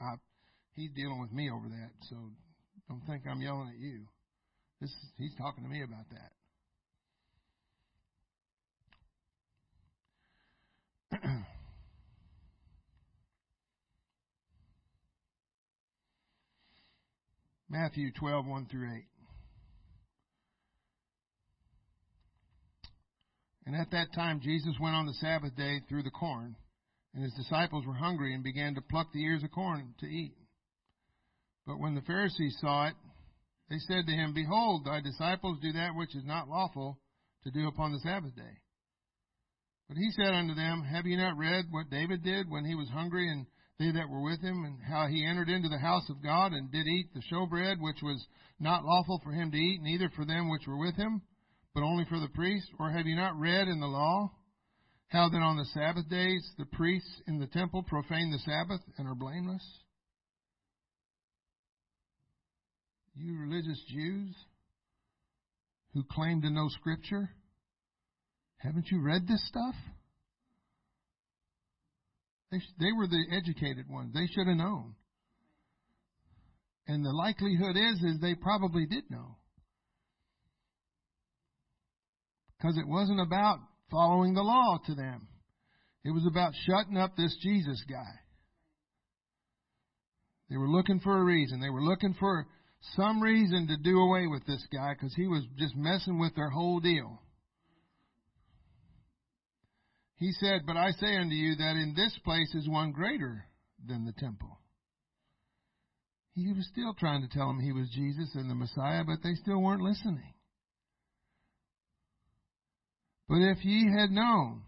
I, 0.00 0.14
he's 0.74 0.90
dealing 0.92 1.20
with 1.20 1.32
me 1.32 1.50
over 1.50 1.68
that, 1.68 1.90
so 2.08 2.16
don't 2.88 3.02
think 3.06 3.22
I'm 3.30 3.40
yelling 3.40 3.68
at 3.68 3.78
you. 3.78 4.06
This 4.80 4.94
he's 5.16 5.34
talking 5.36 5.64
to 5.64 5.70
me 5.70 5.82
about 5.82 6.06
that. 6.10 6.32
Matthew 17.68 18.10
12, 18.12 18.46
1 18.46 18.66
through 18.70 18.88
8. 18.96 19.04
And 23.68 23.76
at 23.76 23.90
that 23.90 24.14
time 24.14 24.40
Jesus 24.40 24.72
went 24.80 24.96
on 24.96 25.04
the 25.04 25.12
Sabbath 25.20 25.54
day 25.54 25.82
through 25.86 26.02
the 26.02 26.10
corn, 26.10 26.56
and 27.12 27.22
his 27.22 27.34
disciples 27.34 27.84
were 27.84 27.92
hungry 27.92 28.32
and 28.32 28.42
began 28.42 28.74
to 28.74 28.80
pluck 28.80 29.12
the 29.12 29.22
ears 29.22 29.42
of 29.42 29.50
corn 29.50 29.94
to 30.00 30.06
eat. 30.06 30.32
But 31.66 31.78
when 31.78 31.94
the 31.94 32.00
Pharisees 32.00 32.56
saw 32.62 32.86
it, 32.86 32.94
they 33.68 33.76
said 33.80 34.06
to 34.06 34.12
him, 34.12 34.32
Behold, 34.32 34.86
thy 34.86 35.02
disciples 35.02 35.58
do 35.60 35.70
that 35.72 35.94
which 35.94 36.16
is 36.16 36.24
not 36.24 36.48
lawful 36.48 36.98
to 37.44 37.50
do 37.50 37.68
upon 37.68 37.92
the 37.92 37.98
Sabbath 37.98 38.34
day. 38.34 38.56
But 39.86 39.98
he 39.98 40.12
said 40.12 40.32
unto 40.32 40.54
them, 40.54 40.82
Have 40.84 41.04
ye 41.04 41.16
not 41.16 41.36
read 41.36 41.66
what 41.70 41.90
David 41.90 42.24
did 42.24 42.48
when 42.48 42.64
he 42.64 42.74
was 42.74 42.88
hungry, 42.88 43.28
and 43.30 43.44
they 43.78 43.92
that 43.92 44.08
were 44.08 44.22
with 44.22 44.40
him, 44.40 44.64
and 44.64 44.78
how 44.82 45.08
he 45.08 45.26
entered 45.26 45.50
into 45.50 45.68
the 45.68 45.76
house 45.76 46.08
of 46.08 46.22
God, 46.22 46.54
and 46.54 46.72
did 46.72 46.86
eat 46.86 47.12
the 47.12 47.22
showbread, 47.30 47.80
which 47.80 48.00
was 48.02 48.26
not 48.58 48.86
lawful 48.86 49.20
for 49.22 49.32
him 49.32 49.50
to 49.50 49.58
eat, 49.58 49.82
neither 49.82 50.08
for 50.16 50.24
them 50.24 50.48
which 50.48 50.66
were 50.66 50.78
with 50.78 50.96
him, 50.96 51.20
but 51.74 51.82
only 51.82 52.04
for 52.08 52.18
the 52.18 52.28
priests? 52.28 52.68
Or 52.78 52.90
have 52.90 53.06
you 53.06 53.16
not 53.16 53.38
read 53.38 53.68
in 53.68 53.80
the 53.80 53.86
law 53.86 54.30
how 55.08 55.28
that 55.28 55.38
on 55.38 55.56
the 55.56 55.64
Sabbath 55.66 56.08
days 56.08 56.46
the 56.58 56.66
priests 56.66 57.22
in 57.26 57.38
the 57.38 57.46
temple 57.46 57.82
profane 57.82 58.30
the 58.30 58.38
Sabbath 58.38 58.80
and 58.98 59.08
are 59.08 59.14
blameless? 59.14 59.64
You 63.14 63.38
religious 63.38 63.82
Jews 63.88 64.34
who 65.94 66.04
claim 66.10 66.42
to 66.42 66.50
know 66.50 66.68
Scripture, 66.68 67.30
haven't 68.58 68.88
you 68.90 69.00
read 69.00 69.26
this 69.26 69.44
stuff? 69.48 69.74
They, 72.50 72.58
they 72.78 72.92
were 72.92 73.06
the 73.06 73.24
educated 73.32 73.88
ones. 73.88 74.14
They 74.14 74.26
should 74.26 74.46
have 74.46 74.56
known. 74.56 74.94
And 76.86 77.04
the 77.04 77.12
likelihood 77.12 77.76
is, 77.76 78.02
is 78.02 78.20
they 78.20 78.34
probably 78.34 78.86
did 78.86 79.10
know. 79.10 79.36
Because 82.58 82.76
it 82.76 82.88
wasn't 82.88 83.20
about 83.20 83.58
following 83.90 84.34
the 84.34 84.42
law 84.42 84.78
to 84.86 84.94
them. 84.94 85.28
It 86.04 86.10
was 86.10 86.26
about 86.26 86.52
shutting 86.66 86.96
up 86.96 87.16
this 87.16 87.36
Jesus 87.42 87.82
guy. 87.88 88.14
They 90.50 90.56
were 90.56 90.68
looking 90.68 91.00
for 91.00 91.18
a 91.18 91.24
reason. 91.24 91.60
They 91.60 91.70
were 91.70 91.82
looking 91.82 92.14
for 92.18 92.46
some 92.96 93.20
reason 93.22 93.66
to 93.68 93.76
do 93.76 93.98
away 93.98 94.26
with 94.26 94.46
this 94.46 94.64
guy 94.72 94.94
because 94.94 95.14
he 95.14 95.26
was 95.26 95.44
just 95.58 95.76
messing 95.76 96.18
with 96.18 96.34
their 96.34 96.48
whole 96.48 96.80
deal. 96.80 97.20
He 100.16 100.32
said, 100.32 100.62
But 100.66 100.76
I 100.76 100.90
say 100.92 101.16
unto 101.16 101.34
you 101.34 101.56
that 101.56 101.76
in 101.76 101.94
this 101.96 102.16
place 102.24 102.54
is 102.54 102.68
one 102.68 102.92
greater 102.92 103.44
than 103.86 104.04
the 104.04 104.12
temple. 104.12 104.58
He 106.34 106.52
was 106.52 106.68
still 106.72 106.94
trying 106.94 107.22
to 107.22 107.28
tell 107.28 107.48
them 107.48 107.60
he 107.60 107.72
was 107.72 107.88
Jesus 107.90 108.30
and 108.34 108.48
the 108.48 108.54
Messiah, 108.54 109.04
but 109.04 109.18
they 109.22 109.34
still 109.34 109.60
weren't 109.60 109.82
listening. 109.82 110.34
But 113.28 113.38
if 113.38 113.64
ye 113.64 113.90
had 113.92 114.10
known, 114.10 114.62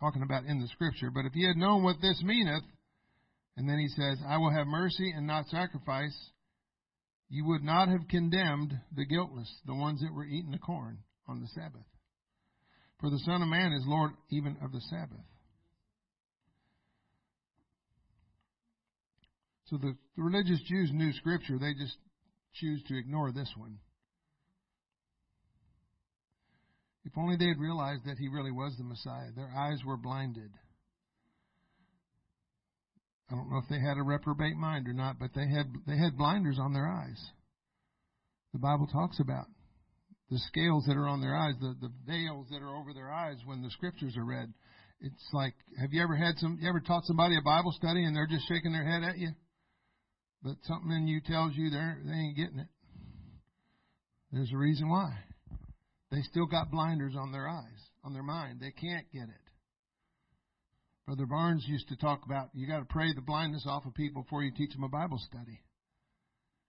talking 0.00 0.22
about 0.22 0.44
in 0.44 0.60
the 0.60 0.68
scripture, 0.68 1.10
but 1.10 1.24
if 1.24 1.34
ye 1.34 1.46
had 1.46 1.56
known 1.56 1.82
what 1.82 1.96
this 2.02 2.22
meaneth, 2.22 2.62
and 3.56 3.68
then 3.68 3.78
he 3.78 3.88
says, 3.88 4.18
I 4.26 4.36
will 4.36 4.50
have 4.50 4.66
mercy 4.66 5.10
and 5.16 5.26
not 5.26 5.46
sacrifice. 5.48 6.14
You 7.30 7.46
would 7.46 7.62
not 7.62 7.88
have 7.88 8.06
condemned 8.08 8.78
the 8.94 9.06
guiltless, 9.06 9.50
the 9.66 9.74
ones 9.74 10.00
that 10.02 10.12
were 10.12 10.26
eating 10.26 10.50
the 10.50 10.58
corn 10.58 10.98
on 11.26 11.40
the 11.40 11.48
Sabbath. 11.48 11.86
For 13.00 13.10
the 13.10 13.18
Son 13.20 13.42
of 13.42 13.48
Man 13.48 13.72
is 13.72 13.82
Lord 13.86 14.12
even 14.30 14.56
of 14.62 14.72
the 14.72 14.80
Sabbath. 14.90 15.24
So 19.64 19.78
the, 19.78 19.96
the 20.16 20.22
religious 20.22 20.60
Jews 20.68 20.90
knew 20.92 21.12
Scripture, 21.14 21.58
they 21.58 21.72
just 21.74 21.96
choose 22.54 22.82
to 22.88 22.98
ignore 22.98 23.32
this 23.32 23.52
one. 23.56 23.78
If 27.06 27.16
only 27.16 27.36
they 27.36 27.46
had 27.46 27.60
realized 27.60 28.04
that 28.04 28.18
he 28.18 28.26
really 28.26 28.50
was 28.50 28.74
the 28.76 28.82
Messiah. 28.84 29.30
Their 29.34 29.52
eyes 29.56 29.78
were 29.86 29.96
blinded. 29.96 30.50
I 33.30 33.34
don't 33.36 33.48
know 33.48 33.58
if 33.58 33.68
they 33.70 33.78
had 33.78 33.96
a 33.96 34.02
reprobate 34.02 34.56
mind 34.56 34.88
or 34.88 34.92
not, 34.92 35.18
but 35.18 35.30
they 35.32 35.46
had 35.46 35.72
they 35.86 35.96
had 35.96 36.18
blinders 36.18 36.58
on 36.60 36.72
their 36.72 36.86
eyes. 36.86 37.18
The 38.52 38.58
Bible 38.58 38.88
talks 38.88 39.20
about 39.20 39.46
the 40.30 40.38
scales 40.50 40.84
that 40.86 40.96
are 40.96 41.06
on 41.06 41.20
their 41.20 41.36
eyes, 41.36 41.54
the, 41.60 41.76
the 41.80 41.92
veils 42.06 42.48
that 42.50 42.62
are 42.62 42.74
over 42.74 42.92
their 42.92 43.12
eyes 43.12 43.36
when 43.44 43.62
the 43.62 43.70
scriptures 43.70 44.16
are 44.16 44.24
read. 44.24 44.52
It's 45.00 45.28
like 45.32 45.54
have 45.78 45.92
you 45.92 46.02
ever 46.02 46.16
had 46.16 46.38
some 46.38 46.58
you 46.60 46.68
ever 46.68 46.80
taught 46.80 47.04
somebody 47.04 47.36
a 47.36 47.42
Bible 47.42 47.72
study 47.72 48.02
and 48.02 48.16
they're 48.16 48.26
just 48.26 48.48
shaking 48.48 48.72
their 48.72 48.84
head 48.84 49.04
at 49.04 49.18
you? 49.18 49.30
But 50.42 50.56
something 50.64 50.90
in 50.90 51.06
you 51.06 51.20
tells 51.20 51.54
you 51.54 51.70
they're 51.70 51.98
they 52.04 52.12
ain't 52.12 52.36
getting 52.36 52.58
it. 52.58 52.68
There's 54.32 54.52
a 54.52 54.56
reason 54.56 54.88
why. 54.88 55.25
They 56.16 56.22
still 56.22 56.46
got 56.46 56.70
blinders 56.70 57.12
on 57.14 57.30
their 57.30 57.46
eyes, 57.46 57.82
on 58.02 58.14
their 58.14 58.22
mind. 58.22 58.58
They 58.58 58.72
can't 58.72 59.04
get 59.12 59.28
it. 59.28 59.46
Brother 61.04 61.26
Barnes 61.26 61.62
used 61.68 61.88
to 61.88 61.96
talk 61.96 62.22
about 62.24 62.48
you 62.54 62.66
got 62.66 62.78
to 62.78 62.86
pray 62.86 63.12
the 63.14 63.20
blindness 63.20 63.66
off 63.68 63.84
of 63.84 63.92
people 63.92 64.22
before 64.22 64.42
you 64.42 64.50
teach 64.56 64.72
them 64.72 64.84
a 64.84 64.88
Bible 64.88 65.20
study. 65.28 65.60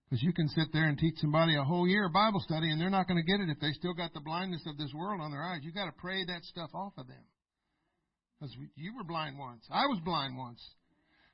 Because 0.04 0.22
you 0.22 0.34
can 0.34 0.48
sit 0.48 0.68
there 0.74 0.84
and 0.84 0.98
teach 0.98 1.14
somebody 1.16 1.56
a 1.56 1.64
whole 1.64 1.88
year 1.88 2.04
of 2.04 2.12
Bible 2.12 2.40
study 2.40 2.70
and 2.70 2.78
they're 2.78 2.90
not 2.90 3.08
going 3.08 3.16
to 3.16 3.24
get 3.24 3.40
it 3.40 3.48
if 3.48 3.58
they 3.58 3.72
still 3.72 3.94
got 3.94 4.12
the 4.12 4.20
blindness 4.20 4.60
of 4.66 4.76
this 4.76 4.92
world 4.92 5.22
on 5.22 5.30
their 5.30 5.42
eyes. 5.42 5.60
You 5.62 5.72
got 5.72 5.86
to 5.86 5.96
pray 5.96 6.26
that 6.26 6.44
stuff 6.44 6.68
off 6.74 6.92
of 6.98 7.06
them. 7.08 7.24
Because 8.38 8.54
you 8.76 8.94
were 8.98 9.04
blind 9.04 9.38
once. 9.38 9.64
I 9.70 9.86
was 9.86 9.98
blind 10.04 10.36
once. 10.36 10.60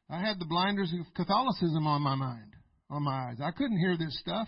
I 0.09 0.21
had 0.21 0.39
the 0.39 0.47
blinders 0.47 0.95
of 0.95 1.13
Catholicism 1.15 1.85
on 1.89 2.01
my 2.01 2.15
mind, 2.15 2.55
on 2.91 3.03
my 3.03 3.31
eyes. 3.31 3.39
I 3.43 3.51
couldn't 3.51 3.79
hear 3.79 3.97
this 3.99 4.17
stuff. 4.21 4.47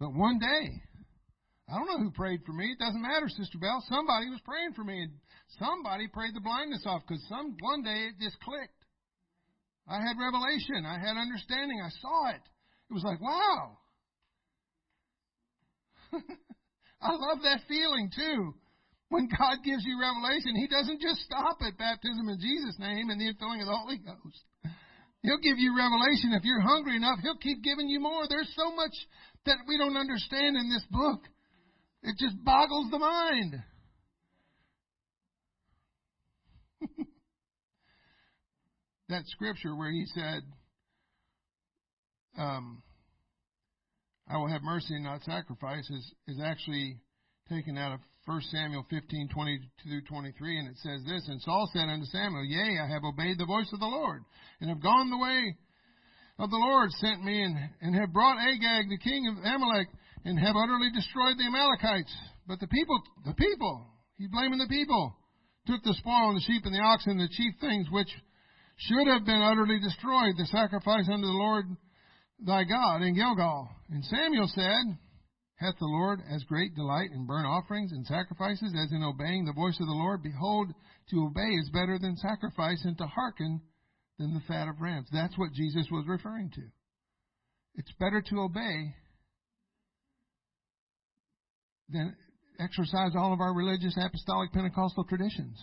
But 0.00 0.14
one 0.14 0.38
day, 0.38 0.80
I 1.68 1.78
don't 1.78 1.86
know 1.86 1.98
who 1.98 2.10
prayed 2.10 2.42
for 2.44 2.52
me. 2.52 2.72
It 2.72 2.78
doesn't 2.78 3.00
matter, 3.00 3.28
Sister 3.28 3.58
Bell. 3.58 3.82
Somebody 3.88 4.28
was 4.28 4.40
praying 4.44 4.74
for 4.74 4.84
me, 4.84 5.02
and 5.02 5.12
somebody 5.58 6.08
prayed 6.08 6.34
the 6.34 6.40
blindness 6.40 6.82
off 6.86 7.02
because 7.06 7.22
some 7.28 7.56
one 7.60 7.82
day 7.82 8.10
it 8.10 8.20
just 8.20 8.38
clicked. 8.40 8.82
I 9.88 9.98
had 9.98 10.18
revelation. 10.18 10.86
I 10.86 10.98
had 10.98 11.16
understanding. 11.16 11.80
I 11.82 11.90
saw 12.00 12.30
it. 12.30 12.42
It 12.90 12.94
was 12.94 13.04
like, 13.04 13.20
wow. 13.20 13.78
I 17.02 17.12
love 17.12 17.42
that 17.42 17.66
feeling 17.66 18.10
too. 18.14 18.54
When 19.08 19.28
God 19.28 19.60
gives 19.64 19.84
you 19.84 20.00
revelation, 20.00 20.56
He 20.56 20.68
doesn't 20.68 21.00
just 21.00 21.20
stop 21.28 21.60
at 21.60 21.76
baptism 21.76 22.28
in 22.28 22.38
Jesus' 22.40 22.78
name 22.78 23.10
and 23.10 23.20
the 23.20 23.28
infilling 23.28 23.60
of 23.60 23.68
the 23.68 23.76
Holy 23.76 23.98
Ghost. 23.98 24.40
He'll 25.22 25.42
give 25.42 25.58
you 25.58 25.76
revelation. 25.76 26.32
If 26.32 26.44
you're 26.44 26.64
hungry 26.64 26.96
enough, 26.96 27.20
He'll 27.22 27.38
keep 27.38 27.62
giving 27.62 27.88
you 27.88 28.00
more. 28.00 28.26
There's 28.28 28.50
so 28.56 28.74
much 28.74 28.94
that 29.46 29.58
we 29.68 29.76
don't 29.78 29.96
understand 29.96 30.56
in 30.56 30.70
this 30.70 30.84
book. 30.90 31.28
It 32.02 32.16
just 32.18 32.42
boggles 32.44 32.90
the 32.90 32.98
mind. 32.98 33.62
that 39.08 39.22
scripture 39.26 39.76
where 39.76 39.92
he 39.92 40.04
said, 40.14 40.42
um, 42.38 42.82
I 44.28 44.36
will 44.38 44.48
have 44.48 44.62
mercy 44.62 44.94
and 44.94 45.04
not 45.04 45.22
sacrifice 45.22 45.88
is, 45.90 46.12
is 46.26 46.40
actually 46.42 46.96
taken 47.48 47.78
out 47.78 47.92
of 47.92 48.00
1 48.24 48.40
Samuel 48.52 48.86
15, 48.88 49.28
20 49.28 49.60
through 49.82 50.02
23, 50.02 50.58
and 50.58 50.68
it 50.68 50.76
says 50.78 51.02
this, 51.06 51.28
And 51.28 51.40
Saul 51.42 51.68
said 51.72 51.88
unto 51.88 52.06
Samuel, 52.06 52.44
Yea, 52.44 52.78
I 52.82 52.86
have 52.88 53.02
obeyed 53.04 53.38
the 53.38 53.46
voice 53.46 53.68
of 53.72 53.80
the 53.80 53.86
Lord, 53.86 54.22
and 54.60 54.70
have 54.70 54.82
gone 54.82 55.10
the 55.10 55.18
way 55.18 55.56
of 56.38 56.50
the 56.50 56.56
Lord 56.56 56.90
sent 56.92 57.24
me 57.24 57.42
and, 57.42 57.56
and 57.80 57.94
have 57.96 58.12
brought 58.12 58.38
Agag, 58.38 58.88
the 58.88 58.98
king 58.98 59.26
of 59.28 59.44
Amalek, 59.44 59.88
and 60.24 60.38
have 60.38 60.56
utterly 60.56 60.90
destroyed 60.94 61.38
the 61.38 61.46
Amalekites. 61.46 62.14
But 62.46 62.60
the 62.60 62.68
people, 62.68 63.00
the 63.24 63.34
people, 63.34 63.86
he's 64.18 64.30
blaming 64.30 64.58
the 64.58 64.70
people, 64.70 65.16
took 65.66 65.82
the 65.82 65.94
spoil 65.94 66.30
and 66.30 66.36
the 66.36 66.46
sheep 66.46 66.62
and 66.64 66.74
the 66.74 66.82
oxen, 66.82 67.18
the 67.18 67.28
chief 67.30 67.54
things 67.60 67.86
which 67.90 68.10
should 68.76 69.06
have 69.06 69.24
been 69.24 69.42
utterly 69.42 69.78
destroyed, 69.78 70.34
the 70.36 70.46
sacrifice 70.46 71.08
unto 71.10 71.26
the 71.26 71.38
Lord 71.38 71.66
thy 72.40 72.64
God 72.64 73.02
in 73.02 73.14
Gilgal. 73.14 73.68
And 73.90 74.04
Samuel 74.04 74.48
said, 74.48 74.98
Hath 75.56 75.78
the 75.78 75.86
Lord 75.86 76.20
as 76.28 76.42
great 76.44 76.74
delight 76.74 77.10
in 77.14 77.26
burnt 77.26 77.46
offerings 77.46 77.92
and 77.92 78.06
sacrifices 78.06 78.74
as 78.74 78.90
in 78.90 79.02
obeying 79.02 79.44
the 79.44 79.52
voice 79.52 79.78
of 79.78 79.86
the 79.86 79.92
Lord? 79.92 80.22
Behold, 80.22 80.72
to 81.10 81.26
obey 81.26 81.54
is 81.60 81.70
better 81.70 81.98
than 82.00 82.16
sacrifice, 82.16 82.84
and 82.84 82.98
to 82.98 83.06
hearken 83.06 83.60
than 84.18 84.34
the 84.34 84.42
fat 84.48 84.68
of 84.68 84.80
rams. 84.80 85.08
That's 85.12 85.36
what 85.38 85.52
Jesus 85.52 85.86
was 85.90 86.04
referring 86.08 86.50
to. 86.54 86.62
It's 87.74 87.92
better 87.98 88.20
to 88.20 88.40
obey 88.40 88.94
than 91.92 92.16
exercise 92.58 93.12
all 93.16 93.32
of 93.32 93.40
our 93.40 93.54
religious 93.54 93.96
apostolic 93.96 94.52
Pentecostal 94.52 95.04
traditions. 95.04 95.58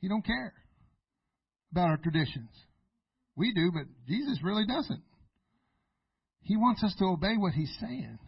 He 0.00 0.08
don't 0.08 0.24
care 0.24 0.52
about 1.72 1.88
our 1.88 1.96
traditions. 1.96 2.50
We 3.36 3.52
do, 3.54 3.70
but 3.72 3.84
Jesus 4.06 4.38
really 4.42 4.66
doesn't. 4.66 5.02
He 6.42 6.56
wants 6.56 6.82
us 6.82 6.94
to 6.98 7.04
obey 7.04 7.36
what 7.36 7.52
he's 7.52 7.74
saying. 7.80 8.18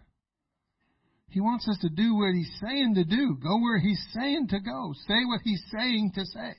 He 1.28 1.40
wants 1.40 1.68
us 1.68 1.78
to 1.82 1.88
do 1.88 2.16
what 2.16 2.34
he's 2.34 2.50
saying 2.60 2.94
to 2.96 3.04
do, 3.04 3.36
go 3.40 3.60
where 3.60 3.78
he's 3.78 4.04
saying 4.18 4.48
to 4.48 4.58
go, 4.60 4.92
say 5.06 5.24
what 5.26 5.40
he's 5.44 5.62
saying 5.72 6.12
to 6.16 6.24
say. 6.24 6.54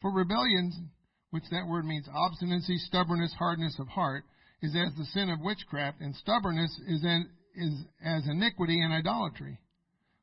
For 0.00 0.10
rebellions, 0.10 0.74
which 1.30 1.44
that 1.50 1.68
word 1.68 1.84
means 1.84 2.08
obstinacy, 2.12 2.78
stubbornness, 2.78 3.34
hardness 3.38 3.76
of 3.78 3.88
heart, 3.88 4.24
is 4.62 4.74
as 4.76 4.94
the 4.96 5.04
sin 5.12 5.28
of 5.28 5.40
witchcraft, 5.40 6.00
and 6.00 6.14
stubbornness 6.16 6.70
is, 6.86 7.04
is 7.56 7.84
as 8.04 8.22
iniquity 8.28 8.80
and 8.80 8.92
idolatry. 8.92 9.58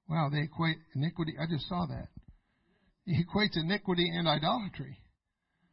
Wow, 0.09 0.29
they 0.31 0.41
equate 0.41 0.77
iniquity. 0.95 1.33
I 1.39 1.45
just 1.45 1.67
saw 1.67 1.85
that. 1.87 2.07
He 3.05 3.23
equates 3.23 3.57
iniquity 3.57 4.09
and 4.09 4.27
idolatry. 4.27 4.97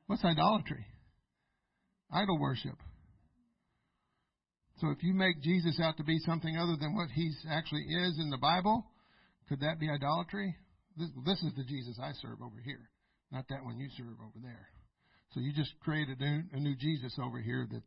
What's 0.07 0.25
idolatry? 0.25 0.85
Idol 2.13 2.39
worship. 2.39 2.77
So 4.81 4.91
if 4.91 5.03
you 5.03 5.15
make 5.15 5.43
Jesus 5.43 5.81
out 5.83 5.97
to 5.97 6.05
be 6.05 6.19
something 6.27 6.57
other 6.57 6.77
than 6.79 6.95
what 6.95 7.09
he 7.15 7.33
actually 7.49 7.83
is 7.83 8.19
in 8.19 8.31
the 8.31 8.37
Bible, 8.37 8.85
could 9.49 9.61
that 9.61 9.81
be 9.81 9.89
idolatry? 9.89 10.55
This, 10.97 11.09
this 11.25 11.43
is 11.43 11.53
the 11.57 11.65
Jesus 11.65 11.99
I 12.03 12.13
serve 12.21 12.43
over 12.43 12.61
here, 12.65 12.91
not 13.33 13.47
that 13.49 13.65
one 13.65 13.79
you 13.79 13.89
serve 13.97 14.21
over 14.21 14.39
there. 14.43 14.69
So 15.33 15.41
you 15.41 15.53
just 15.53 15.73
created 15.81 16.21
a 16.21 16.25
new, 16.25 16.43
a 16.53 16.61
new 16.61 16.77
Jesus 16.77 17.19
over 17.23 17.41
here 17.41 17.67
that 17.71 17.83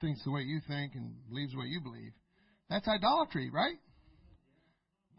thinks 0.00 0.22
the 0.24 0.30
way 0.30 0.42
you 0.42 0.60
think 0.66 0.94
and 0.94 1.14
believes 1.28 1.54
what 1.54 1.66
you 1.66 1.80
believe. 1.80 2.12
That's 2.70 2.86
idolatry, 2.88 3.50
right? 3.50 3.76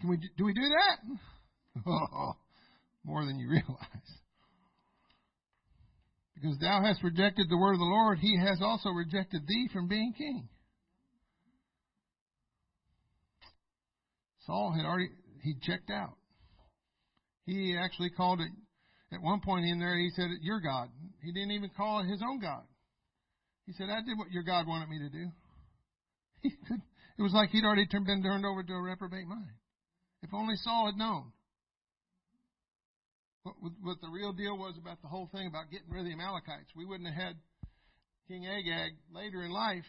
Can 0.01 0.09
we 0.09 0.17
do 0.37 0.45
we 0.45 0.53
do 0.53 0.61
that? 0.61 1.85
More 3.03 3.25
than 3.25 3.39
you 3.39 3.49
realize. 3.49 4.09
Because 6.35 6.57
thou 6.59 6.81
hast 6.83 7.01
rejected 7.03 7.47
the 7.49 7.57
word 7.57 7.73
of 7.73 7.79
the 7.79 7.85
Lord, 7.85 8.19
he 8.19 8.37
has 8.37 8.61
also 8.61 8.89
rejected 8.89 9.47
thee 9.47 9.69
from 9.71 9.87
being 9.87 10.13
king. 10.17 10.49
Saul 14.45 14.73
had 14.75 14.85
already, 14.85 15.09
he 15.41 15.55
checked 15.61 15.89
out. 15.89 16.17
He 17.45 17.75
actually 17.77 18.09
called 18.09 18.41
it, 18.41 18.51
at 19.13 19.21
one 19.21 19.39
point 19.39 19.65
in 19.65 19.79
there, 19.79 19.97
he 19.97 20.09
said, 20.15 20.27
Your 20.41 20.59
God. 20.59 20.89
He 21.23 21.31
didn't 21.31 21.51
even 21.51 21.69
call 21.75 22.01
it 22.01 22.07
his 22.07 22.21
own 22.21 22.39
God. 22.39 22.63
He 23.65 23.73
said, 23.73 23.89
I 23.89 24.01
did 24.01 24.17
what 24.17 24.31
your 24.31 24.43
God 24.43 24.67
wanted 24.67 24.89
me 24.89 24.99
to 24.99 25.09
do. 25.09 25.25
He 26.41 26.49
could, 26.67 26.81
it 27.17 27.21
was 27.21 27.33
like 27.33 27.49
he'd 27.49 27.65
already 27.65 27.87
been 27.89 28.21
turned 28.21 28.45
over 28.45 28.63
to 28.63 28.73
a 28.73 28.81
reprobate 28.81 29.27
mind. 29.27 29.57
If 30.21 30.33
only 30.33 30.55
Saul 30.57 30.87
had 30.87 30.97
known 30.97 31.31
what, 33.43 33.55
what 33.81 34.01
the 34.01 34.09
real 34.09 34.33
deal 34.33 34.57
was 34.57 34.73
about 34.81 35.01
the 35.01 35.07
whole 35.07 35.29
thing 35.31 35.47
about 35.47 35.69
getting 35.69 35.89
rid 35.89 36.01
of 36.01 36.05
the 36.05 36.13
Amalekites. 36.13 36.73
We 36.75 36.85
wouldn't 36.85 37.07
have 37.09 37.17
had 37.17 37.35
King 38.27 38.47
Agag 38.47 38.97
later 39.13 39.43
in 39.43 39.51
life, 39.51 39.85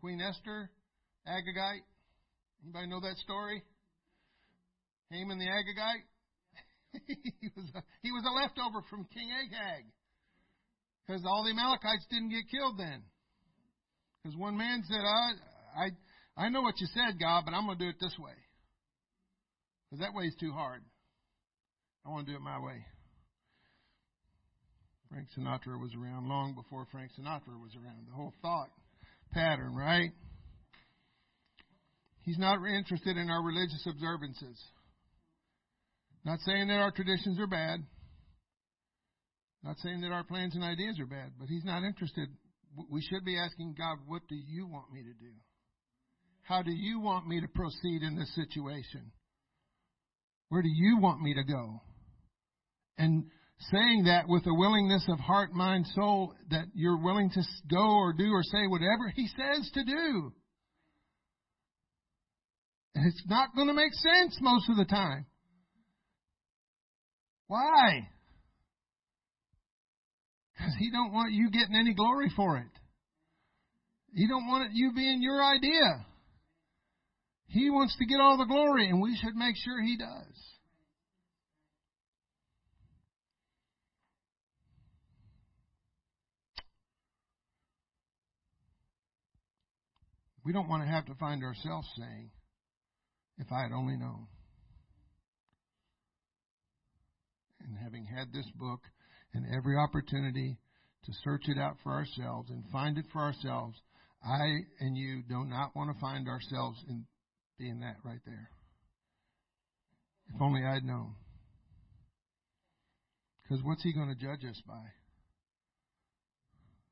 Queen 0.00 0.20
Esther, 0.20 0.70
Agagite. 1.26 1.84
Anybody 2.62 2.86
know 2.88 3.00
that 3.00 3.16
story? 3.24 3.62
Haman 5.10 5.38
the 5.38 5.46
Agagite. 5.48 6.04
he 7.06 7.48
was 7.56 7.70
a, 7.74 7.82
he 8.02 8.12
was 8.12 8.24
a 8.24 8.32
leftover 8.32 8.84
from 8.88 9.06
King 9.12 9.30
Agag 9.32 9.84
because 11.06 11.22
all 11.26 11.44
the 11.44 11.50
Amalekites 11.50 12.06
didn't 12.10 12.30
get 12.30 12.48
killed 12.50 12.78
then. 12.78 13.02
Because 14.22 14.36
one 14.38 14.56
man 14.56 14.82
said, 14.88 15.00
I, 15.00 15.84
I, 15.84 16.46
I 16.46 16.48
know 16.48 16.62
what 16.62 16.80
you 16.80 16.86
said, 16.94 17.20
God, 17.20 17.44
but 17.44 17.52
I'm 17.52 17.66
going 17.66 17.78
to 17.78 17.84
do 17.84 17.90
it 17.90 17.96
this 18.00 18.16
way. 18.18 18.32
Because 19.84 20.00
that 20.00 20.14
way 20.14 20.24
is 20.24 20.34
too 20.40 20.52
hard. 20.52 20.80
I 22.06 22.10
want 22.10 22.26
to 22.26 22.32
do 22.32 22.36
it 22.36 22.40
my 22.40 22.58
way. 22.58 22.84
Frank 25.10 25.28
Sinatra 25.38 25.80
was 25.80 25.92
around 25.94 26.28
long 26.28 26.54
before 26.54 26.86
Frank 26.90 27.10
Sinatra 27.18 27.60
was 27.60 27.70
around. 27.76 28.06
The 28.08 28.14
whole 28.14 28.32
thought 28.42 28.68
pattern, 29.32 29.74
right? 29.74 30.10
He's 32.22 32.38
not 32.38 32.58
interested 32.66 33.16
in 33.16 33.28
our 33.28 33.42
religious 33.42 33.86
observances. 33.86 34.58
Not 36.24 36.40
saying 36.40 36.68
that 36.68 36.78
our 36.78 36.90
traditions 36.90 37.38
are 37.38 37.46
bad. 37.46 37.80
Not 39.64 39.78
saying 39.78 40.02
that 40.02 40.12
our 40.12 40.24
plans 40.24 40.54
and 40.54 40.62
ideas 40.62 41.00
are 41.00 41.06
bad, 41.06 41.32
but 41.38 41.48
he's 41.48 41.64
not 41.64 41.82
interested. 41.84 42.28
We 42.90 43.00
should 43.00 43.24
be 43.24 43.38
asking 43.38 43.76
God, 43.78 43.96
what 44.06 44.22
do 44.28 44.34
you 44.34 44.66
want 44.66 44.92
me 44.92 45.00
to 45.00 45.14
do? 45.14 45.32
How 46.42 46.62
do 46.62 46.70
you 46.70 47.00
want 47.00 47.26
me 47.26 47.40
to 47.40 47.48
proceed 47.48 48.02
in 48.02 48.16
this 48.16 48.32
situation? 48.34 49.10
Where 50.50 50.60
do 50.60 50.68
you 50.68 50.98
want 51.00 51.22
me 51.22 51.32
to 51.34 51.44
go? 51.44 51.80
And 52.98 53.24
saying 53.70 54.04
that 54.04 54.28
with 54.28 54.46
a 54.46 54.54
willingness 54.54 55.06
of 55.08 55.18
heart, 55.18 55.54
mind, 55.54 55.86
soul, 55.94 56.34
that 56.50 56.66
you're 56.74 57.02
willing 57.02 57.30
to 57.30 57.42
go 57.70 57.96
or 57.96 58.12
do 58.12 58.30
or 58.30 58.42
say 58.42 58.66
whatever 58.66 59.08
He 59.14 59.28
says 59.28 59.70
to 59.72 59.84
do. 59.84 60.32
And 62.94 63.06
it's 63.06 63.22
not 63.26 63.54
going 63.56 63.68
to 63.68 63.74
make 63.74 63.94
sense 63.94 64.36
most 64.42 64.68
of 64.68 64.76
the 64.76 64.84
time. 64.84 65.24
Why? 67.46 68.08
Because 70.64 70.78
He 70.78 70.90
don't 70.90 71.12
want 71.12 71.32
you 71.32 71.50
getting 71.50 71.74
any 71.74 71.92
glory 71.92 72.32
for 72.34 72.56
it. 72.56 72.70
He 74.14 74.26
don't 74.26 74.46
want 74.46 74.70
it 74.70 74.70
you 74.74 74.92
being 74.94 75.22
your 75.22 75.44
idea. 75.44 76.06
He 77.48 77.68
wants 77.68 77.94
to 77.98 78.06
get 78.06 78.20
all 78.20 78.38
the 78.38 78.46
glory, 78.46 78.88
and 78.88 79.02
we 79.02 79.14
should 79.20 79.36
make 79.36 79.56
sure 79.56 79.82
He 79.82 79.98
does. 79.98 80.40
We 90.46 90.52
don't 90.52 90.68
want 90.68 90.82
to 90.82 90.88
have 90.88 91.06
to 91.06 91.14
find 91.14 91.42
ourselves 91.42 91.88
saying, 91.98 92.30
if 93.38 93.50
I 93.50 93.62
had 93.62 93.72
only 93.72 93.96
known. 93.96 94.26
And 97.66 97.76
having 97.82 98.04
had 98.04 98.32
this 98.32 98.46
book 98.54 98.80
and 99.34 99.44
every 99.54 99.76
opportunity 99.76 100.56
to 101.04 101.12
search 101.22 101.42
it 101.48 101.58
out 101.58 101.76
for 101.82 101.92
ourselves 101.92 102.50
and 102.50 102.64
find 102.72 102.96
it 102.96 103.04
for 103.12 103.20
ourselves, 103.20 103.76
I 104.24 104.46
and 104.80 104.96
you 104.96 105.22
do 105.28 105.44
not 105.44 105.76
want 105.76 105.94
to 105.94 106.00
find 106.00 106.28
ourselves 106.28 106.78
in 106.88 107.04
being 107.58 107.80
that 107.80 107.96
right 108.04 108.20
there. 108.24 108.48
If 110.34 110.40
only 110.40 110.62
I'd 110.64 110.84
known. 110.84 111.14
Because 113.42 113.62
what's 113.62 113.82
he 113.82 113.92
going 113.92 114.08
to 114.08 114.14
judge 114.14 114.48
us 114.48 114.60
by? 114.66 114.80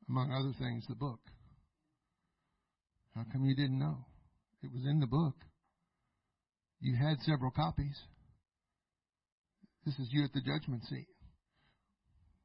Among 0.08 0.30
other 0.30 0.52
things, 0.58 0.84
the 0.88 0.94
book. 0.94 1.20
How 3.14 3.24
come 3.32 3.44
you 3.44 3.56
didn't 3.56 3.78
know? 3.78 4.04
It 4.62 4.70
was 4.72 4.84
in 4.84 5.00
the 5.00 5.06
book. 5.06 5.36
You 6.80 6.96
had 6.96 7.18
several 7.22 7.50
copies. 7.50 7.98
This 9.86 9.98
is 9.98 10.08
you 10.10 10.24
at 10.24 10.32
the 10.32 10.40
judgment 10.40 10.82
seat. 10.84 11.06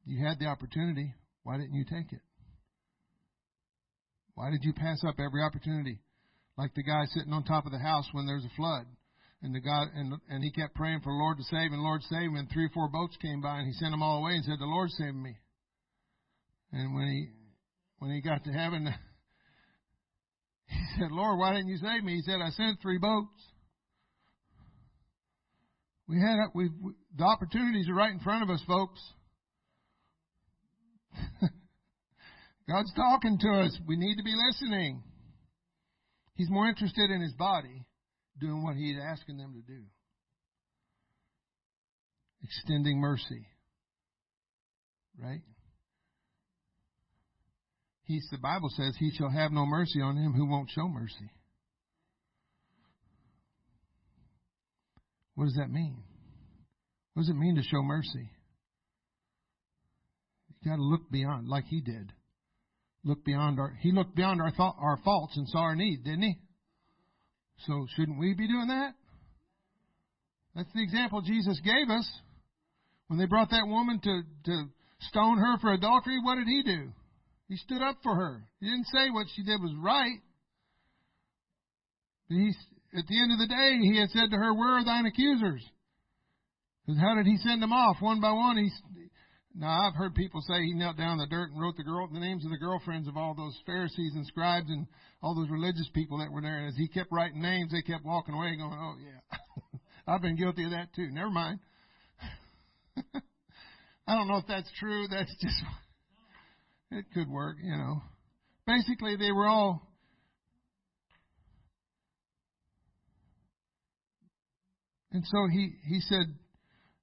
You 0.07 0.25
had 0.25 0.39
the 0.39 0.45
opportunity. 0.45 1.13
Why 1.43 1.57
didn't 1.57 1.75
you 1.75 1.83
take 1.83 2.13
it? 2.13 2.21
Why 4.35 4.49
did 4.49 4.63
you 4.63 4.71
pass 4.71 5.03
up 5.05 5.15
every 5.19 5.43
opportunity? 5.43 5.99
Like 6.57 6.73
the 6.75 6.83
guy 6.83 7.03
sitting 7.11 7.33
on 7.33 7.43
top 7.43 7.65
of 7.65 7.73
the 7.73 7.77
house 7.79 8.07
when 8.13 8.25
there's 8.25 8.45
a 8.45 8.55
flood. 8.55 8.85
And 9.43 9.53
the 9.53 9.59
guy 9.59 9.83
and 9.93 10.13
and 10.29 10.43
he 10.43 10.51
kept 10.51 10.75
praying 10.75 11.01
for 11.01 11.11
the 11.11 11.17
Lord 11.17 11.37
to 11.37 11.43
save 11.43 11.71
and 11.71 11.81
Lord 11.81 12.01
save 12.03 12.29
him 12.31 12.37
and 12.37 12.49
three 12.49 12.65
or 12.65 12.71
four 12.73 12.89
boats 12.89 13.17
came 13.21 13.41
by 13.41 13.59
and 13.59 13.67
he 13.67 13.73
sent 13.73 13.91
them 13.91 14.01
all 14.01 14.19
away 14.19 14.33
and 14.33 14.45
said, 14.45 14.57
The 14.59 14.65
Lord 14.65 14.89
saved 14.91 15.15
me. 15.15 15.35
And 16.71 16.95
when 16.95 17.07
he 17.07 17.27
when 17.99 18.11
he 18.11 18.21
got 18.21 18.43
to 18.45 18.51
heaven 18.51 18.87
he 20.67 20.85
said, 20.97 21.11
Lord, 21.11 21.37
why 21.37 21.53
didn't 21.53 21.67
you 21.67 21.77
save 21.77 22.03
me? 22.03 22.15
He 22.15 22.21
said, 22.21 22.39
I 22.41 22.49
sent 22.51 22.81
three 22.81 22.97
boats. 22.97 23.41
We 26.07 26.17
had 26.19 26.37
we 26.55 26.69
the 27.15 27.25
opportunities 27.25 27.89
are 27.89 27.95
right 27.95 28.11
in 28.11 28.19
front 28.19 28.43
of 28.43 28.49
us, 28.49 28.63
folks. 28.65 28.99
God's 32.69 32.93
talking 32.93 33.37
to 33.39 33.49
us. 33.61 33.77
We 33.87 33.97
need 33.97 34.17
to 34.17 34.23
be 34.23 34.33
listening. 34.47 35.03
He's 36.35 36.49
more 36.49 36.67
interested 36.67 37.09
in 37.09 37.21
his 37.21 37.33
body 37.33 37.85
doing 38.39 38.63
what 38.63 38.75
he's 38.75 38.97
asking 39.01 39.37
them 39.37 39.53
to 39.53 39.61
do. 39.61 39.81
Extending 42.43 42.99
mercy. 42.99 43.47
Right? 45.19 45.41
He's, 48.03 48.25
the 48.31 48.37
Bible 48.37 48.69
says, 48.69 48.95
He 48.97 49.11
shall 49.17 49.29
have 49.29 49.51
no 49.51 49.65
mercy 49.65 49.99
on 50.01 50.15
him 50.15 50.33
who 50.33 50.47
won't 50.47 50.69
show 50.69 50.87
mercy. 50.87 51.31
What 55.35 55.45
does 55.45 55.55
that 55.55 55.69
mean? 55.69 55.97
What 57.13 57.23
does 57.23 57.29
it 57.29 57.35
mean 57.35 57.55
to 57.55 57.63
show 57.63 57.81
mercy? 57.81 58.31
You 60.61 60.71
got 60.71 60.77
to 60.77 60.83
look 60.83 61.09
beyond, 61.11 61.47
like 61.47 61.65
He 61.65 61.81
did. 61.81 62.11
Look 63.03 63.23
beyond 63.23 63.59
our. 63.59 63.77
He 63.79 63.91
looked 63.91 64.15
beyond 64.15 64.41
our 64.41 64.51
thought, 64.51 64.75
our 64.79 64.97
faults 65.03 65.37
and 65.37 65.47
saw 65.47 65.59
our 65.59 65.75
need, 65.75 66.03
didn't 66.03 66.23
He? 66.23 66.37
So 67.65 67.87
shouldn't 67.95 68.19
we 68.19 68.33
be 68.33 68.47
doing 68.47 68.67
that? 68.67 68.93
That's 70.55 70.71
the 70.73 70.83
example 70.83 71.21
Jesus 71.21 71.59
gave 71.63 71.89
us. 71.89 72.07
When 73.07 73.19
they 73.19 73.25
brought 73.25 73.51
that 73.51 73.67
woman 73.67 73.99
to, 74.03 74.21
to 74.45 74.65
stone 75.01 75.37
her 75.37 75.57
for 75.59 75.71
adultery, 75.71 76.19
what 76.21 76.35
did 76.35 76.47
he 76.47 76.63
do? 76.63 76.91
He 77.47 77.55
stood 77.57 77.81
up 77.81 77.97
for 78.03 78.13
her. 78.15 78.43
He 78.59 78.65
didn't 78.67 78.87
say 78.87 79.09
what 79.09 79.27
she 79.35 79.43
did 79.43 79.61
was 79.61 79.73
right. 79.79 80.19
He, 82.27 82.51
at 82.97 83.07
the 83.07 83.21
end 83.21 83.31
of 83.31 83.39
the 83.39 83.47
day, 83.47 83.77
he 83.81 83.97
had 83.99 84.09
said 84.09 84.31
to 84.31 84.35
her, 84.35 84.53
Where 84.53 84.79
are 84.79 84.83
thine 84.83 85.05
accusers? 85.05 85.63
Because 86.85 86.99
how 86.99 87.15
did 87.15 87.25
he 87.25 87.37
send 87.37 87.61
them 87.61 87.71
off 87.71 87.97
one 88.01 88.19
by 88.19 88.31
one? 88.31 88.57
He, 88.57 88.69
now 89.57 89.87
I've 89.87 89.95
heard 89.95 90.15
people 90.15 90.41
say 90.41 90.61
he 90.61 90.73
knelt 90.73 90.97
down 90.97 91.13
in 91.13 91.17
the 91.17 91.27
dirt 91.27 91.51
and 91.51 91.59
wrote 91.59 91.75
the 91.77 91.83
girl 91.83 92.07
the 92.07 92.19
names 92.19 92.45
of 92.45 92.51
the 92.51 92.57
girlfriends 92.57 93.07
of 93.07 93.17
all 93.17 93.33
those 93.35 93.57
Pharisees 93.65 94.13
and 94.15 94.25
scribes 94.25 94.69
and 94.69 94.87
all 95.21 95.35
those 95.35 95.49
religious 95.49 95.89
people 95.93 96.19
that 96.19 96.31
were 96.31 96.41
there. 96.41 96.59
And 96.59 96.67
as 96.67 96.75
he 96.77 96.87
kept 96.87 97.11
writing 97.11 97.41
names, 97.41 97.71
they 97.71 97.81
kept 97.81 98.05
walking 98.05 98.35
away, 98.35 98.55
going, 98.55 98.71
"Oh 98.71 98.95
yeah, 99.03 99.79
I've 100.07 100.21
been 100.21 100.37
guilty 100.37 100.63
of 100.65 100.71
that 100.71 100.93
too." 100.95 101.09
Never 101.11 101.31
mind. 101.31 101.59
I 104.07 104.15
don't 104.15 104.27
know 104.27 104.37
if 104.37 104.47
that's 104.47 104.71
true. 104.79 105.07
That's 105.09 105.35
just 105.41 105.61
it 106.91 107.05
could 107.13 107.29
work, 107.29 107.57
you 107.61 107.75
know. 107.75 108.01
Basically, 108.65 109.15
they 109.17 109.31
were 109.31 109.47
all 109.47 109.87
And 115.17 115.25
so 115.25 115.47
he, 115.47 115.73
he 115.87 115.99
said, 116.01 116.27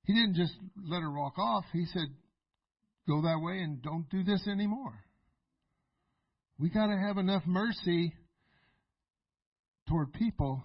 he 0.05 0.12
didn't 0.12 0.36
just 0.36 0.52
let 0.86 1.00
her 1.00 1.11
walk 1.11 1.38
off. 1.38 1.64
He 1.72 1.84
said, 1.86 2.07
go 3.07 3.22
that 3.22 3.40
way 3.40 3.61
and 3.61 3.82
don't 3.82 4.09
do 4.11 4.22
this 4.22 4.46
anymore. 4.48 4.94
We 6.59 6.70
got 6.70 6.86
to 6.86 6.96
have 6.96 7.18
enough 7.18 7.42
mercy 7.46 8.14
toward 9.88 10.12
people 10.12 10.62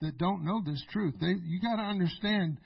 that 0.00 0.18
don't 0.18 0.44
know 0.44 0.60
this 0.64 0.82
truth. 0.90 1.14
They, 1.20 1.34
you 1.44 1.60
got 1.60 1.76
to 1.76 1.82
understand, 1.82 2.58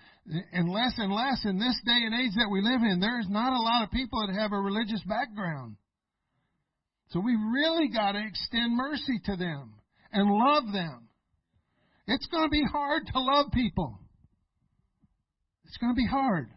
and 0.53 0.71
less 0.71 0.95
and 0.97 1.13
less 1.13 1.45
in 1.45 1.59
this 1.59 1.79
day 1.85 2.01
and 2.05 2.15
age 2.15 2.33
that 2.37 2.51
we 2.51 2.63
live 2.63 2.81
in, 2.83 3.01
there's 3.01 3.27
not 3.29 3.53
a 3.53 3.61
lot 3.61 3.85
of 3.85 3.91
people 3.91 4.27
that 4.27 4.41
have 4.41 4.53
a 4.53 4.61
religious 4.61 5.03
background. 5.07 5.77
So 7.11 7.21
we 7.21 7.37
really 7.37 7.89
got 7.89 8.13
to 8.13 8.25
extend 8.27 8.77
mercy 8.77 9.21
to 9.27 9.37
them 9.37 9.75
and 10.13 10.31
love 10.31 10.65
them. 10.73 11.09
It's 12.07 12.27
going 12.27 12.45
to 12.45 12.51
be 12.51 12.65
hard 12.65 13.03
to 13.13 13.21
love 13.21 13.47
people. 13.53 14.01
It's 15.67 15.77
going 15.77 15.93
to 15.93 15.97
be 15.97 16.07
hard 16.07 16.49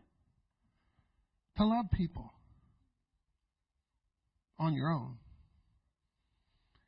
to 1.60 1.66
love 1.66 1.86
people 1.92 2.32
on 4.58 4.74
your 4.74 4.90
own. 4.90 5.18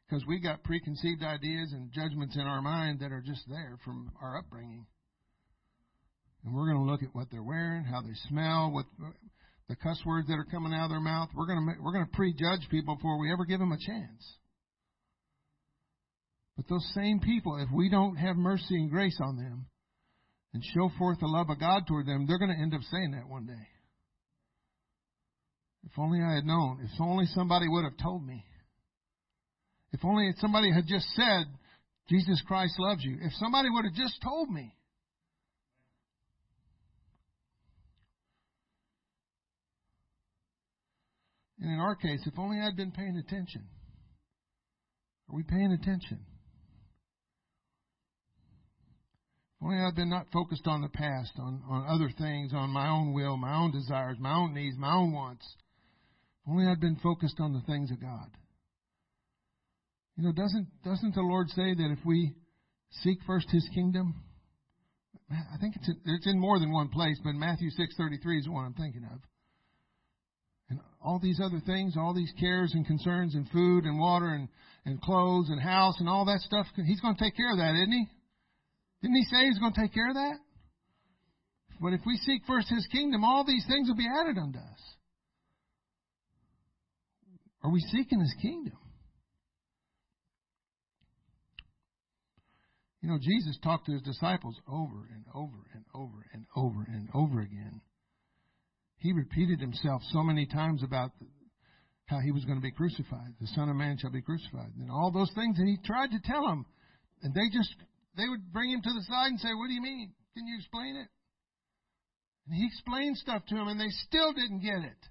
Because 0.08 0.26
we 0.26 0.40
got 0.40 0.64
preconceived 0.64 1.24
ideas 1.24 1.72
and 1.74 1.92
judgments 1.92 2.36
in 2.36 2.42
our 2.42 2.62
mind 2.62 3.00
that 3.02 3.12
are 3.12 3.24
just 3.26 3.44
there 3.48 3.78
from 3.84 4.12
our 4.22 4.38
upbringing. 4.38 4.86
And 6.44 6.56
we're 6.56 6.72
going 6.72 6.86
to 6.86 6.90
look 6.92 7.04
at 7.04 7.14
what 7.14 7.28
they're 7.32 7.44
wearing, 7.44 7.84
how 7.84 8.02
they 8.02 8.16
smell, 8.30 8.72
what 8.72 8.86
the 9.70 9.76
cuss 9.76 10.02
words 10.06 10.28
that 10.28 10.34
are 10.34 10.48
coming 10.52 10.74
out 10.74 10.86
of 10.86 10.92
their 10.92 11.00
mouth. 11.00 11.30
We're 11.36 11.48
going 11.48 11.60
to 11.60 11.82
we're 11.82 11.94
going 11.94 12.06
to 12.06 12.12
prejudge 12.16 12.68
people 12.70 12.96
before 12.96 13.20
we 13.20 13.32
ever 13.32 13.46
give 13.46 13.60
them 13.60 13.72
a 13.72 13.78
chance. 13.78 14.38
But 16.56 16.68
those 16.68 16.86
same 16.94 17.20
people, 17.20 17.58
if 17.62 17.70
we 17.74 17.90
don't 17.90 18.16
have 18.16 18.36
mercy 18.36 18.76
and 18.76 18.90
grace 18.90 19.18
on 19.22 19.38
them 19.38 19.68
and 20.54 20.64
show 20.74 20.92
forth 20.98 21.20
the 21.20 21.28
love 21.28 21.50
of 21.50 21.60
God 21.60 21.84
toward 21.88 22.06
them, 22.06 22.26
they're 22.28 22.40
going 22.40 22.54
to 22.54 22.62
end 22.62 22.74
up 22.74 22.82
saying 22.90 23.12
that 23.12 23.30
one 23.30 23.46
day. 23.46 23.71
If 25.86 25.98
only 25.98 26.22
I 26.22 26.36
had 26.36 26.46
known. 26.46 26.80
If 26.84 26.92
only 27.00 27.26
somebody 27.28 27.68
would 27.68 27.84
have 27.84 27.98
told 27.98 28.26
me. 28.26 28.46
If 29.92 30.06
only 30.06 30.32
somebody 30.38 30.72
had 30.72 30.86
just 30.88 31.06
said, 31.16 31.46
Jesus 32.10 32.42
Christ 32.48 32.76
loves 32.80 33.04
you. 33.04 33.18
If 33.22 33.34
somebody 33.34 33.70
would 33.70 33.86
have 33.86 33.94
just 33.94 34.22
told 34.22 34.50
me. 34.50 34.74
And 41.60 41.72
in 41.72 41.80
our 41.80 41.96
case, 41.96 42.22
if 42.26 42.38
only 42.40 42.60
I'd 42.60 42.76
been 42.76 42.92
paying 42.92 43.18
attention. 43.18 43.64
Are 45.30 45.36
we 45.36 45.44
paying 45.44 45.72
attention? 45.72 46.20
If 49.56 49.66
only 49.66 49.78
I'd 49.78 49.96
been 49.96 50.10
not 50.10 50.26
focused 50.34 50.66
on 50.66 50.82
the 50.82 50.90
past, 50.90 51.34
on, 51.38 51.62
on 51.70 51.86
other 51.88 52.12
things, 52.18 52.52
on 52.54 52.72
my 52.72 52.90
own 52.90 53.14
will, 53.14 53.38
my 53.38 53.56
own 53.56 53.72
desires, 53.72 54.18
my 54.20 54.34
own 54.34 54.56
needs, 54.56 54.76
my 54.78 54.94
own 54.94 55.12
wants. 55.12 55.46
If 56.44 56.52
only 56.52 56.66
I'd 56.66 56.80
been 56.80 56.98
focused 57.02 57.40
on 57.40 57.54
the 57.54 57.62
things 57.62 57.92
of 57.92 58.02
God. 58.02 58.30
You 60.18 60.26
know, 60.26 60.32
doesn't 60.34 60.68
doesn't 60.84 61.16
the 61.16 61.22
Lord 61.22 61.50
say 61.50 61.74
that 61.74 61.96
if 61.98 62.00
we 62.06 62.34
seek 63.04 63.20
first 63.26 63.50
His 63.50 63.68
kingdom, 63.74 64.16
I 65.32 65.58
think 65.60 65.76
it's 65.76 65.88
in, 65.88 65.98
it's 66.06 66.28
in 66.28 66.40
more 66.40 66.60
than 66.60 66.72
one 66.72 66.90
place, 66.90 67.18
but 67.24 67.34
Matthew 67.34 67.70
six 67.72 67.96
thirty 67.98 68.18
three 68.18 68.40
is 68.40 68.46
the 68.46 68.52
one 68.52 68.66
I'm 68.66 68.74
thinking 68.74 69.04
of. 69.12 69.20
And 70.70 70.80
all 71.04 71.20
these 71.20 71.40
other 71.44 71.62
things, 71.66 71.96
all 71.98 72.14
these 72.14 72.32
cares 72.40 72.74
and 72.74 72.86
concerns, 72.86 73.36
and 73.36 73.50
food 73.50 73.86
and 73.86 74.00
water 74.00 74.28
and 74.28 74.50
and 74.86 75.02
clothes 75.02 75.50
and 75.50 75.62
house 75.62 75.96
and 76.00 76.10
all 76.10 76.26
that 76.26 76.42
stuff, 76.42 76.66
He's 76.76 77.02
going 77.02 77.16
to 77.16 77.24
take 77.24 77.38
care 77.38 77.52
of 77.52 77.58
that, 77.58 77.76
isn't 77.76 77.92
He? 77.92 78.08
Didn't 79.02 79.16
he 79.16 79.24
say 79.24 79.46
he's 79.48 79.58
going 79.58 79.74
to 79.74 79.82
take 79.82 79.94
care 79.94 80.10
of 80.10 80.16
that? 80.16 80.38
But 81.82 81.94
if 81.94 82.02
we 82.06 82.18
seek 82.18 82.44
first 82.46 82.70
his 82.70 82.86
kingdom, 82.92 83.24
all 83.24 83.44
these 83.44 83.66
things 83.68 83.90
will 83.90 83.96
be 83.96 84.08
added 84.08 84.38
unto 84.38 84.60
us. 84.60 84.82
Are 87.64 87.72
we 87.72 87.80
seeking 87.80 88.20
his 88.20 88.34
kingdom? 88.42 88.78
You 93.02 93.10
know, 93.10 93.18
Jesus 93.20 93.58
talked 93.64 93.88
to 93.88 93.94
his 93.94 94.02
disciples 94.02 94.56
over 94.68 95.10
and 95.14 95.26
over 95.34 95.58
and 95.74 95.84
over 95.96 96.26
and 96.34 96.46
over 96.56 96.86
and 96.88 97.10
over 97.14 97.42
again. 97.42 97.82
He 98.98 99.12
repeated 99.14 99.60
himself 99.60 100.02
so 100.12 100.22
many 100.22 100.46
times 100.46 100.84
about 100.84 101.12
how 102.06 102.20
he 102.20 102.32
was 102.32 102.46
going 102.46 102.58
to 102.58 102.62
be 102.62 102.72
crucified. 102.72 103.34
The 103.40 103.48
Son 103.48 103.70
of 103.70 103.76
Man 103.76 103.98
shall 103.98 104.12
be 104.12 104.22
crucified. 104.22 104.70
And 104.78 104.92
all 104.92 105.12
those 105.12 105.32
things, 105.34 105.58
and 105.58 105.68
he 105.68 105.78
tried 105.84 106.12
to 106.12 106.20
tell 106.24 106.46
them. 106.46 106.66
And 107.24 107.34
they 107.34 107.50
just 107.52 107.74
they 108.18 108.28
would 108.28 108.52
bring 108.52 108.70
him 108.70 108.82
to 108.82 108.94
the 108.94 109.06
side 109.08 109.32
and 109.32 109.40
say, 109.40 109.54
What 109.54 109.68
do 109.68 109.74
you 109.74 109.82
mean? 109.82 110.12
Can 110.36 110.46
you 110.46 110.58
explain 110.58 110.96
it? 110.98 111.08
And 112.48 112.56
he 112.56 112.66
explained 112.66 113.18
stuff 113.18 113.46
to 113.48 113.56
them, 113.56 113.68
and 113.68 113.80
they 113.80 113.90
still 114.08 114.34
didn't 114.34 114.62
get 114.62 114.84
it. 114.84 115.02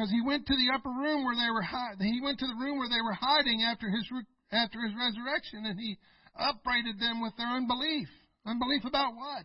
Because 0.00 0.12
he 0.12 0.22
went 0.24 0.46
to 0.46 0.56
the 0.56 0.72
upper 0.74 0.88
room 0.88 1.26
where 1.26 1.36
they 1.36 1.50
were. 1.52 1.60
He 2.00 2.22
went 2.24 2.38
to 2.38 2.46
the 2.46 2.56
room 2.56 2.78
where 2.78 2.88
they 2.88 3.02
were 3.04 3.12
hiding 3.12 3.60
after 3.60 3.90
his 3.90 4.08
after 4.50 4.80
his 4.80 4.96
resurrection, 4.96 5.66
and 5.66 5.78
he 5.78 5.98
upbraided 6.34 6.98
them 6.98 7.20
with 7.20 7.36
their 7.36 7.48
unbelief. 7.48 8.08
Unbelief 8.46 8.86
about 8.86 9.12
what? 9.14 9.44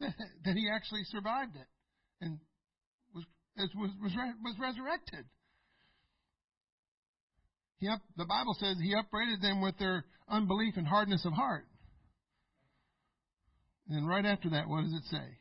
that 0.44 0.56
he 0.56 0.68
actually 0.68 1.04
survived 1.04 1.54
it 1.54 1.68
and 2.20 2.40
was 3.14 3.24
was 3.54 3.70
was, 4.02 4.10
was 4.42 4.56
resurrected. 4.58 5.24
He 7.78 7.86
up, 7.86 8.00
the 8.16 8.26
Bible 8.26 8.56
says 8.58 8.76
he 8.82 8.92
upbraided 8.92 9.40
them 9.40 9.60
with 9.62 9.78
their 9.78 10.04
unbelief 10.28 10.74
and 10.76 10.86
hardness 10.86 11.24
of 11.24 11.32
heart. 11.32 11.68
And 13.88 14.08
right 14.08 14.26
after 14.26 14.50
that, 14.50 14.68
what 14.68 14.82
does 14.82 14.94
it 14.94 15.04
say? 15.12 15.38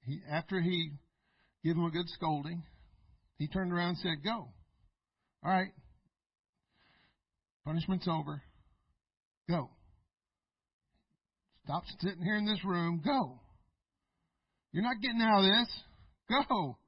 He, 0.00 0.20
after 0.30 0.62
he 0.62 0.92
gave 1.66 1.76
him 1.76 1.84
a 1.84 1.90
good 1.90 2.08
scolding, 2.10 2.62
he 3.38 3.48
turned 3.48 3.72
around 3.72 3.88
and 3.88 3.98
said, 3.98 4.24
Go. 4.24 4.48
All 5.44 5.50
right. 5.50 5.72
Punishment's 7.64 8.06
over. 8.08 8.40
Go. 9.50 9.70
Stop 11.64 11.82
sitting 12.00 12.22
here 12.22 12.36
in 12.36 12.46
this 12.46 12.64
room. 12.64 13.02
Go. 13.04 13.40
You're 14.70 14.84
not 14.84 15.02
getting 15.02 15.20
out 15.20 15.40
of 15.40 15.44
this. 15.44 15.82
Go. 16.28 16.78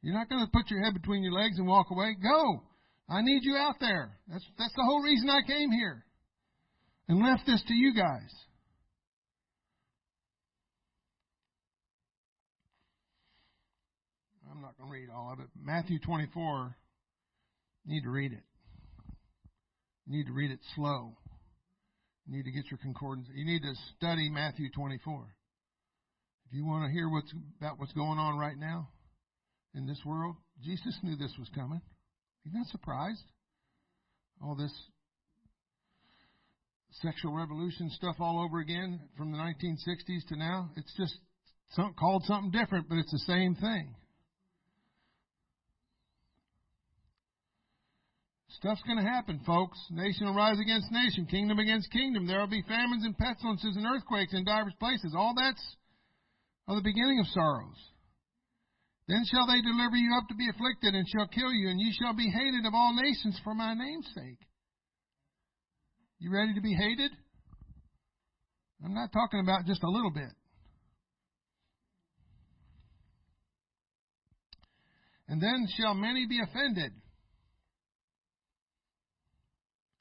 You're 0.00 0.14
not 0.14 0.30
going 0.30 0.44
to 0.44 0.50
put 0.50 0.70
your 0.70 0.82
head 0.82 0.94
between 0.94 1.22
your 1.22 1.32
legs 1.32 1.58
and 1.58 1.66
walk 1.66 1.88
away. 1.90 2.16
Go. 2.22 2.62
I 3.10 3.20
need 3.20 3.40
you 3.42 3.56
out 3.56 3.76
there. 3.80 4.18
That's, 4.28 4.44
that's 4.58 4.74
the 4.74 4.84
whole 4.84 5.02
reason 5.02 5.28
I 5.28 5.46
came 5.46 5.70
here 5.70 6.04
and 7.08 7.22
left 7.22 7.42
this 7.46 7.62
to 7.68 7.74
you 7.74 7.94
guys. 7.94 8.32
I'm 14.55 14.55
not 14.66 14.76
going 14.78 14.90
to 14.90 14.98
read 14.98 15.08
all 15.14 15.32
of 15.32 15.38
it. 15.38 15.46
Matthew 15.54 16.00
24, 16.00 16.74
need 17.86 18.02
to 18.02 18.10
read 18.10 18.32
it. 18.32 18.42
Need 20.08 20.26
to 20.26 20.32
read 20.32 20.50
it 20.50 20.58
slow. 20.74 21.16
Need 22.26 22.42
to 22.42 22.50
get 22.50 22.64
your 22.68 22.78
concordance. 22.82 23.28
You 23.32 23.44
need 23.44 23.62
to 23.62 23.72
study 23.96 24.28
Matthew 24.28 24.66
24. 24.74 25.24
If 26.46 26.52
you 26.52 26.66
want 26.66 26.84
to 26.84 26.92
hear 26.92 27.08
what's 27.08 27.32
about 27.60 27.78
what's 27.78 27.92
going 27.92 28.18
on 28.18 28.38
right 28.38 28.58
now 28.58 28.88
in 29.76 29.86
this 29.86 30.00
world, 30.04 30.34
Jesus 30.64 30.98
knew 31.04 31.16
this 31.16 31.34
was 31.38 31.48
coming. 31.54 31.80
He's 32.42 32.54
not 32.54 32.66
surprised. 32.66 33.22
All 34.42 34.56
this 34.56 34.72
sexual 37.02 37.34
revolution 37.34 37.88
stuff 37.90 38.16
all 38.18 38.44
over 38.44 38.58
again 38.58 38.98
from 39.16 39.30
the 39.30 39.38
1960s 39.38 40.26
to 40.28 40.36
now. 40.36 40.70
It's 40.76 40.92
just 40.96 41.14
some, 41.70 41.94
called 41.94 42.24
something 42.24 42.50
different, 42.50 42.88
but 42.88 42.98
it's 42.98 43.12
the 43.12 43.32
same 43.32 43.54
thing. 43.54 43.94
Stuff's 48.58 48.82
going 48.86 48.96
to 48.96 49.04
happen, 49.04 49.40
folks. 49.44 49.78
Nation 49.90 50.26
will 50.26 50.34
rise 50.34 50.58
against 50.58 50.90
nation, 50.90 51.26
kingdom 51.26 51.58
against 51.58 51.90
kingdom. 51.90 52.26
There 52.26 52.40
will 52.40 52.48
be 52.48 52.62
famines 52.62 53.04
and 53.04 53.16
pestilences 53.16 53.76
and 53.76 53.84
earthquakes 53.84 54.32
in 54.32 54.44
divers 54.44 54.72
places. 54.78 55.14
All 55.16 55.34
that's 55.36 55.60
of 56.66 56.76
the 56.76 56.82
beginning 56.82 57.20
of 57.20 57.26
sorrows. 57.28 57.76
Then 59.08 59.22
shall 59.30 59.46
they 59.46 59.60
deliver 59.60 59.96
you 59.96 60.16
up 60.16 60.26
to 60.28 60.34
be 60.34 60.48
afflicted, 60.48 60.94
and 60.94 61.06
shall 61.08 61.28
kill 61.28 61.52
you, 61.52 61.68
and 61.68 61.80
you 61.80 61.92
shall 62.00 62.14
be 62.14 62.28
hated 62.28 62.66
of 62.66 62.74
all 62.74 62.94
nations 62.94 63.38
for 63.44 63.54
my 63.54 63.74
name's 63.74 64.08
sake. 64.14 64.40
You 66.18 66.32
ready 66.32 66.54
to 66.54 66.60
be 66.60 66.74
hated? 66.74 67.12
I'm 68.84 68.94
not 68.94 69.12
talking 69.12 69.40
about 69.40 69.66
just 69.66 69.82
a 69.82 69.88
little 69.88 70.10
bit. 70.10 70.32
And 75.28 75.40
then 75.40 75.66
shall 75.76 75.94
many 75.94 76.26
be 76.26 76.40
offended, 76.40 76.92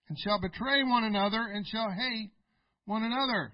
and 0.08 0.18
shall 0.20 0.39
betray 0.39 0.84
one 0.84 1.03
another, 1.03 1.41
and 1.41 1.66
shall 1.68 1.89
hate 1.89 2.32
one 2.86 3.03
another. 3.03 3.53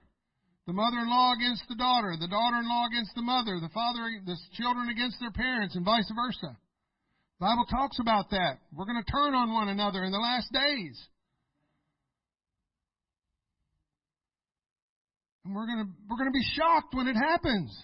The 0.67 0.73
mother-in-law 0.73 1.33
against 1.33 1.63
the 1.69 1.75
daughter, 1.75 2.15
the 2.19 2.27
daughter-in-law 2.27 2.87
against 2.87 3.15
the 3.15 3.21
mother, 3.21 3.59
the 3.59 3.73
father, 3.73 4.03
the 4.25 4.37
children 4.53 4.89
against 4.89 5.19
their 5.19 5.31
parents, 5.31 5.75
and 5.75 5.85
vice 5.85 6.11
versa. 6.13 6.57
The 7.39 7.45
Bible 7.45 7.65
talks 7.65 7.97
about 7.99 8.29
that. 8.29 8.59
We're 8.71 8.85
going 8.85 9.01
to 9.03 9.11
turn 9.11 9.33
on 9.33 9.51
one 9.51 9.69
another 9.69 10.03
in 10.03 10.11
the 10.11 10.19
last 10.19 10.51
days. 10.53 10.99
And 15.43 15.55
we're 15.55 15.65
going 15.65 15.85
to, 15.85 15.91
we're 16.07 16.17
going 16.17 16.29
to 16.29 16.37
be 16.37 16.45
shocked 16.55 16.93
when 16.93 17.07
it 17.07 17.15
happens. 17.15 17.75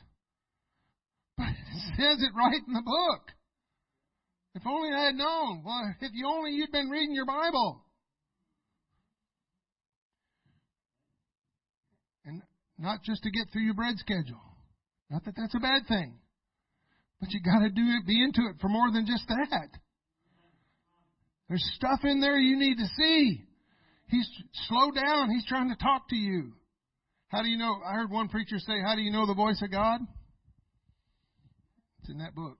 But 1.37 1.47
it 1.49 1.81
says 1.97 2.21
it 2.21 2.37
right 2.37 2.61
in 2.67 2.73
the 2.73 2.83
book. 2.85 3.23
If 4.53 4.63
only 4.65 4.89
I 4.93 5.05
had 5.05 5.15
known. 5.15 5.63
Well, 5.65 5.93
if 6.01 6.11
you 6.13 6.27
only 6.27 6.51
you'd 6.51 6.71
been 6.71 6.89
reading 6.89 7.13
your 7.13 7.25
Bible. 7.25 7.83
And 12.25 12.41
not 12.77 13.03
just 13.03 13.23
to 13.23 13.31
get 13.31 13.47
through 13.51 13.63
your 13.63 13.73
bread 13.73 13.97
schedule. 13.97 14.41
Not 15.09 15.25
that 15.25 15.35
that's 15.35 15.55
a 15.55 15.59
bad 15.59 15.87
thing. 15.87 16.19
But 17.19 17.31
you 17.31 17.39
gotta 17.41 17.69
do 17.69 17.81
it, 17.81 18.05
be 18.05 18.23
into 18.23 18.41
it 18.49 18.61
for 18.61 18.69
more 18.69 18.91
than 18.91 19.05
just 19.07 19.27
that. 19.27 19.69
There's 21.47 21.65
stuff 21.75 22.01
in 22.03 22.19
there 22.19 22.37
you 22.37 22.57
need 22.57 22.77
to 22.77 22.85
see. 22.97 23.43
He's 24.09 24.29
slow 24.67 24.91
down. 24.91 25.31
He's 25.31 25.45
trying 25.47 25.69
to 25.69 25.83
talk 25.83 26.09
to 26.09 26.15
you. 26.15 26.53
How 27.29 27.41
do 27.41 27.49
you 27.49 27.57
know? 27.57 27.75
I 27.85 27.93
heard 27.93 28.11
one 28.11 28.29
preacher 28.29 28.57
say, 28.59 28.79
How 28.85 28.95
do 28.95 29.01
you 29.01 29.11
know 29.11 29.25
the 29.25 29.33
voice 29.33 29.61
of 29.61 29.71
God? 29.71 30.01
It's 31.99 32.09
in 32.09 32.19
that 32.19 32.35
book. 32.35 32.57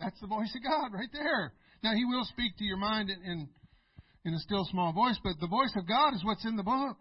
That's 0.00 0.18
the 0.20 0.26
voice 0.26 0.52
of 0.54 0.62
God 0.62 0.92
right 0.92 1.08
there. 1.12 1.52
Now, 1.82 1.92
He 1.94 2.04
will 2.04 2.24
speak 2.24 2.56
to 2.58 2.64
your 2.64 2.76
mind 2.76 3.10
in, 3.10 3.22
in, 3.22 3.48
in 4.24 4.34
a 4.34 4.38
still 4.40 4.66
small 4.70 4.92
voice, 4.92 5.18
but 5.22 5.38
the 5.40 5.46
voice 5.46 5.72
of 5.76 5.88
God 5.88 6.14
is 6.14 6.24
what's 6.24 6.44
in 6.44 6.56
the 6.56 6.62
book. 6.62 6.96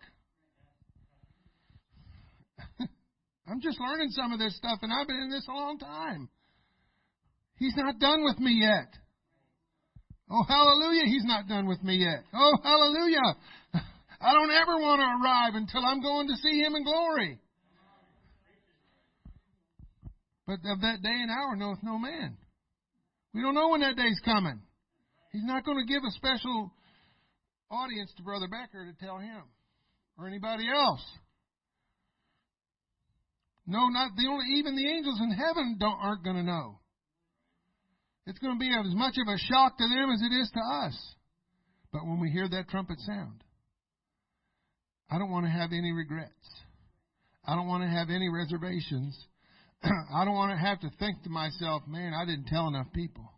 I'm 3.48 3.62
just 3.62 3.80
learning 3.80 4.10
some 4.12 4.32
of 4.32 4.40
this 4.40 4.56
stuff, 4.58 4.80
and 4.82 4.92
I've 4.92 5.08
been 5.08 5.18
in 5.18 5.30
this 5.30 5.46
a 5.48 5.52
long 5.52 5.78
time. 5.78 6.30
He's 7.58 7.76
not 7.76 8.00
done 8.00 8.24
with 8.24 8.40
me 8.40 8.60
yet. 8.62 8.92
Oh, 10.30 10.44
hallelujah, 10.48 11.06
He's 11.06 11.26
not 11.26 11.48
done 11.48 11.68
with 11.68 11.82
me 11.84 11.98
yet. 11.98 12.24
Oh, 12.34 12.54
hallelujah. 12.64 13.36
I 14.22 14.34
don't 14.34 14.52
ever 14.52 14.78
want 14.78 15.02
to 15.02 15.08
arrive 15.24 15.54
until 15.56 15.86
I'm 15.86 16.02
going 16.02 16.28
to 16.28 16.36
see 16.36 16.60
Him 16.60 16.76
in 16.76 16.84
glory. 16.84 17.40
But 20.48 20.60
of 20.66 20.82
that 20.82 21.02
day 21.02 21.10
and 21.10 21.32
hour 21.32 21.56
knoweth 21.56 21.80
no 21.82 21.98
man. 21.98 22.38
We 23.34 23.42
don't 23.42 23.56
know 23.56 23.70
when 23.70 23.82
that 23.82 23.96
day's 23.96 24.20
coming. 24.24 24.62
He's 25.32 25.44
not 25.44 25.66
going 25.66 25.78
to 25.78 25.92
give 25.92 26.04
a 26.08 26.12
special 26.12 26.72
audience 27.70 28.14
to 28.18 28.24
Brother 28.24 28.48
Becker 28.48 28.86
to 28.86 29.06
tell 29.06 29.18
him 29.18 29.44
or 30.18 30.28
anybody 30.28 30.66
else. 30.70 31.04
No, 33.68 33.88
not 33.90 34.12
the 34.16 34.28
only 34.28 34.46
even 34.58 34.76
the 34.76 34.88
angels 34.88 35.20
in 35.22 35.32
heaven 35.32 35.78
don't 35.80 35.98
aren't 36.00 36.24
going 36.24 36.36
to 36.36 36.44
know. 36.44 36.80
It's 38.28 38.40
going 38.40 38.54
to 38.54 38.60
be 38.60 38.70
as 38.70 38.96
much 38.96 39.16
of 39.18 39.28
a 39.28 39.38
shock 39.38 39.78
to 39.78 39.88
them 39.88 40.10
as 40.12 40.22
it 40.22 40.34
is 40.34 40.50
to 40.54 40.60
us. 40.60 41.16
But 41.92 42.06
when 42.06 42.20
we 42.20 42.30
hear 42.30 42.48
that 42.50 42.70
trumpet 42.70 43.00
sound, 43.00 43.44
I 45.10 45.18
don't 45.18 45.32
want 45.32 45.46
to 45.46 45.52
have 45.52 45.72
any 45.72 45.92
regrets. 45.92 46.32
I 47.46 47.56
don't 47.56 47.68
want 47.68 47.84
to 47.84 47.90
have 47.90 48.10
any 48.10 48.30
reservations. 48.30 49.18
I 49.84 50.26
don't 50.26 50.34
want 50.34 50.52
to 50.52 50.58
have 50.58 50.80
to 50.82 50.90
think 50.98 51.22
to 51.24 51.30
myself, 51.30 51.84
man, 51.88 52.14
I 52.14 52.26
didn't 52.26 52.48
tell 52.48 52.68
enough 52.68 52.88
people. 52.94 53.32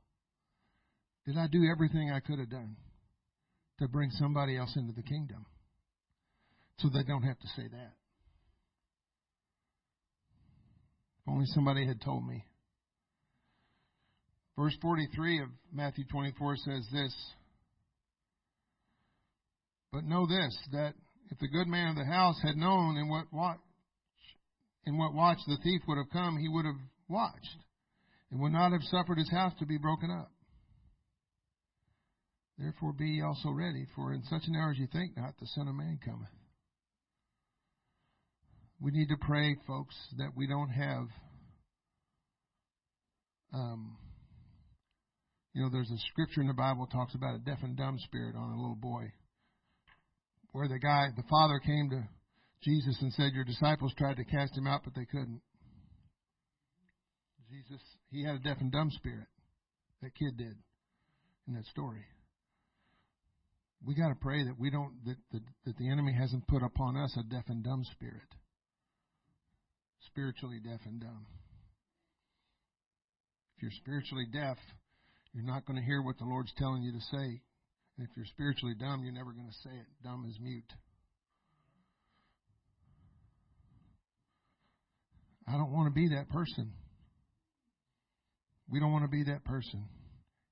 Did 1.25 1.38
I 1.38 1.47
do 1.47 1.69
everything 1.69 2.09
I 2.09 2.21
could 2.21 2.39
have 2.39 2.49
done 2.49 2.78
to 3.80 3.88
bring 3.89 4.09
somebody 4.11 4.57
else 4.57 4.73
into 4.78 4.93
the 4.93 5.03
kingdom? 5.03 5.45
So 6.78 6.88
they 6.88 7.03
don't 7.03 7.23
have 7.23 7.38
to 7.39 7.47
say 7.57 7.67
that. 7.67 7.96
Only 11.28 11.45
somebody 11.47 11.86
had 11.86 12.01
told 12.01 12.25
me. 12.25 12.45
Verse 14.57 14.75
43 14.82 15.41
of 15.41 15.49
Matthew 15.71 16.05
24 16.09 16.55
says 16.57 16.88
this 16.91 17.13
But 19.91 20.05
know 20.05 20.25
this, 20.25 20.57
that 20.71 20.93
if 21.30 21.38
the 21.39 21.47
good 21.47 21.67
man 21.67 21.89
of 21.89 21.95
the 21.95 22.11
house 22.11 22.39
had 22.41 22.55
known 22.55 22.97
in 22.97 23.09
what 23.09 23.32
watch, 23.32 23.59
in 24.86 24.97
what 24.97 25.13
watch 25.13 25.39
the 25.47 25.57
thief 25.63 25.82
would 25.88 25.97
have 25.97 26.09
come, 26.11 26.38
he 26.38 26.47
would 26.47 26.65
have 26.65 26.80
watched 27.09 27.57
and 28.32 28.39
would 28.39 28.53
not 28.53 28.71
have 28.71 28.84
suffered 28.84 29.17
his 29.17 29.30
house 29.30 29.53
to 29.59 29.65
be 29.65 29.78
broken 29.78 30.09
up. 30.09 30.32
Therefore 32.57 32.93
be 32.93 33.05
ye 33.05 33.21
also 33.21 33.51
ready, 33.51 33.86
for 33.95 34.13
in 34.13 34.23
such 34.23 34.43
an 34.47 34.55
hour 34.55 34.71
as 34.71 34.80
you 34.80 34.88
think 34.88 35.15
not, 35.15 35.38
the 35.39 35.47
Son 35.47 35.67
of 35.67 35.75
Man 35.75 35.99
cometh. 36.03 36.30
We 38.80 38.91
need 38.91 39.07
to 39.07 39.17
pray, 39.19 39.55
folks, 39.65 39.95
that 40.17 40.32
we 40.36 40.47
don't 40.47 40.69
have, 40.69 41.07
um, 43.53 43.97
you 45.53 45.63
know, 45.63 45.69
there's 45.71 45.89
a 45.89 45.97
scripture 46.11 46.41
in 46.41 46.47
the 46.47 46.53
Bible 46.53 46.86
talks 46.86 47.15
about 47.15 47.36
a 47.36 47.39
deaf 47.39 47.57
and 47.63 47.75
dumb 47.75 47.97
spirit 47.99 48.36
on 48.36 48.51
a 48.51 48.55
little 48.55 48.78
boy 48.80 49.11
where 50.51 50.67
the 50.67 50.80
guy, 50.80 51.07
the 51.15 51.23
father 51.30 51.59
came 51.59 51.89
to 51.89 52.03
Jesus 52.63 52.97
and 53.01 53.11
said, 53.13 53.34
Your 53.34 53.45
disciples 53.45 53.93
tried 53.97 54.17
to 54.17 54.25
cast 54.25 54.57
him 54.57 54.67
out, 54.67 54.82
but 54.84 54.93
they 54.95 55.05
couldn't. 55.05 55.41
Jesus, 57.49 57.82
he 58.11 58.23
had 58.23 58.36
a 58.36 58.39
deaf 58.39 58.57
and 58.59 58.71
dumb 58.71 58.91
spirit. 58.91 59.28
That 60.01 60.13
kid 60.15 60.38
did 60.38 60.55
in 61.47 61.53
that 61.53 61.65
story. 61.65 62.03
We 63.86 63.95
got 63.95 64.09
to 64.09 64.15
pray 64.15 64.43
that 64.43 64.59
we 64.59 64.69
don't 64.69 64.93
that, 65.05 65.15
that 65.32 65.41
that 65.65 65.78
the 65.78 65.89
enemy 65.89 66.13
hasn't 66.13 66.47
put 66.47 66.63
upon 66.63 66.97
us 66.97 67.15
a 67.17 67.23
deaf 67.23 67.45
and 67.47 67.63
dumb 67.63 67.84
spirit. 67.91 68.28
Spiritually 70.08 70.60
deaf 70.64 70.80
and 70.86 70.99
dumb. 70.99 71.26
If 73.55 73.64
you're 73.64 73.72
spiritually 73.72 74.26
deaf, 74.32 74.58
you're 75.34 75.45
not 75.45 75.66
going 75.66 75.80
to 75.80 75.86
hear 75.86 76.01
what 76.01 76.18
the 76.18 76.26
Lord's 76.26 76.53
telling 76.58 76.84
you 76.84 76.91
to 76.91 77.01
say 77.12 77.41
And 77.97 78.08
if 78.08 78.10
you're 78.16 78.26
spiritually 78.26 78.76
dumb, 78.80 79.03
you're 79.03 79.14
never 79.14 79.32
going 79.32 79.47
to 79.47 79.70
say 79.70 79.76
it. 79.76 79.88
Dumb 80.03 80.26
is 80.30 80.38
mute. 80.39 80.72
I 85.47 85.53
don't 85.53 85.72
want 85.72 85.88
to 85.88 85.93
be 85.93 86.10
that 86.10 86.30
person. 86.30 86.74
We 88.70 88.80
don't 88.80 88.91
want 88.91 89.05
to 89.05 89.12
be 89.12 89.24
that 89.32 89.45
person. 89.45 89.86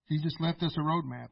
He 0.08 0.22
just 0.24 0.40
left 0.40 0.64
us 0.64 0.74
a 0.78 0.82
roadmap. 0.82 1.30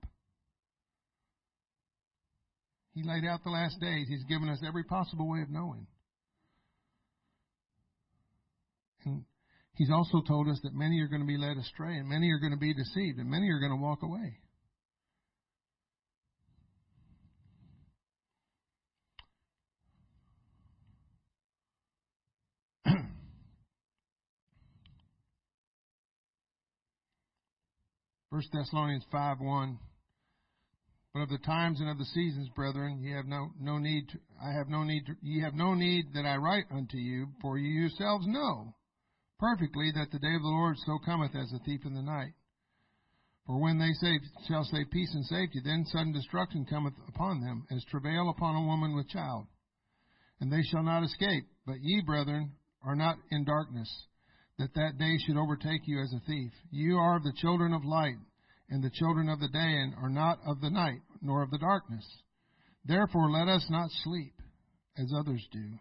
He 2.94 3.04
laid 3.04 3.24
out 3.26 3.44
the 3.44 3.50
last 3.50 3.80
days. 3.80 4.08
He's 4.10 4.24
given 4.26 4.50
us 4.50 4.60
every 4.68 4.84
possible 4.84 5.30
way 5.30 5.42
of 5.42 5.50
knowing. 5.50 5.88
And 9.06 9.26
He's 9.76 9.92
also 9.92 10.22
told 10.22 10.48
us 10.48 10.60
that 10.64 10.74
many 10.74 11.00
are 11.02 11.08
going 11.08 11.22
to 11.22 11.28
be 11.28 11.38
led 11.38 11.58
astray, 11.58 11.98
and 11.98 12.08
many 12.08 12.30
are 12.32 12.40
going 12.40 12.52
to 12.52 12.58
be 12.58 12.74
deceived, 12.74 13.18
and 13.18 13.30
many 13.30 13.50
are 13.50 13.60
going 13.60 13.72
to 13.72 13.82
walk 13.82 14.04
away. 14.04 14.38
1 28.34 28.42
Thessalonians 28.52 29.06
5 29.12 29.42
1. 29.42 29.80
But 31.14 31.20
of 31.20 31.30
the 31.30 31.38
times 31.38 31.80
and 31.80 31.88
of 31.88 32.00
the 32.00 32.06
seasons, 32.06 32.50
brethren, 32.56 33.00
ye 33.00 33.12
have 33.12 33.28
no, 33.28 33.52
no 33.60 33.78
need, 33.78 34.10
to, 34.10 34.18
I 34.44 34.52
have 34.52 34.70
no 34.70 34.84
need, 34.84 35.06
to, 35.06 35.14
ye 35.22 35.40
have 35.42 35.54
no 35.54 35.76
need 35.76 36.06
that 36.16 36.26
I 36.26 36.38
write 36.38 36.66
unto 36.72 36.98
you, 36.98 37.28
for 37.42 37.60
you 37.60 37.70
yourselves 37.70 38.26
know 38.28 38.74
perfectly 39.40 39.92
that 39.96 40.12
the 40.12 40.20
day 40.20 40.36
of 40.36 40.42
the 40.42 40.48
Lord 40.48 40.78
so 40.86 41.00
cometh 41.06 41.36
as 41.36 41.52
a 41.54 41.64
thief 41.66 41.82
in 41.86 41.94
the 41.94 42.02
night. 42.02 42.34
For 43.46 43.60
when 43.60 43.78
they 43.78 43.92
say, 43.94 44.20
shall 44.48 44.64
say 44.64 44.86
peace 44.92 45.14
and 45.14 45.26
safety, 45.26 45.60
then 45.64 45.86
sudden 45.86 46.14
destruction 46.14 46.66
cometh 46.66 46.94
upon 47.08 47.42
them, 47.42 47.66
as 47.72 47.84
travail 47.86 48.30
upon 48.30 48.56
a 48.56 48.66
woman 48.66 48.96
with 48.96 49.10
child. 49.10 49.48
And 50.40 50.52
they 50.52 50.62
shall 50.64 50.84
not 50.84 51.04
escape. 51.04 51.46
But 51.66 51.82
ye, 51.82 52.02
brethren, 52.06 52.54
are 52.84 52.96
not 52.96 53.18
in 53.32 53.44
darkness, 53.44 53.90
that 54.60 54.74
that 54.76 54.98
day 54.98 55.18
should 55.26 55.38
overtake 55.38 55.82
you 55.86 56.02
as 56.02 56.14
a 56.14 56.26
thief. 56.26 56.52
You 56.72 56.98
are 56.98 57.20
the 57.20 57.34
children 57.38 57.74
of 57.74 57.84
light 57.84 58.18
and 58.70 58.84
the 58.84 58.90
children 58.90 59.30
of 59.30 59.40
the 59.40 59.50
day 59.50 59.60
and 59.60 59.94
are 59.96 60.10
not 60.10 60.40
of 60.46 60.62
the 60.62 60.70
night, 60.70 61.02
nor 61.22 61.44
of 61.44 61.52
the 61.52 61.58
darkness. 61.58 62.06
Therefore 62.86 63.30
let 63.30 63.48
us 63.48 63.66
not 63.70 63.90
sleep 64.04 64.34
as 64.98 65.14
others 65.18 65.46
do, 65.52 65.80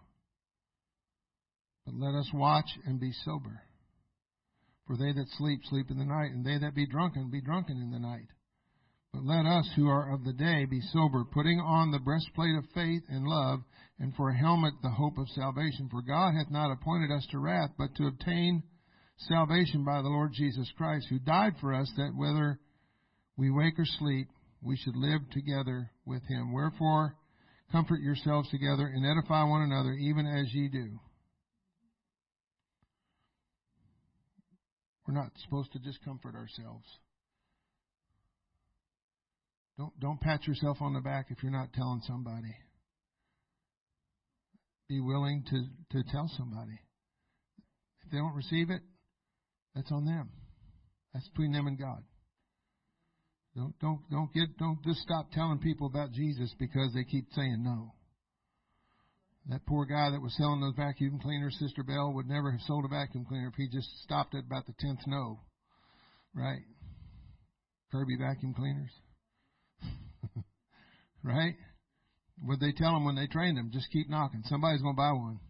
but 1.84 1.94
let 1.94 2.14
us 2.14 2.30
watch 2.32 2.68
and 2.86 3.00
be 3.00 3.12
sober. 3.24 3.62
For 4.86 4.96
they 4.96 5.12
that 5.12 5.28
sleep, 5.38 5.60
sleep 5.64 5.90
in 5.90 5.98
the 5.98 6.04
night, 6.04 6.32
and 6.32 6.44
they 6.44 6.58
that 6.58 6.74
be 6.74 6.86
drunken, 6.86 7.30
be 7.30 7.40
drunken 7.40 7.76
in 7.76 7.90
the 7.90 7.98
night. 7.98 8.28
But 9.12 9.24
let 9.24 9.46
us 9.46 9.68
who 9.76 9.88
are 9.88 10.12
of 10.12 10.24
the 10.24 10.32
day 10.32 10.64
be 10.64 10.80
sober, 10.92 11.24
putting 11.24 11.60
on 11.60 11.90
the 11.90 11.98
breastplate 11.98 12.56
of 12.56 12.64
faith 12.74 13.02
and 13.08 13.26
love, 13.26 13.60
and 13.98 14.14
for 14.14 14.30
a 14.30 14.36
helmet 14.36 14.74
the 14.82 14.90
hope 14.90 15.18
of 15.18 15.28
salvation. 15.28 15.88
For 15.90 16.02
God 16.02 16.34
hath 16.34 16.50
not 16.50 16.72
appointed 16.72 17.10
us 17.10 17.26
to 17.30 17.38
wrath, 17.38 17.70
but 17.78 17.94
to 17.96 18.06
obtain 18.06 18.62
salvation 19.18 19.84
by 19.84 20.02
the 20.02 20.08
Lord 20.08 20.32
Jesus 20.32 20.70
Christ, 20.76 21.06
who 21.10 21.18
died 21.18 21.54
for 21.60 21.74
us, 21.74 21.92
that 21.96 22.16
whether 22.16 22.58
we 23.36 23.50
wake 23.50 23.78
or 23.78 23.84
sleep, 23.84 24.28
we 24.62 24.76
should 24.76 24.96
live 24.96 25.20
together 25.30 25.90
with 26.06 26.22
him. 26.24 26.52
Wherefore, 26.52 27.16
comfort 27.70 28.00
yourselves 28.00 28.48
together 28.50 28.86
and 28.86 29.04
edify 29.04 29.44
one 29.44 29.62
another, 29.62 29.92
even 29.92 30.26
as 30.26 30.52
ye 30.54 30.68
do. 30.68 30.98
We're 35.12 35.20
not 35.20 35.32
supposed 35.44 35.72
to 35.72 35.78
just 35.78 36.02
comfort 36.04 36.34
ourselves. 36.34 36.86
Don't, 39.76 39.92
don't 40.00 40.20
pat 40.20 40.46
yourself 40.46 40.78
on 40.80 40.94
the 40.94 41.00
back 41.00 41.26
if 41.28 41.42
you're 41.42 41.52
not 41.52 41.74
telling 41.74 42.00
somebody. 42.06 42.54
Be 44.88 45.00
willing 45.00 45.44
to, 45.50 45.98
to 45.98 46.10
tell 46.10 46.30
somebody. 46.38 46.78
If 48.04 48.10
they 48.10 48.18
don't 48.18 48.34
receive 48.34 48.70
it, 48.70 48.80
that's 49.74 49.92
on 49.92 50.06
them. 50.06 50.30
That's 51.12 51.28
between 51.28 51.52
them 51.52 51.66
and 51.66 51.78
God. 51.78 52.02
Don't 53.54 53.78
don't 53.80 54.00
don't 54.10 54.32
get 54.32 54.56
don't 54.56 54.82
just 54.82 55.00
stop 55.00 55.30
telling 55.32 55.58
people 55.58 55.86
about 55.86 56.12
Jesus 56.12 56.54
because 56.58 56.94
they 56.94 57.04
keep 57.04 57.26
saying 57.34 57.62
no. 57.62 57.92
That 59.49 59.66
poor 59.66 59.84
guy 59.86 60.11
that 60.11 60.22
was 60.22 60.36
selling 60.36 60.61
those 60.61 60.76
vacuum 60.76 61.18
cleaners, 61.20 61.57
Sister 61.59 61.82
Bell, 61.82 62.12
would 62.14 62.28
never 62.28 62.53
have 62.53 62.61
sold 62.62 62.84
a 62.84 62.88
vacuum 62.88 63.24
cleaner 63.28 63.49
if 63.49 63.55
he 63.55 63.68
just 63.68 63.88
stopped 64.05 64.34
at 64.34 64.45
about 64.45 64.66
the 64.66 64.74
tenth 64.78 65.01
no. 65.07 65.40
Right? 66.34 66.62
Kirby 67.90 68.16
vacuum 68.18 68.55
cleaners. 68.55 68.93
right? 71.24 71.57
Would 72.45 72.61
they 72.61 72.72
tell 72.72 72.95
them 72.95 73.05
when 73.05 73.16
they 73.16 73.26
trained 73.26 73.59
them? 73.59 73.70
Just 73.72 73.90
keep 73.93 74.09
knocking. 74.09 74.43
Somebody's 74.45 74.80
going 74.80 74.95
to 74.95 75.01
buy 75.01 75.12
one. 75.12 75.40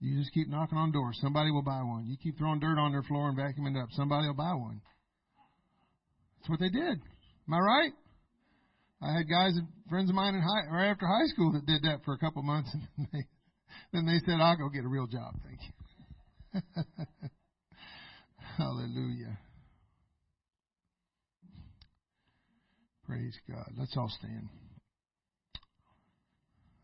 You 0.00 0.18
just 0.18 0.32
keep 0.32 0.48
knocking 0.48 0.78
on 0.78 0.92
doors. 0.92 1.18
Somebody 1.20 1.50
will 1.50 1.62
buy 1.62 1.82
one. 1.82 2.06
You 2.06 2.16
keep 2.22 2.38
throwing 2.38 2.60
dirt 2.60 2.78
on 2.78 2.92
their 2.92 3.02
floor 3.02 3.28
and 3.28 3.38
vacuuming 3.38 3.80
up. 3.80 3.88
Somebody 3.92 4.26
will 4.26 4.34
buy 4.34 4.54
one. 4.54 4.80
That's 6.38 6.50
what 6.50 6.60
they 6.60 6.70
did. 6.70 7.00
Am 7.48 7.54
I 7.54 7.58
right? 7.58 7.92
I 9.00 9.12
had 9.12 9.28
guys, 9.28 9.52
friends 9.88 10.10
of 10.10 10.16
mine 10.16 10.34
in 10.34 10.40
high, 10.40 10.66
or 10.70 10.84
after 10.84 11.06
high 11.06 11.26
school 11.26 11.52
that 11.52 11.64
did 11.66 11.82
that 11.82 12.00
for 12.04 12.14
a 12.14 12.18
couple 12.18 12.42
months, 12.42 12.74
and 12.96 13.06
they, 13.12 13.24
then 13.92 14.06
they 14.06 14.18
said, 14.26 14.40
"I'll 14.40 14.56
go 14.56 14.68
get 14.68 14.84
a 14.84 14.88
real 14.88 15.06
job." 15.06 15.34
Thank 15.44 15.60
you. 15.62 15.72
Hallelujah. 18.58 19.38
Praise 23.06 23.38
God. 23.48 23.70
Let's 23.78 23.96
all 23.96 24.10
stand. 24.18 24.48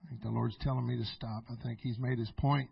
I 0.05 0.09
think 0.09 0.23
the 0.23 0.31
Lord's 0.31 0.57
telling 0.61 0.87
me 0.87 0.97
to 0.97 1.05
stop. 1.17 1.45
I 1.51 1.55
think 1.63 1.81
He's 1.83 1.99
made 1.99 2.19
His 2.19 2.31
point. 2.39 2.71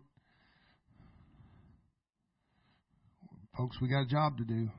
Folks, 3.57 3.77
we 3.81 3.89
got 3.89 4.03
a 4.03 4.07
job 4.07 4.37
to 4.37 4.45
do. 4.45 4.69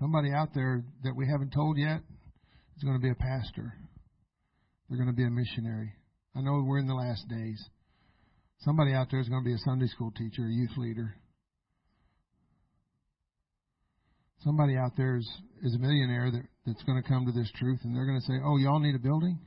Somebody 0.00 0.32
out 0.32 0.48
there 0.54 0.82
that 1.04 1.14
we 1.14 1.26
haven't 1.26 1.52
told 1.52 1.76
yet 1.76 2.00
is 2.76 2.82
going 2.82 2.96
to 2.96 3.02
be 3.02 3.10
a 3.10 3.14
pastor. 3.14 3.74
They're 4.88 4.96
going 4.96 5.10
to 5.10 5.16
be 5.16 5.26
a 5.26 5.30
missionary. 5.30 5.92
I 6.34 6.40
know 6.40 6.64
we're 6.66 6.78
in 6.78 6.86
the 6.86 6.94
last 6.94 7.28
days. 7.28 7.62
Somebody 8.60 8.94
out 8.94 9.08
there 9.10 9.20
is 9.20 9.28
going 9.28 9.44
to 9.44 9.48
be 9.48 9.54
a 9.54 9.58
Sunday 9.58 9.86
school 9.88 10.10
teacher, 10.16 10.42
a 10.42 10.50
youth 10.50 10.76
leader. 10.78 11.14
Somebody 14.42 14.76
out 14.76 14.92
there 14.96 15.18
is, 15.18 15.28
is 15.62 15.74
a 15.74 15.78
millionaire 15.78 16.30
that, 16.30 16.42
that's 16.64 16.82
going 16.84 17.02
to 17.02 17.06
come 17.06 17.26
to 17.26 17.32
this 17.32 17.50
truth 17.56 17.80
and 17.84 17.94
they're 17.94 18.06
going 18.06 18.20
to 18.20 18.26
say, 18.26 18.40
Oh, 18.42 18.56
y'all 18.56 18.80
need 18.80 18.94
a 18.94 18.98
building? 18.98 19.38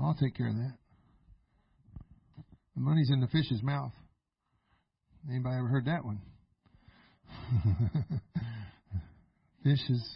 I'll 0.00 0.16
take 0.20 0.36
care 0.36 0.48
of 0.48 0.56
that. 0.56 0.74
The 2.74 2.80
money's 2.80 3.10
in 3.12 3.20
the 3.20 3.28
fish's 3.28 3.62
mouth. 3.62 3.92
Anybody 5.30 5.56
ever 5.58 5.68
heard 5.68 5.84
that 5.86 6.04
one? 6.04 6.20
Fishes. 9.64 10.08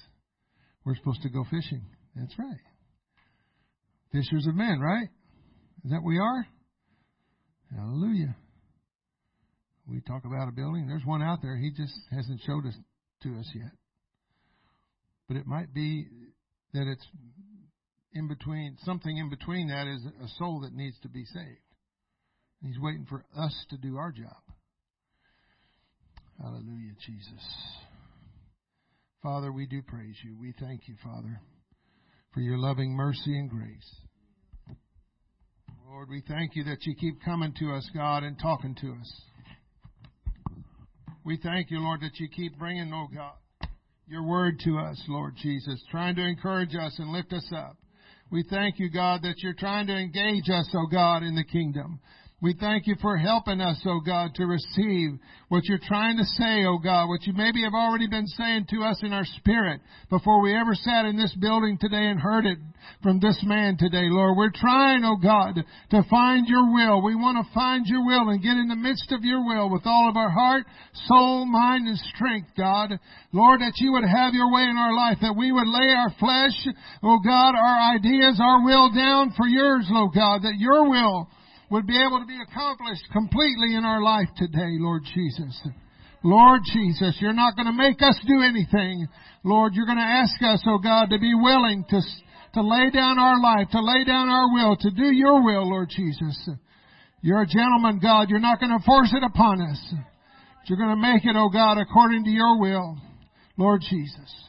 We're 0.84 0.94
supposed 0.96 1.22
to 1.22 1.30
go 1.30 1.44
fishing. 1.51 1.82
That's 2.14 2.38
right. 2.38 2.61
Fishers 4.12 4.46
of 4.46 4.55
men, 4.55 4.78
right? 4.80 5.09
Is 5.84 5.90
that 5.90 6.03
we 6.05 6.18
are? 6.18 6.46
Hallelujah. 7.74 8.36
We 9.86 10.01
talk 10.03 10.24
about 10.24 10.49
a 10.49 10.53
building. 10.53 10.86
There's 10.86 11.05
one 11.05 11.22
out 11.22 11.40
there. 11.42 11.57
He 11.57 11.70
just 11.70 11.94
hasn't 12.11 12.40
showed 12.46 12.66
us 12.66 12.74
to 13.22 13.38
us 13.38 13.51
yet. 13.55 13.72
But 15.28 15.38
it 15.38 15.46
might 15.46 15.72
be 15.72 16.07
that 16.74 16.86
it's 16.86 17.07
in 18.12 18.28
between, 18.28 18.76
something 18.84 19.16
in 19.16 19.30
between 19.30 19.68
that 19.68 19.86
is 19.86 20.05
a 20.22 20.28
soul 20.38 20.61
that 20.61 20.74
needs 20.74 20.96
to 21.03 21.09
be 21.09 21.24
saved. 21.24 21.61
He's 22.62 22.78
waiting 22.78 23.07
for 23.09 23.24
us 23.39 23.55
to 23.70 23.77
do 23.77 23.97
our 23.97 24.10
job. 24.10 24.43
Hallelujah, 26.40 26.94
Jesus. 27.05 27.44
Father, 29.23 29.51
we 29.51 29.66
do 29.66 29.82
praise 29.82 30.15
you. 30.24 30.36
We 30.40 30.55
thank 30.61 30.86
you, 30.86 30.95
Father, 31.03 31.40
for 32.32 32.40
your 32.40 32.57
loving 32.57 32.93
mercy 32.93 33.36
and 33.36 33.51
grace. 33.51 33.97
Lord, 35.89 36.09
we 36.09 36.23
thank 36.28 36.55
you 36.55 36.62
that 36.65 36.85
you 36.86 36.95
keep 36.95 37.20
coming 37.24 37.53
to 37.59 37.73
us, 37.73 37.89
God, 37.93 38.23
and 38.23 38.39
talking 38.39 38.77
to 38.77 38.93
us. 38.93 39.23
We 41.24 41.36
thank 41.43 41.70
you, 41.70 41.81
Lord, 41.81 42.01
that 42.03 42.20
you 42.20 42.28
keep 42.28 42.59
bringing, 42.59 42.93
oh 42.93 43.09
God, 43.12 43.69
your 44.07 44.23
word 44.23 44.61
to 44.61 44.78
us, 44.78 45.03
Lord 45.09 45.35
Jesus, 45.36 45.82
trying 45.90 46.15
to 46.16 46.23
encourage 46.23 46.77
us 46.77 46.95
and 46.99 47.11
lift 47.11 47.32
us 47.32 47.51
up. 47.57 47.77
We 48.31 48.45
thank 48.49 48.78
you, 48.78 48.89
God, 48.89 49.23
that 49.23 49.39
you're 49.39 49.55
trying 49.55 49.89
to 49.89 49.97
engage 49.97 50.49
us, 50.49 50.69
oh 50.74 50.86
God, 50.86 51.24
in 51.24 51.35
the 51.35 51.45
kingdom. 51.45 51.99
We 52.40 52.55
thank 52.55 52.86
you 52.86 52.94
for 53.02 53.16
helping 53.16 53.60
us, 53.60 53.82
oh 53.85 53.98
God, 53.98 54.32
to 54.36 54.47
receive 54.47 55.19
what 55.48 55.65
you're 55.65 55.82
trying 55.82 56.19
to 56.19 56.24
say, 56.24 56.62
oh 56.66 56.78
God, 56.78 57.09
what 57.09 57.27
you 57.27 57.32
maybe 57.32 57.65
have 57.65 57.74
already 57.74 58.06
been 58.06 58.28
saying 58.28 58.66
to 58.70 58.85
us 58.85 59.01
in 59.02 59.12
our 59.12 59.24
spirit 59.24 59.81
before 60.09 60.40
we 60.40 60.55
ever 60.55 60.73
sat 60.77 61.05
in 61.05 61.16
this 61.16 61.35
building 61.40 61.78
today 61.81 62.06
and 62.06 62.20
heard 62.20 62.47
it 62.47 62.59
from 63.02 63.19
this 63.19 63.43
man 63.43 63.77
today, 63.77 64.06
Lord. 64.06 64.36
We're 64.36 64.55
trying, 64.55 65.02
oh 65.05 65.16
God, 65.20 65.56
to 65.90 66.02
find 66.09 66.47
your 66.47 66.73
will. 66.73 67.02
We 67.02 67.16
want 67.16 67.44
to 67.44 67.52
find 67.52 67.85
your 67.86 68.06
will 68.06 68.28
and 68.28 68.40
get 68.40 68.55
in 68.55 68.69
the 68.69 68.77
midst 68.77 69.10
of 69.10 69.24
your 69.24 69.44
will 69.44 69.69
with 69.69 69.82
all 69.85 70.09
of 70.09 70.16
our 70.16 70.31
heart, 70.31 70.65
soul, 71.09 71.44
mind, 71.44 71.89
and 71.89 71.98
strength, 72.15 72.51
God. 72.56 72.93
Lord, 73.32 73.62
that 73.62 73.74
you 73.78 73.90
would 73.94 74.06
have 74.06 74.35
your 74.35 74.52
way 74.52 74.62
in 74.62 74.78
our 74.78 74.94
life, 74.94 75.19
that 75.23 75.35
we 75.36 75.51
would 75.51 75.66
lay 75.66 75.90
our 75.90 76.15
flesh, 76.20 76.55
oh 77.02 77.19
God, 77.19 77.56
our 77.59 77.97
ideas, 77.97 78.39
our 78.40 78.65
will 78.65 78.94
down 78.94 79.35
for 79.36 79.48
yours, 79.48 79.90
oh 79.90 80.09
God, 80.15 80.43
that 80.43 80.55
your 80.56 80.89
will 80.89 81.28
would 81.70 81.86
be 81.86 81.97
able 81.97 82.20
to 82.20 82.27
be 82.27 82.39
accomplished 82.40 83.05
completely 83.12 83.74
in 83.74 83.85
our 83.85 84.03
life 84.03 84.28
today, 84.36 84.77
Lord 84.81 85.03
Jesus. 85.15 85.61
Lord 86.24 86.62
Jesus, 86.73 87.16
you're 87.20 87.32
not 87.32 87.55
going 87.55 87.66
to 87.66 87.73
make 87.73 88.03
us 88.03 88.19
do 88.27 88.43
anything. 88.43 89.07
Lord, 89.45 89.74
you're 89.74 89.86
going 89.86 89.99
to 89.99 90.05
ask 90.05 90.35
us, 90.43 90.62
oh 90.66 90.78
God, 90.78 91.11
to 91.11 91.19
be 91.19 91.35
willing 91.35 91.85
to, 91.90 92.01
to 92.55 92.62
lay 92.62 92.90
down 92.90 93.19
our 93.19 93.40
life, 93.40 93.69
to 93.73 93.81
lay 93.81 94.05
down 94.05 94.28
our 94.28 94.53
will, 94.53 94.77
to 94.77 94.90
do 94.90 95.12
your 95.15 95.45
will, 95.45 95.69
Lord 95.69 95.90
Jesus. 95.90 96.49
You're 97.20 97.43
a 97.43 97.47
gentleman, 97.47 98.01
God. 98.01 98.31
You're 98.31 98.40
not 98.40 98.61
going 98.61 98.77
to 98.77 98.85
force 98.85 99.12
it 99.15 99.23
upon 99.23 99.61
us. 99.61 99.95
You're 100.66 100.78
going 100.78 100.90
to 100.90 100.97
make 100.97 101.24
it, 101.24 101.36
oh 101.36 101.49
God, 101.49 101.78
according 101.78 102.24
to 102.24 102.31
your 102.31 102.59
will, 102.59 102.97
Lord 103.57 103.82
Jesus. 103.89 104.45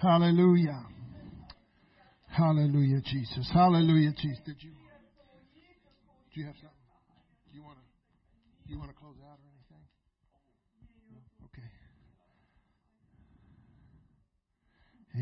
Hallelujah. 0.00 0.87
Hallelujah, 2.38 3.00
Jesus. 3.04 3.50
Hallelujah, 3.52 4.12
Jesus. 4.16 4.38
Did 4.46 4.62
you? 4.62 4.70
Do 4.70 6.40
you 6.40 6.46
have 6.46 6.54
something? 6.54 6.78
Do 7.50 7.58
you 7.58 7.64
want 7.64 7.78
to? 7.78 8.72
You 8.72 8.78
want 8.78 8.90
to 8.90 8.96
close 8.96 9.16
out 9.26 9.38
or 9.42 9.48
anything? 9.50 9.82
No? 11.10 11.18
Okay. 11.50 11.66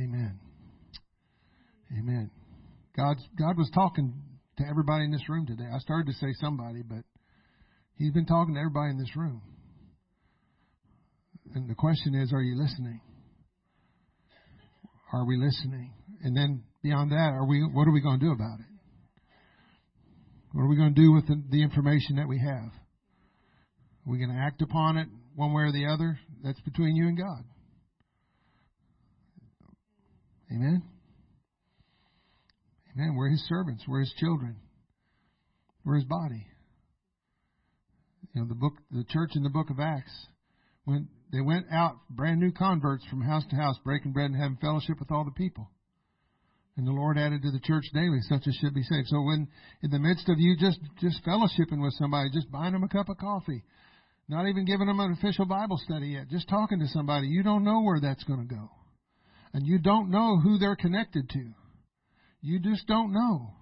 Amen. 0.04 0.38
Amen. 1.98 2.30
God, 2.94 3.16
God 3.38 3.56
was 3.56 3.70
talking 3.72 4.12
to 4.58 4.64
everybody 4.68 5.04
in 5.04 5.10
this 5.10 5.26
room 5.26 5.46
today. 5.46 5.70
I 5.74 5.78
started 5.78 6.12
to 6.12 6.18
say 6.18 6.34
somebody, 6.38 6.82
but 6.82 7.04
He's 7.94 8.12
been 8.12 8.26
talking 8.26 8.56
to 8.56 8.60
everybody 8.60 8.90
in 8.90 8.98
this 8.98 9.16
room. 9.16 9.40
And 11.54 11.70
the 11.70 11.74
question 11.74 12.14
is, 12.14 12.34
are 12.34 12.42
you 12.42 12.60
listening? 12.60 13.00
Are 15.14 15.24
we 15.24 15.38
listening? 15.38 15.94
And 16.22 16.36
then 16.36 16.64
beyond 16.82 17.12
that, 17.12 17.32
are 17.32 17.46
we? 17.46 17.60
What 17.60 17.86
are 17.86 17.92
we 17.92 18.00
going 18.00 18.20
to 18.20 18.26
do 18.26 18.32
about 18.32 18.60
it? 18.60 18.66
What 20.52 20.62
are 20.62 20.68
we 20.68 20.76
going 20.76 20.94
to 20.94 21.00
do 21.00 21.12
with 21.12 21.26
the, 21.26 21.42
the 21.50 21.62
information 21.62 22.16
that 22.16 22.28
we 22.28 22.38
have? 22.38 22.70
Are 24.06 24.10
we 24.10 24.18
going 24.18 24.30
to 24.30 24.40
act 24.40 24.62
upon 24.62 24.96
it 24.96 25.08
one 25.34 25.52
way 25.52 25.64
or 25.64 25.72
the 25.72 25.86
other? 25.86 26.18
That's 26.42 26.60
between 26.60 26.96
you 26.96 27.08
and 27.08 27.18
God. 27.18 27.44
Amen. 30.50 30.82
Amen. 32.94 33.14
We're 33.16 33.30
His 33.30 33.44
servants. 33.48 33.84
We're 33.86 34.00
His 34.00 34.14
children. 34.18 34.56
We're 35.84 35.96
His 35.96 36.04
body. 36.04 36.46
You 38.32 38.42
know 38.42 38.48
the 38.48 38.54
book, 38.54 38.74
the 38.90 39.04
church 39.08 39.32
in 39.34 39.42
the 39.42 39.50
book 39.50 39.70
of 39.70 39.80
Acts, 39.80 40.12
when 40.84 41.08
they 41.32 41.40
went 41.40 41.66
out, 41.72 41.96
brand 42.08 42.38
new 42.38 42.52
converts 42.52 43.04
from 43.10 43.22
house 43.22 43.44
to 43.50 43.56
house, 43.56 43.76
breaking 43.84 44.12
bread 44.12 44.30
and 44.30 44.40
having 44.40 44.58
fellowship 44.58 45.00
with 45.00 45.10
all 45.10 45.24
the 45.24 45.32
people. 45.32 45.70
And 46.76 46.86
the 46.86 46.92
Lord 46.92 47.16
added 47.16 47.42
to 47.42 47.50
the 47.50 47.60
church 47.60 47.84
daily 47.94 48.20
such 48.22 48.46
as 48.46 48.54
should 48.56 48.74
be 48.74 48.82
saved. 48.82 49.08
So 49.08 49.22
when 49.22 49.48
in 49.82 49.90
the 49.90 49.98
midst 49.98 50.28
of 50.28 50.38
you 50.38 50.56
just 50.58 50.78
just 51.00 51.24
fellowshipping 51.24 51.82
with 51.82 51.94
somebody, 51.94 52.28
just 52.32 52.50
buying 52.50 52.72
them 52.72 52.84
a 52.84 52.88
cup 52.88 53.08
of 53.08 53.16
coffee, 53.16 53.64
not 54.28 54.46
even 54.46 54.66
giving 54.66 54.86
them 54.86 55.00
an 55.00 55.12
official 55.12 55.46
Bible 55.46 55.78
study 55.78 56.08
yet, 56.08 56.28
just 56.28 56.48
talking 56.48 56.80
to 56.80 56.88
somebody, 56.88 57.28
you 57.28 57.42
don't 57.42 57.64
know 57.64 57.82
where 57.82 58.00
that's 58.00 58.24
going 58.24 58.46
to 58.46 58.54
go. 58.54 58.70
And 59.54 59.66
you 59.66 59.78
don't 59.78 60.10
know 60.10 60.38
who 60.38 60.58
they're 60.58 60.76
connected 60.76 61.30
to. 61.30 61.44
You 62.42 62.60
just 62.60 62.86
don't 62.86 63.12
know 63.12 63.54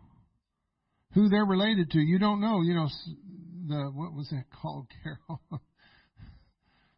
who 1.12 1.28
they're 1.28 1.44
related 1.44 1.92
to. 1.92 2.00
You 2.00 2.18
don't 2.18 2.40
know, 2.40 2.62
you 2.62 2.74
know, 2.74 2.88
the 3.68 3.90
what 3.94 4.12
was 4.12 4.28
that 4.30 4.44
called, 4.60 4.88
Carol? 5.02 5.40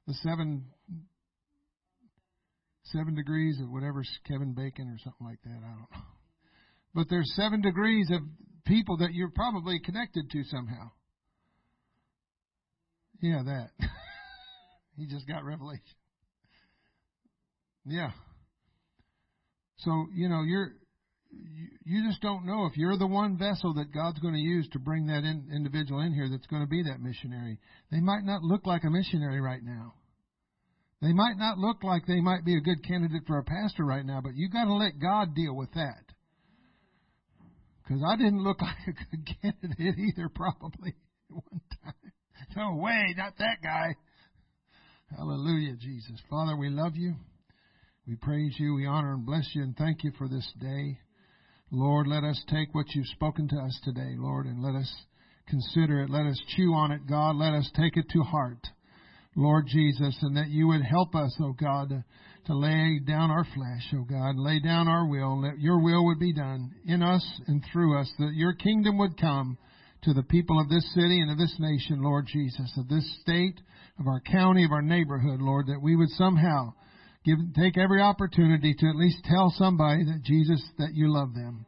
the 0.07 0.15
seven 0.23 0.65
seven 2.93 3.15
degrees 3.15 3.59
of 3.61 3.71
whatever 3.71 4.03
Kevin 4.27 4.55
Bacon 4.55 4.89
or 4.89 4.99
something 5.03 5.27
like 5.27 5.43
that. 5.45 5.51
I 5.51 5.69
don't 5.69 5.79
know. 5.81 6.03
But 6.95 7.07
there's 7.11 7.31
seven 7.37 7.61
degrees 7.61 8.09
of 8.11 8.21
people 8.65 8.99
that 8.99 9.13
you're 9.13 9.31
probably 9.31 9.81
connected 9.85 10.31
to 10.31 10.45
somehow. 10.45 10.91
Yeah, 13.21 13.43
that. 13.45 13.71
he 14.97 15.07
just 15.07 15.27
got 15.27 15.45
revelation. 15.45 15.83
Yeah. 17.85 18.11
So, 19.79 20.07
you 20.15 20.29
know, 20.29 20.43
you're 20.43 20.73
you 21.85 22.09
just 22.09 22.23
don't 22.23 22.47
know 22.47 22.67
if 22.67 22.77
you're 22.77 22.97
the 22.97 23.07
one 23.07 23.37
vessel 23.37 23.75
that 23.75 23.93
God's 23.93 24.19
going 24.21 24.35
to 24.35 24.41
use 24.41 24.69
to 24.73 24.79
bring 24.79 25.07
that 25.09 25.25
in, 25.25 25.51
individual 25.55 26.01
in 26.01 26.15
here 26.15 26.29
that's 26.31 26.47
going 26.47 26.63
to 26.63 26.69
be 26.69 26.83
that 26.85 27.01
missionary. 27.01 27.59
They 27.91 28.01
might 28.01 28.25
not 28.25 28.43
look 28.43 28.67
like 28.67 28.85
a 28.85 28.91
missionary 28.91 29.41
right 29.41 29.63
now. 29.63 29.95
They 31.03 31.13
might 31.13 31.37
not 31.37 31.59
look 31.59 31.85
like 31.85 32.07
they 32.07 32.21
might 32.21 32.45
be 32.45 32.57
a 32.57 32.61
good 32.61 32.83
candidate 32.87 33.23
for 33.27 33.39
a 33.39 33.45
pastor 33.45 33.85
right 33.85 34.05
now, 34.05 34.21
but 34.23 34.35
you 34.35 34.49
got 34.49 34.65
to 34.65 34.75
let 34.75 34.99
God 34.99 35.35
deal 35.35 35.55
with 35.55 35.73
that. 35.75 36.05
Because 37.83 38.03
I 38.07 38.17
didn't 38.17 38.43
look 38.43 38.61
like 38.63 38.77
a 38.89 38.93
good 38.93 39.29
candidate 39.43 39.99
either, 39.99 40.29
probably 40.35 40.95
one 41.29 41.61
time. 41.85 42.13
No 42.57 42.77
way, 42.77 43.15
not 43.17 43.35
that 43.39 43.59
guy. 43.63 43.95
Hallelujah, 45.15 45.77
Jesus. 45.77 46.21
Father, 46.31 46.57
we 46.57 46.71
love 46.71 46.97
you. 46.97 47.15
We 48.07 48.17
praise 48.17 48.55
you. 48.59 48.75
We 48.75 48.87
honor 48.87 49.15
and 49.15 49.27
bless 49.27 49.49
you 49.55 49.63
and 49.63 49.77
thank 49.77 50.03
you 50.03 50.13
for 50.17 50.29
this 50.29 50.51
day. 50.61 50.99
Lord, 51.71 52.07
let 52.07 52.25
us 52.25 52.43
take 52.49 52.75
what 52.75 52.87
you've 52.95 53.07
spoken 53.09 53.49
to 53.49 53.57
us 53.57 53.79
today, 53.85 54.15
Lord, 54.17 54.47
and 54.47 54.63
let 54.63 54.75
us 54.75 54.93
consider 55.49 56.03
it. 56.03 56.11
Let 56.11 56.27
us 56.27 56.41
chew 56.57 56.73
on 56.75 56.93
it, 56.93 57.07
God. 57.09 57.37
Let 57.37 57.55
us 57.55 57.71
take 57.77 57.97
it 57.97 58.07
to 58.13 58.23
heart. 58.23 58.67
Lord 59.37 59.67
Jesus, 59.69 60.17
and 60.23 60.37
that 60.37 60.49
you 60.49 60.67
would 60.69 60.83
help 60.83 61.15
us, 61.15 61.37
O 61.41 61.49
oh 61.49 61.53
God, 61.53 61.91
to, 61.91 62.55
lay 62.55 63.01
down 63.07 63.31
our 63.31 63.45
flesh, 63.45 63.93
O 63.95 63.99
oh 63.99 64.05
God, 64.05 64.37
lay 64.37 64.61
down 64.61 64.89
our 64.89 65.07
will, 65.07 65.43
that 65.43 65.61
your 65.61 65.83
will 65.83 66.07
would 66.07 66.19
be 66.19 66.33
done 66.33 66.73
in 66.87 67.03
us 67.03 67.25
and 67.47 67.63
through 67.71 68.01
us, 68.01 68.11
that 68.19 68.33
your 68.35 68.55
kingdom 68.55 68.99
would 68.99 69.21
come 69.21 69.59
to 70.03 70.15
the 70.15 70.23
people 70.23 70.61
of 70.61 70.69
this 70.69 70.95
city 70.95 71.21
and 71.21 71.31
of 71.31 71.39
this 71.39 71.55
nation, 71.59 72.03
Lord 72.03 72.27
Jesus, 72.27 72.73
of 72.79 72.89
this 72.89 73.05
state, 73.21 73.61
of 73.99 74.07
our 74.07 74.21
county, 74.21 74.65
of 74.65 74.73
our 74.73 74.83
neighborhood, 74.83 75.41
Lord, 75.41 75.67
that 75.67 75.83
we 75.83 75.97
would 75.97 76.11
somehow 76.11 76.73
give, 77.25 77.39
take 77.57 77.77
every 77.77 78.01
opportunity 78.01 78.75
to 78.79 78.89
at 78.89 78.97
least 78.97 79.25
tell 79.25 79.53
somebody 79.57 80.05
that 80.05 80.23
Jesus, 80.23 80.63
that 80.79 80.95
you 80.95 81.13
love 81.13 81.35
them. 81.35 81.67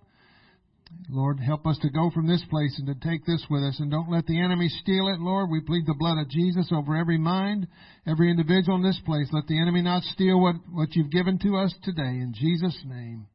Lord, 1.11 1.41
help 1.41 1.67
us 1.67 1.79
to 1.83 1.91
go 1.91 2.11
from 2.11 2.27
this 2.27 2.45
place 2.51 2.79
and 2.79 2.87
to 2.87 3.09
take 3.09 3.25
this 3.25 3.45
with 3.49 3.63
us. 3.63 3.81
And 3.81 3.91
don't 3.91 4.11
let 4.11 4.27
the 4.27 4.41
enemy 4.41 4.69
steal 4.69 5.09
it, 5.09 5.21
Lord. 5.21 5.51
We 5.51 5.61
plead 5.61 5.87
the 5.87 5.97
blood 5.99 6.19
of 6.19 6.29
Jesus 6.29 6.71
over 6.73 6.97
every 6.97 7.19
mind, 7.19 7.67
every 8.07 8.31
individual 8.31 8.77
in 8.77 8.83
this 8.83 9.01
place. 9.07 9.29
Let 9.33 9.47
the 9.47 9.61
enemy 9.61 9.83
not 9.83 10.03
steal 10.03 10.41
what, 10.41 10.57
what 10.71 10.95
you've 10.95 11.11
given 11.11 11.39
to 11.41 11.57
us 11.57 11.75
today. 11.83 12.03
In 12.03 12.35
Jesus' 12.35 12.79
name. 12.85 13.27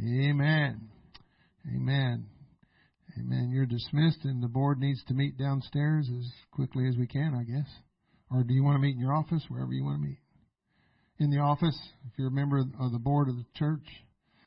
Amen. 0.00 0.88
Amen. 1.74 2.26
Amen. 3.18 3.50
You're 3.52 3.66
dismissed, 3.66 4.24
and 4.24 4.42
the 4.42 4.48
board 4.48 4.78
needs 4.78 5.02
to 5.08 5.14
meet 5.14 5.38
downstairs 5.38 6.08
as 6.08 6.32
quickly 6.50 6.88
as 6.88 6.96
we 6.96 7.06
can, 7.06 7.34
I 7.34 7.44
guess. 7.44 7.68
Or 8.30 8.42
do 8.44 8.54
you 8.54 8.64
want 8.64 8.76
to 8.76 8.80
meet 8.80 8.94
in 8.94 9.00
your 9.00 9.14
office, 9.14 9.44
wherever 9.48 9.72
you 9.72 9.84
want 9.84 10.00
to 10.00 10.08
meet? 10.08 10.18
In 11.18 11.30
the 11.30 11.38
office, 11.38 11.78
if 12.06 12.18
you're 12.18 12.28
a 12.28 12.32
member 12.32 12.58
of 12.58 12.92
the 12.92 12.98
board 12.98 13.28
of 13.28 13.36
the 13.36 13.44
church. 13.54 13.84